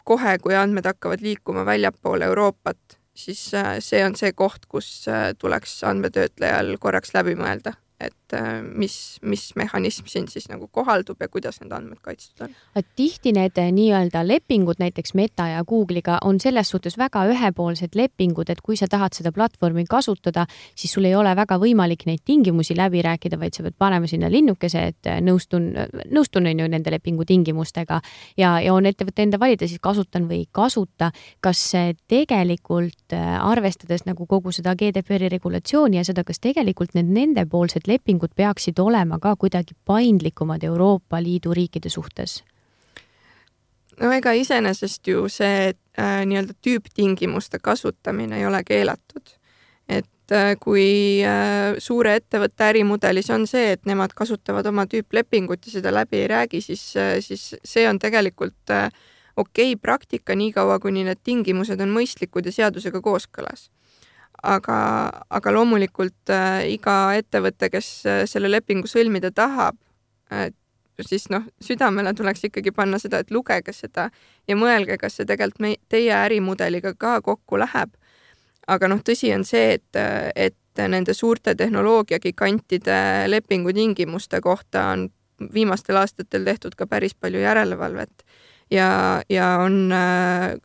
kohe, 0.05 0.39
kui 0.39 0.55
andmed 0.57 0.87
hakkavad 0.89 1.21
liikuma 1.21 1.67
väljapoole 1.69 2.25
Euroopat, 2.25 2.97
siis 3.15 3.51
see 3.85 4.01
on 4.05 4.17
see 4.17 4.33
koht, 4.33 4.65
kus 4.69 5.05
tuleks 5.39 5.83
andmetöötlejal 5.85 6.79
korraks 6.81 7.13
läbi 7.15 7.37
mõelda, 7.37 7.75
et 8.01 8.35
äh, 8.35 8.63
mis, 8.63 9.19
mis 9.23 9.51
mehhanism 9.57 10.09
siin 10.09 10.29
siis 10.29 10.49
nagu 10.49 10.69
kohaldub 10.73 11.21
ja 11.21 11.29
kuidas 11.29 11.61
need 11.61 11.73
andmed 11.77 12.01
kaitstud 12.03 12.47
on. 12.47 12.55
et 12.77 12.87
tihti 12.97 13.33
need 13.37 13.59
äh, 13.61 13.69
nii-öelda 13.75 14.23
lepingud 14.27 14.81
näiteks 14.81 15.15
Meta 15.15 15.49
ja 15.51 15.65
Google'iga 15.69 16.19
on 16.25 16.41
selles 16.41 16.71
suhtes 16.73 16.97
väga 16.99 17.27
ühepoolsed 17.29 17.97
lepingud, 17.99 18.51
et 18.51 18.63
kui 18.65 18.79
sa 18.81 18.89
tahad 18.91 19.17
seda 19.17 19.33
platvormi 19.37 19.85
kasutada, 19.91 20.47
siis 20.75 20.95
sul 20.97 21.09
ei 21.09 21.15
ole 21.15 21.35
väga 21.37 21.59
võimalik 21.61 22.07
neid 22.09 22.25
tingimusi 22.25 22.77
läbi 22.79 23.03
rääkida, 23.05 23.39
vaid 23.41 23.57
sa 23.57 23.67
pead 23.67 23.77
panema 23.79 24.09
sinna 24.09 24.31
linnukese, 24.33 24.87
et 24.95 25.11
äh, 25.11 25.21
nõustun, 25.25 25.71
nõustun 26.11 26.49
on 26.49 26.65
ju 26.65 26.71
nende 26.73 26.95
lepingu 26.95 27.29
tingimustega 27.29 28.01
ja, 28.41 28.57
ja 28.65 28.75
on 28.75 28.89
ettevõtte 28.89 29.27
enda 29.27 29.41
valida, 29.41 29.69
siis 29.69 29.83
kasutan 29.83 30.29
või 30.31 30.45
ei 30.45 30.49
kasuta. 30.53 31.11
kas 31.41 31.61
tegelikult 32.09 33.13
arvestades 33.13 34.05
nagu 34.07 34.27
kogu 34.27 34.53
seda 34.53 34.75
GDPR-i 34.79 35.29
regulatsiooni 35.33 35.99
ja 35.99 36.05
seda, 36.07 36.25
kas 36.25 36.41
tegelikult 36.41 36.95
need 36.95 37.11
nendepoolsed 37.13 37.90
lepingud 37.91 38.33
peaksid 38.37 38.79
olema 38.79 39.19
ka 39.19 39.35
kuidagi 39.37 39.75
paindlikumad 39.85 40.63
Euroopa 40.65 41.23
Liidu 41.23 41.55
riikide 41.55 41.91
suhtes? 41.91 42.41
no 44.01 44.13
ega 44.17 44.33
iseenesest 44.37 45.11
ju 45.13 45.27
see 45.29 45.73
äh, 45.73 46.23
nii-öelda 46.27 46.57
tüüptingimuste 46.65 47.61
kasutamine 47.63 48.39
ei 48.39 48.47
ole 48.47 48.63
keelatud. 48.65 49.37
et 49.89 50.33
äh, 50.33 50.55
kui 50.61 51.21
äh, 51.27 51.77
suure 51.79 52.15
ettevõtte 52.21 52.69
ärimudelis 52.71 53.31
on 53.35 53.47
see, 53.51 53.73
et 53.75 53.87
nemad 53.87 54.15
kasutavad 54.17 54.67
oma 54.71 54.87
tüüplepingut 54.87 55.67
ja 55.67 55.73
seda 55.79 55.95
läbi 55.95 56.23
ei 56.23 56.29
räägi, 56.29 56.61
siis 56.61 56.95
äh,, 56.97 57.19
siis 57.21 57.57
see 57.65 57.89
on 57.89 57.99
tegelikult 57.99 58.71
äh, 58.71 58.89
okei 59.37 59.75
okay 59.75 59.81
praktika, 59.83 60.35
niikaua 60.35 60.79
kuni 60.79 61.05
need 61.05 61.21
tingimused 61.25 61.81
on 61.81 61.93
mõistlikud 61.95 62.47
ja 62.47 62.57
seadusega 62.63 63.03
kooskõlas 63.05 63.69
aga, 64.43 64.79
aga 65.31 65.53
loomulikult 65.53 66.33
äh, 66.33 66.65
iga 66.73 67.13
ettevõte, 67.19 67.71
kes 67.73 67.91
äh, 68.07 68.23
selle 68.31 68.51
lepingu 68.51 68.89
sõlmida 68.91 69.33
tahab 69.35 69.79
äh,, 70.33 70.51
siis 71.01 71.29
noh, 71.33 71.47
südamele 71.65 72.13
tuleks 72.17 72.45
ikkagi 72.49 72.73
panna 72.77 72.99
seda, 73.01 73.23
et 73.23 73.31
lugege 73.33 73.73
seda 73.73 74.11
ja 74.49 74.57
mõelge, 74.57 74.99
kas 75.01 75.19
see 75.19 75.29
tegelikult 75.29 75.65
mei-, 75.65 75.81
teie 75.89 76.13
ärimudeliga 76.17 76.95
ka 76.99 77.21
kokku 77.25 77.61
läheb. 77.61 77.97
aga 78.69 78.89
noh, 78.89 79.01
tõsi 79.05 79.33
on 79.35 79.45
see, 79.45 79.79
et, 79.79 80.01
et 80.37 80.85
nende 80.89 81.15
suurte 81.15 81.55
tehnoloogiagigantide 81.59 83.27
lepingutingimuste 83.27 84.41
kohta 84.41 84.85
on 84.93 85.09
viimastel 85.55 85.97
aastatel 85.97 86.45
tehtud 86.45 86.77
ka 86.77 86.87
päris 86.87 87.15
palju 87.15 87.41
järelevalvet 87.41 88.25
ja, 88.71 89.23
ja 89.29 89.49
on, 89.65 89.91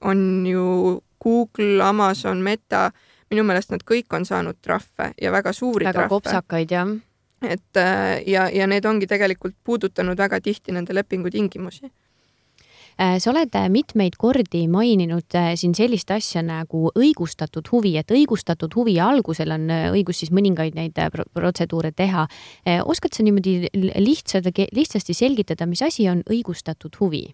on 0.01 0.47
ju 0.47 1.01
Google, 1.23 1.83
Amazon, 1.83 2.37
Meta, 2.37 2.91
minu 3.31 3.43
meelest 3.43 3.71
nad 3.73 3.83
kõik 3.83 4.13
on 4.13 4.25
saanud 4.25 4.61
trahve 4.61 5.11
ja 5.21 5.31
väga 5.31 5.53
suuri 5.53 5.85
väga 5.85 6.05
trahve. 6.05 6.09
kopsakaid, 6.09 6.71
jah. 6.71 6.95
et 7.41 7.83
ja, 8.27 8.49
ja 8.49 8.67
need 8.67 8.85
ongi 8.85 9.07
tegelikult 9.07 9.55
puudutanud 9.63 10.17
väga 10.17 10.41
tihti 10.41 10.71
nende 10.71 10.93
lepingu 10.93 11.29
tingimusi 11.29 11.91
Äh, 12.95 13.19
sa 13.19 13.33
oled 13.33 13.51
äh, 13.59 13.67
mitmeid 13.67 14.15
kordi 14.15 14.61
maininud 14.71 15.35
äh, 15.35 15.49
siin 15.59 15.73
sellist 15.75 16.13
asja 16.15 16.39
nagu 16.45 16.93
õigustatud 16.95 17.67
huvi, 17.73 17.97
et 17.99 18.11
õigustatud 18.15 18.71
huvi 18.71 18.93
algusel 19.03 19.51
on 19.51 19.67
õigus 19.91 20.21
siis 20.23 20.31
mõningaid 20.31 20.77
neid 20.79 20.95
protseduure 21.35 21.91
teha. 21.91 22.23
oskad 22.87 23.11
sa 23.11 23.23
niimoodi 23.23 23.67
lihtsalt, 23.99 24.47
lihtsasti 24.71 25.13
selgitada, 25.13 25.67
mis 25.67 25.83
asi 25.83 26.07
on 26.07 26.23
õigustatud 26.23 26.95
huvi? 27.01 27.25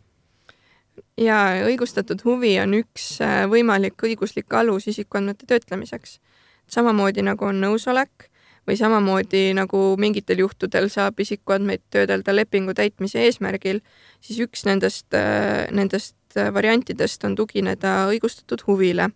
Ja 1.17 1.37
õigustatud 1.67 2.23
huvi 2.25 2.55
on 2.59 2.73
üks 2.81 3.19
võimalik 3.49 4.03
õiguslik 4.03 4.53
alus 4.53 4.87
isikuandmete 4.87 5.45
töötlemiseks. 5.47 6.19
samamoodi 6.67 7.21
nagu 7.21 7.45
on 7.45 7.61
nõusolek 7.61 8.31
või 8.67 8.77
samamoodi 8.77 9.53
nagu 9.57 9.95
mingitel 9.97 10.43
juhtudel 10.43 10.89
saab 10.89 11.19
isikuandmeid 11.19 11.81
töödelda 11.89 12.35
lepingu 12.35 12.73
täitmise 12.73 13.23
eesmärgil, 13.25 13.81
siis 14.21 14.39
üks 14.39 14.65
nendest, 14.65 15.07
äh, 15.13 15.67
nendest 15.71 16.15
variantidest 16.53 17.23
on 17.23 17.35
tugineda 17.35 18.05
õigustatud 18.11 18.63
huvile. 18.67 19.09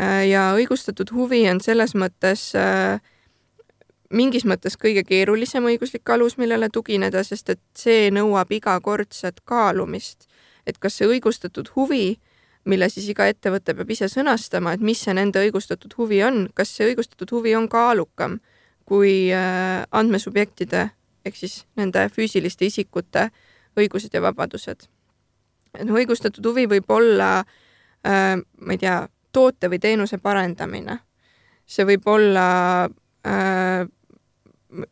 Äh, 0.00 0.28
ja 0.28 0.52
õigustatud 0.56 1.10
huvi 1.12 1.42
on 1.50 1.60
selles 1.60 1.94
mõttes 1.98 2.52
äh, 2.56 3.02
mingis 4.12 4.44
mõttes 4.48 4.76
kõige 4.80 5.04
keerulisem 5.08 5.66
õiguslik 5.66 6.08
alus, 6.14 6.38
millele 6.38 6.68
tugineda, 6.72 7.24
sest 7.24 7.50
et 7.50 7.62
see 7.76 8.10
nõuab 8.14 8.52
igakordset 8.52 9.40
kaalumist, 9.44 10.28
et 10.66 10.78
kas 10.78 10.98
see 10.98 11.08
õigustatud 11.08 11.72
huvi, 11.76 12.18
mille 12.64 12.88
siis 12.88 13.08
iga 13.10 13.26
ettevõte 13.26 13.74
peab 13.74 13.90
ise 13.90 14.08
sõnastama, 14.08 14.74
et 14.76 14.80
mis 14.80 15.00
see 15.02 15.14
nende 15.14 15.42
õigustatud 15.42 15.94
huvi 15.98 16.22
on, 16.22 16.48
kas 16.54 16.76
see 16.76 16.92
õigustatud 16.92 17.30
huvi 17.34 17.56
on 17.58 17.68
kaalukam 17.68 18.38
kui 18.84 19.32
äh, 19.34 19.82
andmesubjektide 19.90 20.90
ehk 21.24 21.38
siis 21.38 21.62
nende 21.78 22.06
füüsiliste 22.12 22.66
isikute 22.66 23.28
õigused 23.78 24.14
ja 24.14 24.22
vabadused. 24.22 24.88
noh, 25.84 25.96
õigustatud 25.96 26.44
huvi 26.46 26.66
võib 26.68 26.90
olla 26.90 27.30
äh, 27.40 28.36
ma 28.36 28.74
ei 28.74 28.78
tea, 28.82 29.06
toote 29.32 29.70
või 29.70 29.78
teenuse 29.78 30.18
parendamine. 30.18 30.98
see 31.66 31.86
võib 31.86 32.06
olla 32.06 32.88
äh, 33.26 33.86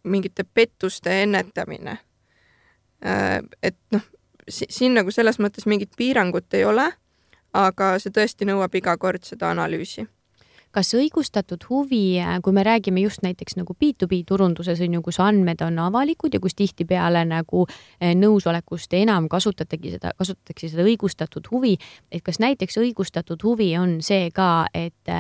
mingite 0.05 0.45
pettuste 0.45 1.23
ennetamine 1.23 1.99
äh,. 3.05 3.41
et 3.63 3.77
noh, 3.93 4.07
siin 4.51 4.95
nagu 4.95 5.11
selles 5.15 5.39
mõttes 5.39 5.67
mingit 5.67 5.93
piirangut 5.97 6.55
ei 6.55 6.65
ole, 6.65 6.91
aga 7.53 7.93
see 7.99 8.13
tõesti 8.15 8.49
nõuab 8.49 8.75
igakordset 8.79 9.43
analüüsi 9.43 10.07
kas 10.75 10.93
õigustatud 10.95 11.65
huvi, 11.71 12.21
kui 12.43 12.55
me 12.55 12.65
räägime 12.67 13.03
just 13.03 13.25
näiteks 13.25 13.57
nagu 13.59 13.75
B2B 13.75 14.23
turunduses 14.27 14.81
on 14.85 14.95
ju, 14.95 15.03
kus 15.03 15.19
andmed 15.23 15.63
on 15.67 15.79
avalikud 15.83 16.35
ja 16.35 16.41
kus 16.41 16.55
tihtipeale 16.59 17.25
nagu 17.29 17.65
eh, 17.67 18.15
nõusolekust 18.19 18.95
enam 18.99 19.29
kasutatagi 19.31 19.97
seda, 19.97 20.13
kasutatakse 20.19 20.71
seda 20.71 20.87
õigustatud 20.87 21.51
huvi, 21.51 21.75
et 22.13 22.23
kas 22.27 22.39
näiteks 22.43 22.79
õigustatud 22.83 23.43
huvi 23.45 23.73
on 23.79 23.99
see 24.05 24.31
ka, 24.35 24.67
et, 24.75 25.11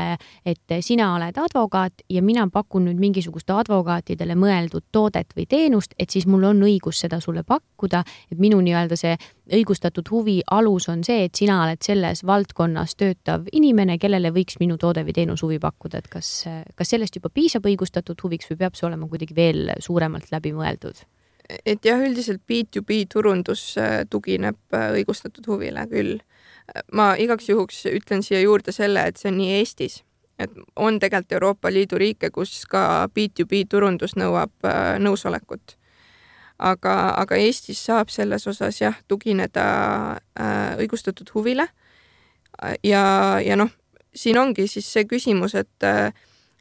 et 0.47 0.77
sina 0.87 1.13
oled 1.17 1.39
advokaat 1.43 2.05
ja 2.11 2.23
mina 2.23 2.47
pakun 2.53 2.87
nüüd 2.89 3.03
mingisugust 3.03 3.51
advokaatidele 3.51 4.37
mõeldud 4.39 4.87
toodet 4.93 5.35
või 5.37 5.49
teenust, 5.51 5.95
et 5.99 6.11
siis 6.11 6.27
mul 6.31 6.47
on 6.53 6.63
õigus 6.67 7.03
seda 7.03 7.21
sulle 7.21 7.43
pakkuda, 7.47 8.05
et 8.31 8.39
minu 8.39 8.61
nii-öelda 8.63 8.99
see 8.99 9.17
õigustatud 9.53 10.09
huvi 10.11 10.41
alus 10.51 10.89
on 10.93 11.05
see, 11.07 11.25
et 11.27 11.35
sina 11.37 11.61
oled 11.65 11.81
selles 11.85 12.25
valdkonnas 12.27 12.97
töötav 12.99 13.49
inimene, 13.53 13.99
kellele 13.99 14.33
võiks 14.35 14.61
minu 14.61 14.79
toode 14.81 15.05
või 15.07 15.15
teenus 15.17 15.43
huvi 15.45 15.59
pakkuda, 15.63 16.03
et 16.03 16.11
kas, 16.13 16.31
kas 16.79 16.93
sellest 16.95 17.19
juba 17.19 17.33
piisab 17.35 17.67
õigustatud 17.67 18.21
huviks 18.23 18.51
või 18.51 18.61
peab 18.65 18.79
see 18.79 18.87
olema 18.89 19.09
kuidagi 19.11 19.37
veel 19.37 19.73
suuremalt 19.83 20.31
läbi 20.35 20.55
mõeldud? 20.57 21.03
et 21.67 21.85
jah, 21.85 21.99
üldiselt 21.99 22.43
B2B 22.47 23.05
turundus 23.11 23.75
äh, 23.81 24.05
tugineb 24.11 24.59
äh, 24.77 24.91
õigustatud 25.01 25.47
huvile 25.51 25.87
küll. 25.91 26.21
ma 26.95 27.17
igaks 27.19 27.49
juhuks 27.49 27.83
ütlen 27.91 28.23
siia 28.23 28.39
juurde 28.45 28.71
selle, 28.73 29.03
et 29.09 29.19
see 29.19 29.33
on 29.33 29.41
nii 29.41 29.57
Eestis, 29.59 29.97
et 30.39 30.53
on 30.77 31.01
tegelikult 31.03 31.33
Euroopa 31.35 31.73
Liidu 31.73 31.99
riike, 31.99 32.31
kus 32.31 32.63
ka 32.71 33.09
B2B 33.11 33.65
turundus 33.69 34.15
nõuab 34.15 34.55
äh, 34.63 34.95
nõusolekut 35.03 35.75
aga, 36.61 36.95
aga 37.21 37.39
Eestis 37.41 37.81
saab 37.89 38.13
selles 38.13 38.47
osas 38.51 38.81
jah, 38.81 38.97
tugineda 39.09 39.67
äh, 40.39 40.77
õigustatud 40.81 41.33
huvile. 41.35 41.69
ja, 42.85 43.03
ja 43.41 43.57
noh, 43.57 43.71
siin 44.15 44.39
ongi 44.39 44.67
siis 44.69 44.89
see 44.93 45.07
küsimus, 45.09 45.55
et, 45.57 45.87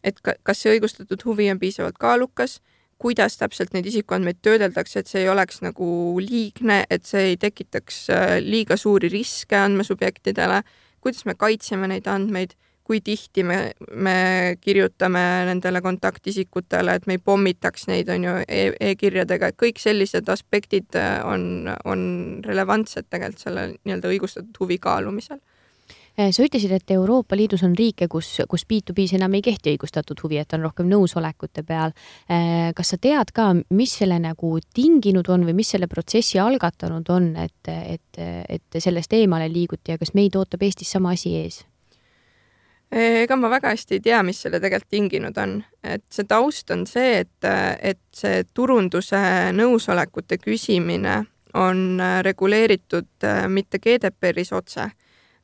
et 0.04 0.20
kas 0.24 0.62
see 0.62 0.78
õigustatud 0.78 1.24
huvi 1.28 1.50
on 1.52 1.60
piisavalt 1.60 1.98
kaalukas, 2.00 2.60
kuidas 3.00 3.38
täpselt 3.40 3.74
neid 3.74 3.88
isikuandmeid 3.88 4.42
töödeldakse, 4.44 5.00
et 5.02 5.12
see 5.12 5.24
ei 5.24 5.30
oleks 5.32 5.62
nagu 5.64 5.88
liigne, 6.24 6.82
et 6.92 7.08
see 7.08 7.32
ei 7.32 7.38
tekitaks 7.40 8.00
äh, 8.12 8.38
liiga 8.44 8.78
suuri 8.78 9.12
riske 9.12 9.56
andmesubjektidele, 9.60 10.62
kuidas 11.00 11.26
me 11.26 11.36
kaitseme 11.40 11.88
neid 11.92 12.08
andmeid 12.12 12.56
kui 12.90 13.04
tihti 13.06 13.44
me, 13.46 13.58
me 13.94 14.16
kirjutame 14.62 15.22
nendele 15.46 15.82
kontaktisikutele, 15.86 16.96
et 16.98 17.06
me 17.06 17.20
ei 17.20 17.22
pommitaks 17.22 17.86
neid, 17.92 18.10
on 18.10 18.26
ju 18.26 18.34
e, 18.48 18.64
e-kirjadega, 18.90 19.52
et 19.52 19.60
kõik 19.62 19.78
sellised 19.82 20.32
aspektid 20.34 20.98
äh, 20.98 21.20
on, 21.28 21.70
on 21.86 22.02
relevantsed 22.46 23.12
tegelikult 23.14 23.46
selle 23.46 23.68
nii-öelda 23.76 24.10
õigustatud 24.10 24.58
huvi 24.64 24.80
kaalumisel 24.82 25.38
äh, 25.38 26.32
sa 26.34 26.42
ütlesid, 26.48 26.74
et 26.74 26.96
Euroopa 26.98 27.38
Liidus 27.38 27.62
on 27.68 27.78
riike, 27.78 28.10
kus, 28.10 28.32
kus 28.50 28.66
B2B-s 28.66 29.20
enam 29.20 29.38
ei 29.38 29.46
kehti 29.46 29.76
õigustatud 29.76 30.26
huvi, 30.26 30.42
et 30.42 30.58
on 30.58 30.66
rohkem 30.66 30.90
nõusolekute 30.90 31.62
peal. 31.70 31.94
Äh, 32.26 32.72
kas 32.74 32.96
sa 32.96 32.98
tead 32.98 33.38
ka, 33.38 33.52
mis 33.70 34.00
selle 34.02 34.18
nagu 34.24 34.56
tinginud 34.74 35.30
on 35.30 35.46
või 35.46 35.60
mis 35.62 35.76
selle 35.76 35.92
protsessi 35.92 36.42
algatanud 36.42 37.14
on, 37.14 37.36
et, 37.46 37.76
et, 37.78 38.24
et 38.58 38.82
sellest 38.82 39.14
eemale 39.14 39.52
liiguti 39.54 39.94
ja 39.94 40.02
kas 40.02 40.18
meid 40.18 40.42
ootab 40.42 40.66
Eestis 40.66 40.98
sama 40.98 41.14
asi 41.14 41.38
ees? 41.38 41.68
Ega 42.92 43.36
ma 43.38 43.50
väga 43.52 43.70
hästi 43.74 43.98
ei 43.98 44.02
tea, 44.02 44.22
mis 44.26 44.40
selle 44.42 44.60
tegelikult 44.62 44.90
tinginud 44.90 45.38
on, 45.38 45.60
et 45.84 46.06
see 46.14 46.26
taust 46.30 46.72
on 46.74 46.86
see, 46.90 47.20
et, 47.22 47.50
et 47.86 48.02
see 48.16 48.44
turunduse 48.54 49.20
nõusolekute 49.54 50.40
küsimine 50.42 51.22
on 51.54 52.02
reguleeritud 52.26 53.26
äh, 53.26 53.46
mitte 53.50 53.80
GDPR-is 53.82 54.54
otse, 54.54 54.90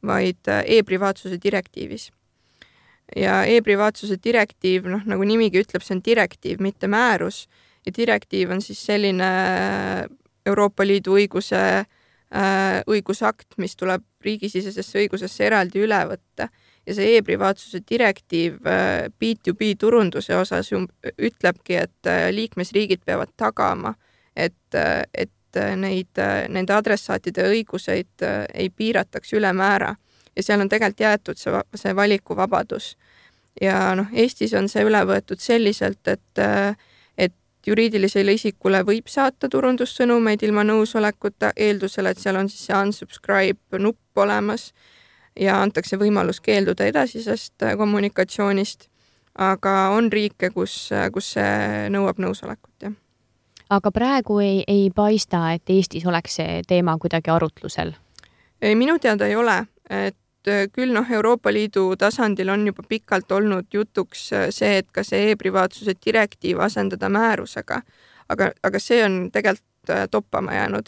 vaid 0.06 0.50
äh, 0.50 0.64
e-privaatsuse 0.78 1.40
direktiivis. 1.44 2.12
ja 3.16 3.44
e-privaatsuse 3.46 4.18
direktiiv, 4.24 4.88
noh, 4.90 5.04
nagu 5.06 5.24
nimigi 5.24 5.62
ütleb, 5.62 5.84
see 5.86 5.94
on 5.94 6.02
direktiiv, 6.06 6.62
mitte 6.62 6.88
määrus. 6.90 7.46
Ja 7.86 7.92
direktiiv 7.94 8.50
on 8.50 8.62
siis 8.66 8.80
selline 8.82 9.28
Euroopa 10.46 10.86
Liidu 10.86 11.14
õiguse 11.20 11.62
äh, 11.86 12.82
õigusakt, 12.90 13.60
mis 13.62 13.78
tuleb 13.78 14.02
riigisisesesse 14.26 15.04
õigusesse 15.04 15.46
eraldi 15.46 15.84
üle 15.86 16.00
võtta 16.10 16.50
ja 16.88 16.96
see 16.96 17.18
e-privaatsuse 17.18 17.82
direktiiv 17.90 18.60
B2B 19.20 19.72
äh, 19.72 19.78
turunduse 19.80 20.36
osas 20.38 20.70
ütlebki, 21.18 21.80
et 21.82 22.10
äh, 22.10 22.30
liikmesriigid 22.34 23.06
peavad 23.06 23.34
tagama, 23.38 23.94
et, 24.36 24.76
äh, 24.76 25.02
et 25.14 25.32
neid, 25.56 26.20
nende 26.52 26.74
adressaatide 26.76 27.46
õiguseid 27.48 28.24
ei 28.54 28.66
piirataks 28.70 29.32
ülemäära 29.38 29.94
ja 30.36 30.44
seal 30.44 30.60
on 30.60 30.70
tegelikult 30.70 31.00
jäetud 31.00 31.40
see, 31.40 31.62
see 31.80 31.94
valikuvabadus. 31.96 32.98
ja 33.62 33.94
noh, 33.96 34.12
Eestis 34.12 34.54
on 34.54 34.68
see 34.68 34.84
üle 34.84 35.00
võetud 35.08 35.40
selliselt, 35.40 36.08
et, 36.12 36.44
et 37.18 37.34
juriidilisele 37.68 38.36
isikule 38.36 38.84
võib 38.84 39.08
saata 39.08 39.48
turundussõnumeid 39.48 40.44
ilma 40.44 40.68
nõusolekuta, 40.68 41.54
eeldusel, 41.56 42.12
et 42.12 42.20
seal 42.20 42.36
on 42.36 42.52
siis 42.52 42.68
see 42.68 42.76
unsubscribe 42.76 43.80
nupp 43.80 44.26
olemas 44.26 44.74
ja 45.40 45.62
antakse 45.62 46.00
võimalus 46.00 46.42
keelduda 46.42 46.88
edasisest 46.92 47.64
äh, 47.64 47.78
kommunikatsioonist. 47.78 48.90
aga 49.36 49.90
on 49.92 50.12
riike, 50.12 50.50
kus, 50.50 50.92
äh, 50.92 51.10
kus 51.12 51.34
see 51.36 51.90
nõuab 51.92 52.20
nõusolekut, 52.24 52.74
jah. 52.82 52.94
aga 53.70 53.92
praegu 53.92 54.40
ei, 54.40 54.64
ei 54.68 54.90
paista, 54.96 55.52
et 55.54 55.70
Eestis 55.70 56.06
oleks 56.06 56.36
see 56.40 56.62
teema 56.68 56.98
kuidagi 56.98 57.32
arutlusel? 57.32 57.94
ei, 58.62 58.76
minu 58.76 59.00
teada 59.00 59.28
ei 59.28 59.36
ole, 59.36 59.66
et 59.90 60.48
äh, 60.48 60.68
küll 60.72 60.94
noh, 60.94 61.12
Euroopa 61.12 61.54
Liidu 61.54 61.96
tasandil 62.00 62.50
on 62.50 62.68
juba 62.68 62.84
pikalt 62.88 63.32
olnud 63.32 63.68
jutuks 63.74 64.30
see, 64.50 64.78
et 64.78 64.92
kas 64.92 65.12
see 65.12 65.32
e-privaatsuse 65.32 65.98
direktiiv 66.06 66.60
asendada 66.60 67.10
määrusega, 67.10 67.82
aga, 68.30 68.52
aga 68.64 68.80
see 68.80 69.04
on 69.06 69.26
tegelikult 69.32 69.64
toppama 70.12 70.54
jäänud 70.54 70.88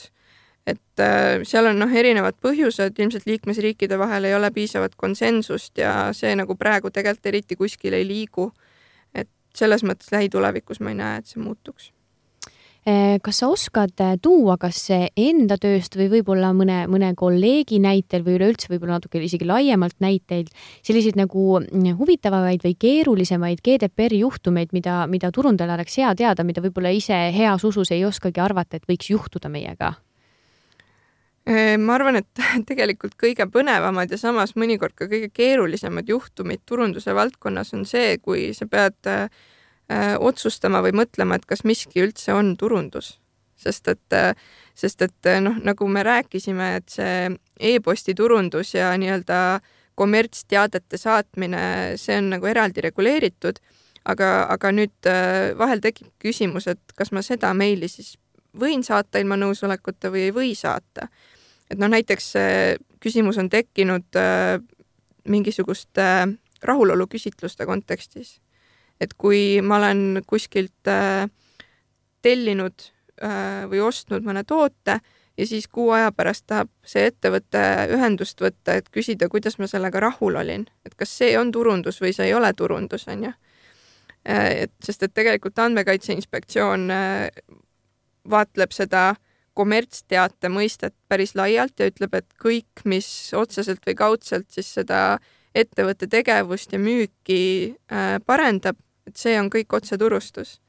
et 0.67 1.03
äh, 1.03 1.41
seal 1.47 1.69
on 1.71 1.79
noh, 1.79 1.91
erinevad 1.95 2.39
põhjused, 2.43 2.97
ilmselt 2.99 3.27
liikmesriikide 3.29 3.99
vahel 3.99 4.27
ei 4.27 4.35
ole 4.35 4.51
piisavat 4.51 4.97
konsensust 4.99 5.79
ja 5.79 6.11
see 6.13 6.35
nagu 6.35 6.57
praegu 6.59 6.91
tegelikult 6.91 7.31
eriti 7.31 7.55
kuskile 7.55 8.01
ei 8.01 8.07
liigu. 8.07 8.51
et 9.15 9.29
selles 9.55 9.83
mõttes 9.83 10.11
lähitulevikus 10.11 10.79
ma 10.83 10.91
ei 10.91 10.99
näe, 10.99 11.21
et 11.21 11.31
see 11.31 11.41
muutuks 11.41 11.91
Eh, 12.87 13.17
kas 13.19 13.41
sa 13.41 13.49
oskad 13.51 13.99
eh, 13.99 14.13
tuua, 14.23 14.53
kas 14.55 14.77
enda 15.19 15.57
tööst 15.59 15.97
või 15.99 16.05
võib-olla 16.13 16.53
mõne, 16.55 16.77
mõne 16.87 17.09
kolleegi 17.19 17.81
näitel 17.83 18.23
või 18.23 18.37
üleüldse 18.37 18.71
võib-olla 18.71 18.95
natuke 18.95 19.19
isegi 19.19 19.43
laiemalt 19.43 19.97
näiteid, 19.99 20.53
selliseid 20.87 21.19
nagu 21.19 21.57
mm, 21.59 21.97
huvitavamaid 21.99 22.63
või 22.63 22.77
keerulisemaid 22.79 23.59
GDPR-i 23.65 24.21
juhtumeid, 24.23 24.71
mida, 24.71 25.01
mida 25.11 25.33
turundajal 25.35 25.75
oleks 25.75 25.99
hea 25.99 26.15
teada, 26.15 26.47
mida 26.47 26.63
võib-olla 26.63 26.95
ise 26.95 27.25
heas 27.35 27.67
usus 27.67 27.91
ei 27.91 28.07
oskagi 28.07 28.39
arvata, 28.39 28.79
et 28.79 28.87
võiks 28.87 29.11
juhtuda 29.11 29.51
meiega? 29.51 29.97
Eh, 31.47 31.77
ma 31.79 31.95
arvan, 31.95 32.19
et 32.19 32.41
tegelikult 32.69 33.15
kõige 33.19 33.47
põnevamad 33.51 34.11
ja 34.11 34.19
samas 34.19 34.57
mõnikord 34.59 34.95
ka 34.95 35.07
kõige 35.07 35.29
keerulisemad 35.31 36.09
juhtumid 36.09 36.65
turunduse 36.67 37.15
valdkonnas 37.15 37.71
on 37.77 37.85
see, 37.87 38.17
kui 38.19 38.49
sa 38.57 38.67
pead 38.67 39.07
äh, 39.07 39.29
Äh, 39.87 40.17
otsustama 40.19 40.81
või 40.83 40.91
mõtlema, 40.99 41.37
et 41.37 41.45
kas 41.47 41.61
miski 41.63 42.01
üldse 42.03 42.33
on 42.35 42.57
turundus. 42.59 43.19
sest 43.57 43.87
et, 43.87 44.13
äh, 44.13 44.35
sest 44.75 45.01
et 45.01 45.25
äh, 45.25 45.39
noh, 45.41 45.55
nagu 45.63 45.87
me 45.87 46.03
rääkisime, 46.03 46.75
et 46.75 46.89
see 46.89 47.31
e-posti 47.59 48.13
turundus 48.13 48.73
ja 48.73 48.91
nii-öelda 48.97 49.59
kommertsteadete 49.95 50.97
saatmine, 50.97 51.95
see 51.97 52.17
on 52.17 52.29
nagu 52.35 52.45
eraldi 52.45 52.81
reguleeritud, 52.81 53.59
aga, 54.05 54.45
aga 54.49 54.71
nüüd 54.71 55.09
vahel 55.57 55.79
tekib 55.81 56.11
küsimus, 56.19 56.67
et 56.67 56.93
kas 56.95 57.11
ma 57.11 57.23
seda 57.25 57.53
meili 57.53 57.87
siis 57.87 58.17
võin 58.59 58.83
saata 58.83 59.23
ilma 59.23 59.39
nõusolekuta 59.39 60.11
või 60.11 60.27
ei 60.27 60.35
või 60.35 60.53
saata. 60.55 61.07
Et 61.71 61.77
noh, 61.77 61.89
näiteks 61.91 62.33
küsimus 63.03 63.37
on 63.37 63.49
tekkinud 63.49 64.17
mingisuguste 65.27 66.03
rahuloluküsitluste 66.63 67.65
kontekstis 67.65 68.37
et 69.01 69.13
kui 69.17 69.59
ma 69.61 69.77
olen 69.77 70.23
kuskilt 70.27 70.89
äh, 70.89 71.27
tellinud 72.25 72.89
äh, 73.21 73.65
või 73.69 73.81
ostnud 73.85 74.25
mõne 74.25 74.43
toote 74.47 74.99
ja 75.37 75.47
siis 75.47 75.67
kuu 75.69 75.91
aja 75.93 76.11
pärast 76.15 76.47
tahab 76.49 76.71
see 76.85 77.07
ettevõte 77.11 77.61
ühendust 77.93 78.41
võtta, 78.41 78.77
et 78.79 78.89
küsida, 78.93 79.29
kuidas 79.29 79.59
ma 79.61 79.69
sellega 79.69 80.01
rahul 80.01 80.39
olin, 80.41 80.65
et 80.85 80.97
kas 80.97 81.13
see 81.19 81.35
on 81.37 81.51
turundus 81.53 82.01
või 82.01 82.13
see 82.15 82.31
ei 82.31 82.33
ole 82.37 82.49
turundus, 82.57 83.05
on 83.11 83.29
ju. 83.29 83.33
Äh, 84.27 84.49
et 84.65 84.73
sest, 84.83 85.05
et 85.05 85.13
tegelikult 85.13 85.59
Andmekaitse 85.61 86.15
Inspektsioon 86.17 86.89
vaatleb 88.27 88.73
seda 88.75 89.11
kommertsteate 89.57 90.51
mõistet 90.53 90.95
päris 91.09 91.33
laialt 91.37 91.79
ja 91.79 91.89
ütleb, 91.89 92.13
et 92.19 92.27
kõik, 92.41 92.83
mis 92.85 93.07
otseselt 93.37 93.81
või 93.87 93.97
kaudselt 93.97 94.51
siis 94.53 94.69
seda 94.77 95.17
ettevõtte 95.57 96.09
tegevust 96.11 96.73
ja 96.73 96.79
müüki 96.81 97.41
parendab, 98.25 98.77
et 99.07 99.17
see 99.17 99.37
on 99.39 99.49
kõik 99.53 99.73
otseturustus. 99.79 100.59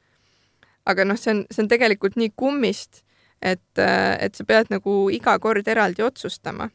aga 0.89 1.05
noh, 1.05 1.19
see 1.21 1.35
on, 1.35 1.45
see 1.53 1.61
on 1.67 1.69
tegelikult 1.69 2.15
nii 2.17 2.31
kummist, 2.37 3.03
et, 3.45 3.81
et 3.81 4.35
sa 4.35 4.45
pead 4.49 4.71
nagu 4.73 4.95
iga 5.13 5.35
kord 5.39 5.69
eraldi 5.69 6.03
otsustama. 6.03 6.71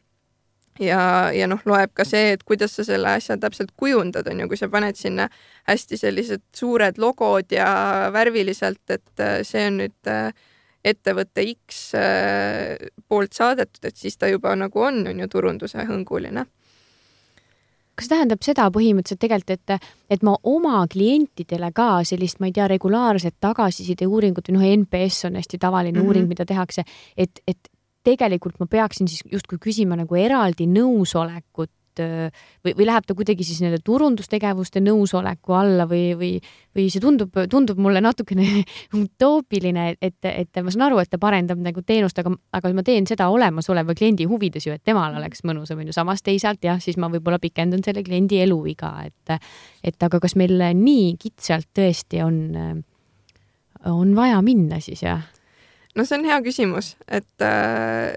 ja, 0.78 1.30
ja 1.34 1.46
noh, 1.50 1.60
loeb 1.66 1.92
ka 1.94 2.06
see, 2.06 2.32
et 2.36 2.42
kuidas 2.46 2.76
sa 2.78 2.84
selle 2.86 3.16
asja 3.18 3.36
täpselt 3.38 3.74
kujundad, 3.76 4.28
on 4.30 4.44
ju, 4.44 4.48
kui 4.48 4.58
sa 4.58 4.68
paned 4.70 4.98
sinna 4.98 5.28
hästi 5.68 5.98
sellised 5.98 6.42
suured 6.54 6.98
logod 6.98 7.50
ja 7.50 8.10
värviliselt, 8.14 8.82
et 8.90 9.26
see 9.46 9.66
on 9.70 9.80
nüüd 9.82 10.14
ettevõtte 10.84 11.44
X 11.54 11.94
poolt 13.08 13.32
saadetud, 13.32 13.84
et 13.84 13.96
siis 13.96 14.16
ta 14.16 14.28
juba 14.28 14.52
nagu 14.56 14.80
on, 14.80 15.06
on 15.08 15.24
ju, 15.24 15.30
turunduse 15.32 15.86
hõnguline 15.88 16.46
kas 17.94 18.10
tähendab 18.10 18.42
seda 18.44 18.66
põhimõtteliselt 18.74 19.22
tegelikult, 19.22 19.54
et, 19.54 19.92
et 20.10 20.24
ma 20.26 20.34
oma 20.50 20.82
klientidele 20.90 21.70
ka 21.76 22.02
sellist, 22.06 22.40
ma 22.42 22.50
ei 22.50 22.56
tea, 22.56 22.66
regulaarset 22.70 23.36
tagasiside 23.42 24.08
uuringut 24.10 24.50
või 24.50 24.56
noh, 24.56 24.66
NPS 24.82 25.28
on 25.28 25.38
hästi 25.38 25.60
tavaline 25.62 25.98
mm 25.98 26.02
-hmm. 26.02 26.08
uuring, 26.08 26.28
mida 26.28 26.46
tehakse, 26.48 26.84
et, 27.16 27.40
et 27.46 27.70
tegelikult 28.04 28.58
ma 28.60 28.66
peaksin 28.66 29.08
siis 29.08 29.22
justkui 29.30 29.58
küsima 29.62 29.96
nagu 29.96 30.18
eraldi 30.18 30.66
nõusolekut 30.66 31.70
et 32.02 32.34
või, 32.64 32.74
või 32.74 32.86
läheb 32.88 33.06
ta 33.06 33.14
kuidagi 33.16 33.44
siis 33.46 33.60
nende 33.62 33.78
turundustegevuste 33.84 34.82
nõusoleku 34.84 35.54
alla 35.56 35.86
või, 35.90 36.14
või, 36.18 36.30
või 36.74 36.86
see 36.92 37.02
tundub, 37.02 37.34
tundub 37.50 37.78
mulle 37.82 38.02
natukene 38.04 38.64
utoopiline, 39.02 39.94
et, 40.00 40.18
et 40.30 40.62
ma 40.62 40.74
saan 40.74 40.86
aru, 40.88 41.00
et 41.02 41.10
ta 41.12 41.20
parendab 41.22 41.60
nagu 41.62 41.84
teenust, 41.86 42.18
aga, 42.20 42.34
aga 42.52 42.72
ma 42.74 42.86
teen 42.86 43.08
seda 43.10 43.28
olemasoleva 43.32 43.96
kliendi 43.96 44.28
huvides 44.30 44.66
ju, 44.66 44.74
et 44.74 44.84
temal 44.84 45.16
oleks 45.18 45.44
mõnusam, 45.46 45.80
on 45.80 45.90
ju, 45.90 45.96
samas 45.96 46.24
teisalt 46.24 46.64
jah, 46.64 46.80
siis 46.82 46.98
ma 47.00 47.10
võib-olla 47.12 47.40
pikendan 47.42 47.84
selle 47.86 48.04
kliendi 48.06 48.40
eluiga, 48.44 48.96
et, 49.06 49.38
et 49.84 50.08
aga 50.08 50.20
kas 50.22 50.36
meil 50.40 50.58
nii 50.78 51.14
kitsalt 51.20 51.70
tõesti 51.76 52.22
on, 52.24 52.84
on 53.90 54.14
vaja 54.16 54.40
minna 54.44 54.80
siis, 54.84 55.04
jah? 55.06 55.24
no 55.94 56.06
see 56.06 56.18
on 56.18 56.26
hea 56.26 56.40
küsimus, 56.42 56.94
et 57.06 57.44
äh, 57.44 58.14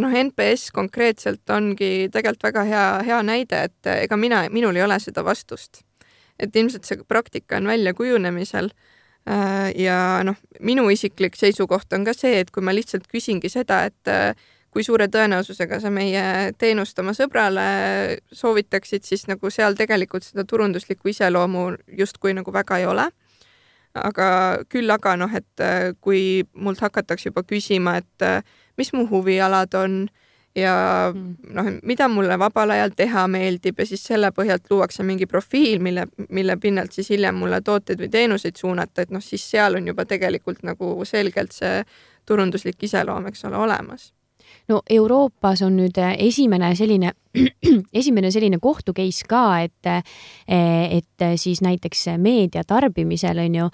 noh, 0.00 0.14
NPS 0.24 0.70
konkreetselt 0.74 1.50
ongi 1.50 2.08
tegelikult 2.12 2.48
väga 2.48 2.64
hea, 2.68 2.86
hea 3.08 3.20
näide, 3.26 3.64
et 3.68 3.90
ega 3.94 4.18
mina, 4.18 4.44
minul 4.52 4.76
ei 4.76 4.84
ole 4.86 4.98
seda 5.02 5.24
vastust. 5.26 5.84
et 6.38 6.56
ilmselt 6.56 6.82
see 6.82 6.98
praktika 7.06 7.60
on 7.60 7.68
väljakujunemisel. 7.70 8.72
Äh, 9.30 9.70
ja 9.78 10.20
noh, 10.26 10.34
minu 10.60 10.88
isiklik 10.90 11.36
seisukoht 11.38 11.92
on 11.94 12.04
ka 12.04 12.12
see, 12.12 12.40
et 12.42 12.50
kui 12.50 12.62
ma 12.62 12.74
lihtsalt 12.74 13.06
küsingi 13.08 13.48
seda, 13.48 13.84
et 13.86 14.10
äh, 14.10 14.34
kui 14.74 14.82
suure 14.82 15.06
tõenäosusega 15.08 15.78
sa 15.80 15.92
meie 15.94 16.52
teenust 16.58 16.98
oma 16.98 17.14
sõbrale 17.14 18.18
soovitaksid, 18.34 19.06
siis 19.06 19.28
nagu 19.30 19.50
seal 19.50 19.78
tegelikult 19.78 20.26
seda 20.26 20.44
turunduslikku 20.44 21.14
iseloomu 21.14 21.68
justkui 22.00 22.34
nagu 22.34 22.52
väga 22.52 22.82
ei 22.82 22.90
ole 22.90 23.06
aga 23.94 24.28
küll 24.68 24.90
aga 24.90 25.14
noh, 25.16 25.30
et 25.30 25.62
äh, 25.62 25.94
kui 26.02 26.42
mult 26.52 26.82
hakatakse 26.82 27.30
juba 27.30 27.46
küsima, 27.46 28.00
et 28.02 28.44
mis 28.76 28.92
mu 28.92 29.06
huvialad 29.10 29.74
on 29.74 30.06
ja 30.54 30.74
mm. 31.14 31.36
noh, 31.54 31.70
mida 31.82 32.08
mulle 32.08 32.38
vabal 32.38 32.70
ajal 32.70 32.94
teha 32.96 33.26
meeldib 33.28 33.78
ja 33.78 33.86
siis 33.86 34.04
selle 34.06 34.30
põhjalt 34.34 34.70
luuakse 34.70 35.02
mingi 35.02 35.26
profiil, 35.26 35.80
mille, 35.82 36.06
mille 36.28 36.56
pinnalt 36.62 36.92
siis 36.92 37.10
hiljem 37.10 37.38
mulle 37.42 37.60
tooteid 37.60 38.00
või 38.00 38.10
teenuseid 38.10 38.56
suunata, 38.60 39.02
et 39.02 39.14
noh, 39.14 39.22
siis 39.22 39.44
seal 39.50 39.78
on 39.78 39.88
juba 39.92 40.04
tegelikult 40.04 40.62
nagu 40.62 40.96
selgelt 41.04 41.52
see 41.52 41.80
turunduslik 42.26 42.82
iseloom, 42.86 43.26
eks 43.32 43.44
ole, 43.50 43.58
olemas 43.66 44.12
no 44.68 44.82
Euroopas 44.90 45.62
on 45.62 45.76
nüüd 45.78 45.98
äh, 46.00 46.14
esimene 46.28 46.74
selline, 46.78 47.12
esimene 48.00 48.30
selline 48.34 48.58
kohtu 48.62 48.94
case 48.96 49.26
ka, 49.28 49.42
et, 49.64 49.86
äh, 49.86 50.02
et 50.98 51.24
siis 51.40 51.60
näiteks 51.64 52.06
meedia 52.22 52.64
tarbimisel 52.66 53.38
on 53.44 53.54
ju 53.58 53.68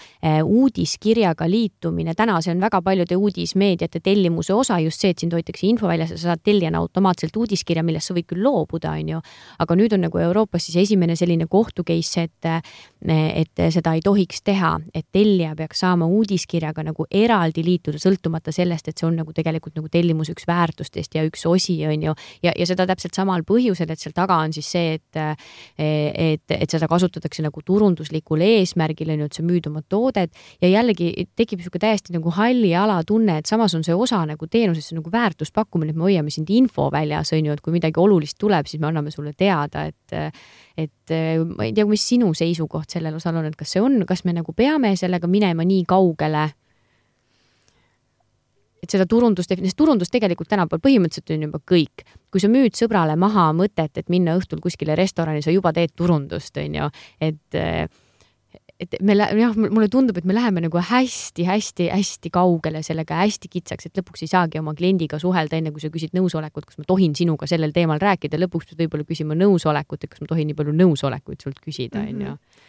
uudiskirjaga 0.44 1.48
liitumine, 1.50 2.14
täna 2.16 2.38
see 2.42 2.54
on 2.54 2.61
väga 2.62 2.80
paljude 2.84 3.16
uudismeediate 3.16 4.00
tellimuse 4.04 4.54
osa, 4.54 4.78
just 4.80 5.00
see, 5.02 5.12
et 5.14 5.22
sind 5.22 5.34
hoitakse 5.36 5.66
infoväljas 5.68 6.14
ja 6.14 6.18
sa 6.18 6.30
saad 6.30 6.44
tellijana 6.44 6.80
automaatselt 6.80 7.36
uudiskirja, 7.36 7.84
millest 7.86 8.11
sa 8.11 8.16
võid 8.16 8.28
küll 8.30 8.44
loobuda, 8.44 8.94
on 8.98 9.14
ju. 9.14 9.22
aga 9.61 9.76
nüüd 9.76 9.94
on 9.96 10.04
nagu 10.06 10.20
Euroopas 10.20 10.68
siis 10.68 10.80
esimene 10.84 11.16
selline 11.18 11.46
kohtu 11.50 11.84
case, 11.86 12.26
et, 12.28 12.50
et 13.11 13.64
seda 13.72 13.94
ei 13.96 14.04
tohiks 14.04 14.42
teha, 14.46 14.76
et 14.94 15.06
tellija 15.12 15.54
peaks 15.58 15.82
saama 15.84 16.06
uudiskirjaga 16.06 16.84
nagu 16.86 17.06
eraldi 17.11 17.64
liituda, 17.66 18.00
sõltumata 18.00 18.52
sellest, 18.54 18.88
et 18.88 18.98
see 18.98 19.08
on 19.08 19.18
nagu 19.22 19.34
tegelikult 19.36 19.76
nagu 19.80 19.90
tellimuse 19.92 20.34
üks 20.36 20.46
väärtus 20.48 20.70
väärtustest 20.70 21.14
ja 21.14 21.24
üks 21.26 21.46
osi 21.46 21.78
on 21.86 22.02
ju, 22.02 22.14
ja, 22.42 22.52
ja 22.56 22.66
seda 22.66 22.86
täpselt 22.86 23.14
samal 23.14 23.42
põhjusel, 23.51 23.90
et 23.90 24.03
seal 24.03 24.14
taga 24.16 24.38
on 24.44 24.55
siis 24.55 24.70
see, 24.70 24.96
et 24.98 25.20
et, 25.80 26.55
et 26.55 26.70
seda 26.70 26.88
kasutatakse 26.90 27.42
nagu 27.44 27.62
turunduslikul 27.66 28.44
eesmärgil 28.46 29.12
on 29.14 29.24
ju, 29.24 29.30
et 29.30 29.38
sa 29.38 29.44
müüd 29.46 29.68
oma 29.70 29.82
toodet 29.82 30.34
ja 30.62 30.70
jällegi 30.70 31.11
tekib 31.38 31.61
niisugune 31.61 31.84
täiesti 31.86 32.14
nagu 32.14 32.32
halli 32.36 32.72
ala 32.78 33.01
tunne, 33.07 33.40
et 33.40 33.51
samas 33.51 33.74
on 33.78 33.84
see 33.86 33.96
osa 33.96 34.22
nagu 34.28 34.48
teenusest, 34.51 34.90
see 34.90 34.96
on 34.96 35.03
nagu 35.03 35.14
väärtuspakkumine, 35.14 35.94
et 35.94 35.98
me 35.98 36.09
hoiame 36.09 36.34
sind 36.34 36.51
infoväljas 36.55 37.34
on 37.36 37.51
ju, 37.51 37.57
et 37.57 37.64
kui 37.64 37.74
midagi 37.74 38.01
olulist 38.01 38.38
tuleb, 38.40 38.68
siis 38.70 38.82
me 38.82 38.90
anname 38.90 39.12
sulle 39.14 39.34
teada, 39.36 39.88
et 39.90 40.34
et 40.80 41.12
ma 41.44 41.66
ei 41.66 41.74
tea, 41.76 41.84
mis 41.84 42.03
sinu 42.07 42.30
seisukoht 42.36 42.94
sellel 42.94 43.18
osal 43.18 43.36
on, 43.36 43.48
et 43.51 43.57
kas 43.59 43.74
see 43.74 43.82
on, 43.84 43.98
kas 44.09 44.24
me 44.24 44.32
nagu 44.36 44.55
peame 44.57 44.94
sellega 44.96 45.28
minema 45.28 45.66
nii 45.66 45.84
kaugele 45.88 46.46
et 48.83 48.91
seda 48.91 49.07
turundust, 49.09 49.53
sest 49.53 49.78
turundus 49.78 50.12
tegelikult 50.12 50.51
tänapäeval 50.51 50.83
põhimõtteliselt 50.85 51.35
on 51.37 51.49
juba 51.49 51.61
kõik. 51.72 52.05
kui 52.31 52.41
sa 52.41 52.47
müüd 52.47 52.76
sõbrale 52.78 53.16
maha 53.18 53.51
mõtet, 53.57 53.91
et 53.99 54.09
minna 54.09 54.37
õhtul 54.39 54.61
kuskile 54.62 54.95
restorani, 54.95 55.43
sa 55.43 55.51
juba 55.51 55.72
teed 55.74 55.91
turundust, 55.97 56.57
on 56.57 56.78
ju, 56.78 56.91
et 57.20 57.91
et 58.81 58.95
me 59.05 59.12
jah, 59.12 59.53
mulle 59.59 59.91
tundub, 59.93 60.16
et 60.16 60.24
me 60.24 60.33
läheme 60.33 60.62
nagu 60.64 60.81
hästi-hästi-hästi 60.81 62.31
kaugele 62.33 62.81
sellega 62.83 63.18
hästi 63.18 63.51
kitsaks, 63.53 63.91
et 63.91 64.01
lõpuks 64.01 64.24
ei 64.24 64.31
saagi 64.31 64.62
oma 64.62 64.72
kliendiga 64.78 65.18
suhelda, 65.20 65.59
enne 65.59 65.74
kui 65.74 65.83
sa 65.83 65.91
küsid 65.93 66.16
nõusolekut, 66.16 66.64
kas 66.64 66.81
ma 66.81 66.87
tohin 66.89 67.12
sinuga 67.18 67.51
sellel 67.51 67.74
teemal 67.76 68.01
rääkida, 68.01 68.41
lõpuks 68.41 68.70
pead 68.70 68.87
võib-olla 68.87 69.05
küsima 69.05 69.37
nõusolekut, 69.37 70.07
et 70.07 70.14
kas 70.14 70.24
ma 70.24 70.31
tohin 70.33 70.49
nii 70.49 70.57
palju 70.57 70.72
nõusolekuid 70.78 71.45
sult 71.45 71.61
küsida, 71.61 72.07
on 72.07 72.24
ju. 72.24 72.35
Mhm 72.39 72.68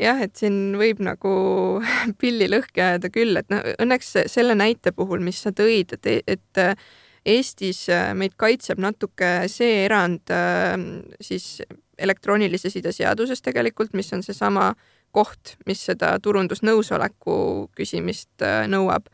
jah, 0.00 0.20
et 0.22 0.36
siin 0.38 0.76
võib 0.78 1.02
nagu 1.04 1.32
pilli 2.20 2.48
lõhki 2.50 2.82
ajada 2.84 3.10
küll, 3.12 3.36
et 3.40 3.48
noh, 3.52 3.64
õnneks 3.82 4.14
selle 4.32 4.56
näite 4.58 4.94
puhul, 4.96 5.22
mis 5.24 5.42
sa 5.44 5.52
tõid, 5.56 5.96
et, 5.98 6.12
et 6.26 6.62
äh, 6.62 6.76
Eestis 7.22 7.84
äh, 7.92 8.10
meid 8.18 8.34
kaitseb 8.40 8.80
natuke 8.82 9.46
see 9.46 9.84
erand 9.84 10.32
äh, 10.34 10.74
siis 11.22 11.60
elektroonilise 12.02 12.70
side 12.72 12.90
seaduses 12.92 13.44
tegelikult, 13.44 13.92
mis 13.94 14.10
on 14.16 14.24
seesama 14.26 14.72
koht, 15.14 15.56
mis 15.68 15.84
seda 15.86 16.14
turundusnõusoleku 16.24 17.34
küsimist 17.76 18.42
nõuab. 18.72 19.10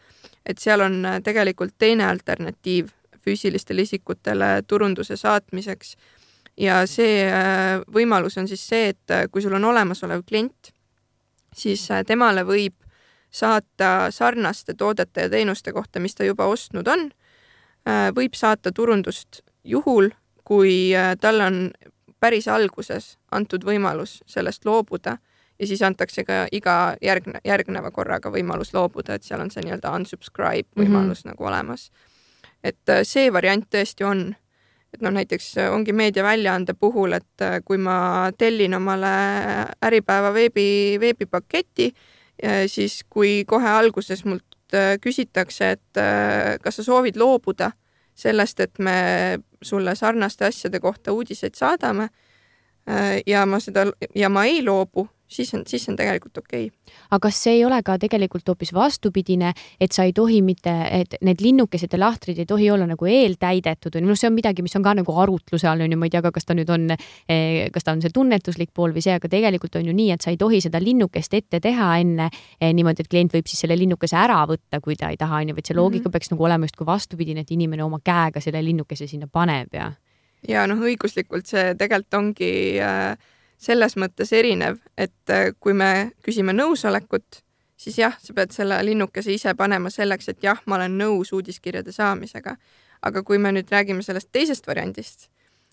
et 0.47 0.59
seal 0.63 0.81
on 0.81 1.03
tegelikult 1.25 1.75
teine 1.77 2.07
alternatiiv 2.07 2.87
füüsilistele 3.29 3.85
isikutele 3.85 4.63
turunduse 4.67 5.17
saatmiseks. 5.17 5.97
Ja 6.59 6.81
see 6.87 7.23
äh, 7.27 7.79
võimalus 7.95 8.39
on 8.39 8.49
siis 8.49 8.65
see, 8.69 8.93
et 8.95 9.15
äh, 9.15 9.27
kui 9.31 9.43
sul 9.43 9.55
on 9.55 9.65
olemasolev 9.65 10.25
klient, 10.27 10.73
siis 11.55 11.89
temale 12.07 12.45
võib 12.47 12.75
saata 13.31 14.09
sarnaste 14.11 14.75
toodete 14.75 15.27
ja 15.27 15.31
teenuste 15.31 15.73
kohta, 15.73 16.01
mis 16.01 16.15
ta 16.15 16.25
juba 16.25 16.47
ostnud 16.49 16.89
on, 16.89 17.11
võib 18.17 18.35
saata 18.37 18.73
turundust 18.73 19.41
juhul, 19.65 20.11
kui 20.45 20.93
tal 21.21 21.41
on 21.41 21.59
päris 22.21 22.49
alguses 22.49 23.17
antud 23.33 23.65
võimalus 23.65 24.19
sellest 24.27 24.65
loobuda 24.65 25.17
ja 25.59 25.67
siis 25.67 25.83
antakse 25.83 26.25
ka 26.25 26.47
iga 26.53 26.97
järgne, 27.03 27.41
järgneva 27.45 27.91
korraga 27.91 28.31
võimalus 28.31 28.73
loobuda, 28.75 29.17
et 29.19 29.27
seal 29.27 29.43
on 29.43 29.51
see 29.51 29.65
nii-öelda 29.67 29.93
unsubscribe 29.95 30.69
mhm. 30.69 30.83
võimalus 30.83 31.25
mm 31.25 31.29
-hmm. 31.29 31.35
nagu 31.35 31.45
olemas. 31.45 31.91
et 32.65 32.89
äh, 32.89 33.03
see 33.03 33.33
variant 33.33 33.67
tõesti 33.75 34.05
on, 34.05 34.37
et 34.95 35.03
noh, 35.05 35.13
näiteks 35.15 35.51
äh, 35.59 35.73
ongi 35.73 35.93
meediaväljaande 35.93 36.75
puhul, 36.75 37.17
et 37.19 37.45
äh, 37.45 37.59
kui 37.65 37.79
ma 37.79 38.31
tellin 38.39 38.75
omale 38.79 39.13
Äripäeva 39.85 40.33
veebi, 40.35 40.97
veebipaketi, 41.01 41.93
siis 42.71 43.01
kui 43.11 43.43
kohe 43.51 43.67
alguses 43.67 44.21
mult 44.23 44.45
küsitakse, 45.03 45.71
et 45.75 46.01
kas 46.63 46.77
sa 46.79 46.85
soovid 46.87 47.17
loobuda 47.19 47.73
sellest, 48.15 48.61
et 48.61 48.79
me 48.79 48.95
sulle 49.63 49.97
sarnaste 49.99 50.47
asjade 50.47 50.79
kohta 50.79 51.11
uudiseid 51.13 51.59
saadame 51.59 52.07
ja 53.27 53.43
ma 53.47 53.59
seda 53.59 53.89
ja 54.15 54.31
ma 54.31 54.45
ei 54.47 54.63
loobu, 54.63 55.09
siis 55.29 55.55
on, 55.55 55.63
siis 55.67 55.85
on 55.89 55.97
tegelikult 55.97 56.39
okei 56.41 56.67
okay. 56.67 56.95
aga 57.11 57.21
kas 57.29 57.43
see 57.45 57.59
ei 57.59 57.65
ole 57.67 57.79
ka 57.85 57.99
tegelikult 58.01 58.49
hoopis 58.49 58.73
vastupidine, 58.75 59.53
et 59.81 59.93
sa 59.93 60.07
ei 60.09 60.15
tohi 60.17 60.41
mitte, 60.45 60.73
et 60.93 61.19
need 61.25 61.43
linnukesed 61.45 61.93
ja 61.93 62.01
lahtrid 62.01 62.41
ei 62.41 62.49
tohi 62.49 62.71
olla 62.73 62.89
nagu 62.89 63.09
eeltäidetud 63.09 63.99
või 63.99 64.07
noh, 64.07 64.19
see 64.19 64.31
on 64.31 64.37
midagi, 64.37 64.65
mis 64.65 64.77
on 64.79 64.87
ka 64.87 64.95
nagu 64.99 65.17
arutluse 65.23 65.69
all 65.69 65.85
on 65.85 65.93
ju, 65.93 66.01
ma 66.01 66.09
ei 66.09 66.15
tea 66.15 66.25
ka, 66.25 66.33
kas 66.35 66.49
ta 66.49 66.57
nüüd 66.57 66.73
on, 66.73 66.89
eh, 66.95 67.69
kas 67.75 67.87
ta 67.87 67.95
on 67.97 68.03
see 68.05 68.15
tunnetuslik 68.15 68.73
pool 68.75 68.97
või 68.97 69.05
see, 69.05 69.15
aga 69.21 69.31
tegelikult 69.31 69.79
on 69.81 69.93
ju 69.93 69.97
nii, 70.01 70.11
et 70.17 70.25
sa 70.25 70.33
ei 70.33 70.41
tohi 70.41 70.63
seda 70.65 70.81
linnukest 70.83 71.39
ette 71.39 71.61
teha 71.65 71.93
enne 72.01 72.31
eh, 72.33 72.73
niimoodi, 72.73 73.05
et 73.05 73.13
klient 73.13 73.37
võib 73.37 73.49
siis 73.51 73.65
selle 73.67 73.77
linnukese 73.79 74.17
ära 74.19 74.41
võtta, 74.49 74.81
kui 74.85 74.97
ta 74.97 75.13
ei 75.13 75.21
taha, 75.21 75.43
on 75.43 75.53
ju, 75.53 75.59
vaid 75.59 75.69
see 75.69 75.77
loogika 75.77 76.07
mm 76.07 76.09
-hmm. 76.09 76.19
peaks 76.19 76.33
nagu 76.33 76.45
olema 76.45 76.69
justkui 76.69 76.87
vastupidine, 76.87 77.45
et 77.45 77.51
inimene 77.51 77.85
oma 77.85 78.01
käega 78.05 78.41
selle 78.41 78.65
linnukese 78.65 79.07
sinna 79.07 79.27
paneb 79.27 79.75
ja. 79.75 79.93
ja 80.49 80.67
noh, 80.67 80.79
õiguslikult 80.81 81.47
see 81.47 81.75
tegelikult 81.75 82.15
ongi 82.15 82.81
äh 82.81 83.19
selles 83.59 83.97
mõttes 83.99 84.33
erinev, 84.33 84.79
et 84.97 85.35
äh, 85.35 85.51
kui 85.61 85.75
me 85.75 86.13
küsime 86.25 86.55
nõusolekut, 86.55 87.43
siis 87.79 87.99
jah, 87.99 88.15
sa 88.23 88.35
pead 88.35 88.55
selle 88.55 88.79
linnukese 88.87 89.35
ise 89.35 89.55
panema 89.59 89.91
selleks, 89.91 90.31
et 90.31 90.43
jah, 90.43 90.61
ma 90.67 90.79
olen 90.79 90.99
nõus 90.99 91.33
uudiskirjade 91.35 91.93
saamisega. 91.93 92.57
aga 93.03 93.23
kui 93.23 93.39
me 93.39 93.53
nüüd 93.55 93.69
räägime 93.71 94.03
sellest 94.03 94.33
teisest 94.33 94.67
variandist, 94.67 95.29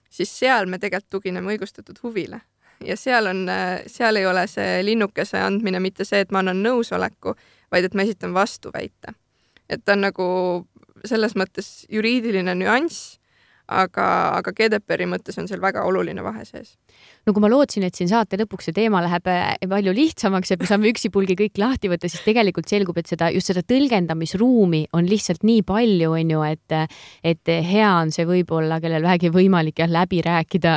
siis 0.10 0.30
seal 0.30 0.68
me 0.70 0.78
tegelikult 0.78 1.10
tugineme 1.10 1.56
õigustatud 1.56 1.98
huvile 2.04 2.42
ja 2.86 2.98
seal 2.98 3.26
on, 3.26 3.50
äh, 3.50 3.82
seal 3.88 4.16
ei 4.16 4.26
ole 4.26 4.48
see 4.48 4.84
linnukese 4.86 5.40
andmine 5.42 5.80
mitte 5.80 6.06
see, 6.06 6.22
et 6.22 6.32
ma 6.32 6.44
annan 6.44 6.62
nõusoleku, 6.64 7.36
vaid 7.72 7.88
et 7.88 7.94
ma 7.94 8.06
esitan 8.06 8.34
vastuväite. 8.34 9.14
et 9.70 9.82
ta 9.86 9.94
on 9.94 10.02
nagu 10.02 10.26
selles 11.06 11.34
mõttes 11.36 11.86
juriidiline 11.90 12.54
nüanss, 12.56 13.20
aga, 13.68 14.08
aga 14.40 14.54
GDPR-i 14.56 15.08
mõttes 15.10 15.38
on 15.42 15.48
seal 15.50 15.62
väga 15.64 15.84
oluline 15.88 16.24
vahe 16.26 16.46
sees. 16.46 16.76
No 17.26 17.34
kui 17.34 17.42
ma 17.42 17.50
lootsin, 17.50 17.86
et 17.88 17.98
siin 17.98 18.10
saate 18.12 18.38
lõpuks 18.38 18.70
see 18.70 18.76
teema 18.76 19.02
läheb 19.02 19.28
äh, 19.32 19.56
palju 19.70 19.94
lihtsamaks, 19.98 20.54
et 20.54 20.62
me 20.62 20.70
saame 20.70 20.92
üksipulgi 20.92 21.38
kõik 21.40 21.58
lahti 21.62 21.90
võtta, 21.90 22.10
siis 22.12 22.22
tegelikult 22.26 22.70
selgub, 22.70 23.00
et 23.02 23.10
seda 23.10 23.32
just 23.34 23.50
seda 23.50 23.64
tõlgendamisruumi 23.66 24.84
on 24.96 25.10
lihtsalt 25.10 25.46
nii 25.48 25.64
palju, 25.66 26.12
on 26.20 26.36
ju, 26.36 26.44
et 26.46 26.78
et 27.26 27.52
hea 27.66 27.90
on 28.02 28.12
see 28.14 28.26
võib-olla, 28.28 28.78
kellel 28.84 29.06
vähegi 29.06 29.32
võimalik 29.34 29.82
jah, 29.82 29.90
läbi 29.92 30.22
rääkida 30.26 30.76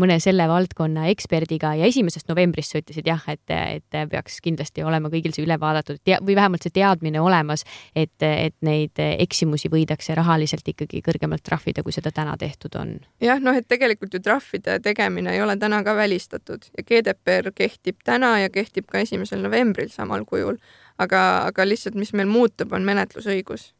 mõne 0.00 0.16
selle 0.22 0.46
valdkonna 0.48 1.08
eksperdiga 1.12 1.74
ja 1.78 1.88
esimesest 1.90 2.28
novembrist 2.30 2.72
sa 2.72 2.80
ütlesid 2.80 3.08
jah, 3.08 3.22
et, 3.30 3.44
et 3.50 4.00
peaks 4.10 4.40
kindlasti 4.44 4.84
olema 4.86 5.10
kõigil 5.12 5.34
see 5.36 5.44
üle 5.44 5.58
vaadatud 5.60 6.00
või 6.24 6.36
vähemalt 6.38 6.64
see 6.64 6.74
teadmine 6.80 7.20
olemas, 7.20 7.64
et, 7.94 8.16
et 8.22 8.56
neid 8.66 9.00
eksimusi 9.00 9.70
võidakse 9.72 10.14
rahaliselt 10.16 10.66
ikkagi 10.72 11.02
kõrgemalt 11.04 11.44
trahvida, 11.46 11.84
kui 11.84 11.94
seda 11.94 12.12
täna 12.14 12.29
tehtud 12.38 12.76
on. 12.78 12.94
jah, 13.20 13.40
noh, 13.40 13.56
et 13.56 13.68
tegelikult 13.68 14.14
ju 14.14 14.20
trahvide 14.24 14.78
tegemine 14.84 15.34
ei 15.34 15.42
ole 15.42 15.56
täna 15.56 15.82
ka 15.84 15.94
välistatud 15.96 16.66
ja 16.76 16.84
GDPR 16.84 17.52
kehtib 17.54 18.00
täna 18.04 18.38
ja 18.40 18.50
kehtib 18.50 18.88
ka 18.90 18.98
esimesel 18.98 19.42
novembril 19.42 19.88
samal 19.88 20.24
kujul. 20.24 20.56
aga, 20.98 21.46
aga 21.46 21.68
lihtsalt, 21.68 21.94
mis 21.94 22.12
meil 22.12 22.28
muutub, 22.28 22.72
on 22.72 22.84
menetlusõigus. 22.84 23.72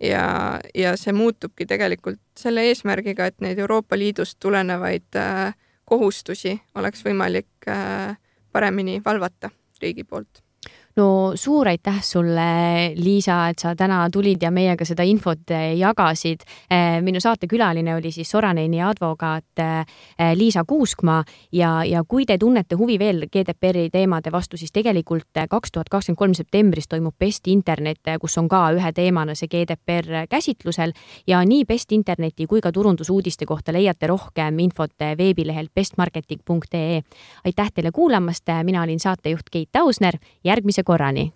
ja, 0.00 0.60
ja 0.74 0.96
see 0.96 1.12
muutubki 1.12 1.66
tegelikult 1.66 2.20
selle 2.36 2.66
eesmärgiga, 2.70 3.26
et 3.26 3.40
neid 3.40 3.58
Euroopa 3.58 3.98
Liidust 3.98 4.38
tulenevaid 4.40 5.16
äh, 5.16 5.54
kohustusi 5.84 6.60
oleks 6.74 7.04
võimalik 7.04 7.68
äh, 7.68 8.16
paremini 8.52 9.00
valvata 9.04 9.50
riigi 9.82 10.04
poolt 10.04 10.45
no 10.96 11.32
suur 11.34 11.68
aitäh 11.68 11.98
sulle, 12.02 12.92
Liisa, 12.96 13.48
et 13.48 13.58
sa 13.58 13.74
täna 13.76 13.98
tulid 14.12 14.42
ja 14.42 14.50
meiega 14.50 14.84
seda 14.88 15.04
infot 15.04 15.50
eh, 15.52 15.74
jagasid. 15.76 16.44
Eh, 16.70 17.00
minu 17.04 17.20
saatekülaline 17.20 17.94
oli 17.96 18.12
siis 18.12 18.30
Soraneini 18.30 18.80
advokaat 18.82 19.60
eh, 19.60 19.96
Liisa 20.34 20.64
Kuuskmaa 20.66 21.22
ja, 21.52 21.84
ja 21.84 22.02
kui 22.08 22.24
te 22.26 22.38
tunnete 22.38 22.78
huvi 22.80 22.98
veel 22.98 23.26
GDPR-i 23.32 23.90
teemade 23.92 24.32
vastu, 24.32 24.56
siis 24.56 24.72
tegelikult 24.72 25.42
kaks 25.50 25.72
tuhat 25.72 25.90
kakskümmend 25.92 26.18
kolm 26.18 26.34
septembris 26.34 26.88
toimub 26.88 27.14
Best 27.18 27.48
Internet, 27.48 28.00
kus 28.20 28.38
on 28.38 28.48
ka 28.48 28.62
ühe 28.72 28.92
teemana 28.96 29.34
see 29.36 29.50
GDPR 29.52 30.24
käsitlusel 30.30 30.94
ja 31.26 31.42
nii 31.44 31.64
Best 31.68 31.92
Interneti 31.92 32.46
kui 32.46 32.62
ka 32.64 32.72
turundusuudiste 32.72 33.44
kohta 33.46 33.74
leiate 33.76 34.08
rohkem 34.08 34.58
infot 34.64 34.96
veebilehelt 35.18 35.74
bestmarketing.ee. 35.74 37.02
aitäh 37.44 37.72
teile 37.74 37.92
kuulamast, 37.92 38.48
mina 38.64 38.82
olin 38.82 39.00
saatejuht 39.00 39.52
Keit 39.52 39.76
Ausner, 39.76 40.16
järgmise 40.86 40.92
korrani 40.92 41.32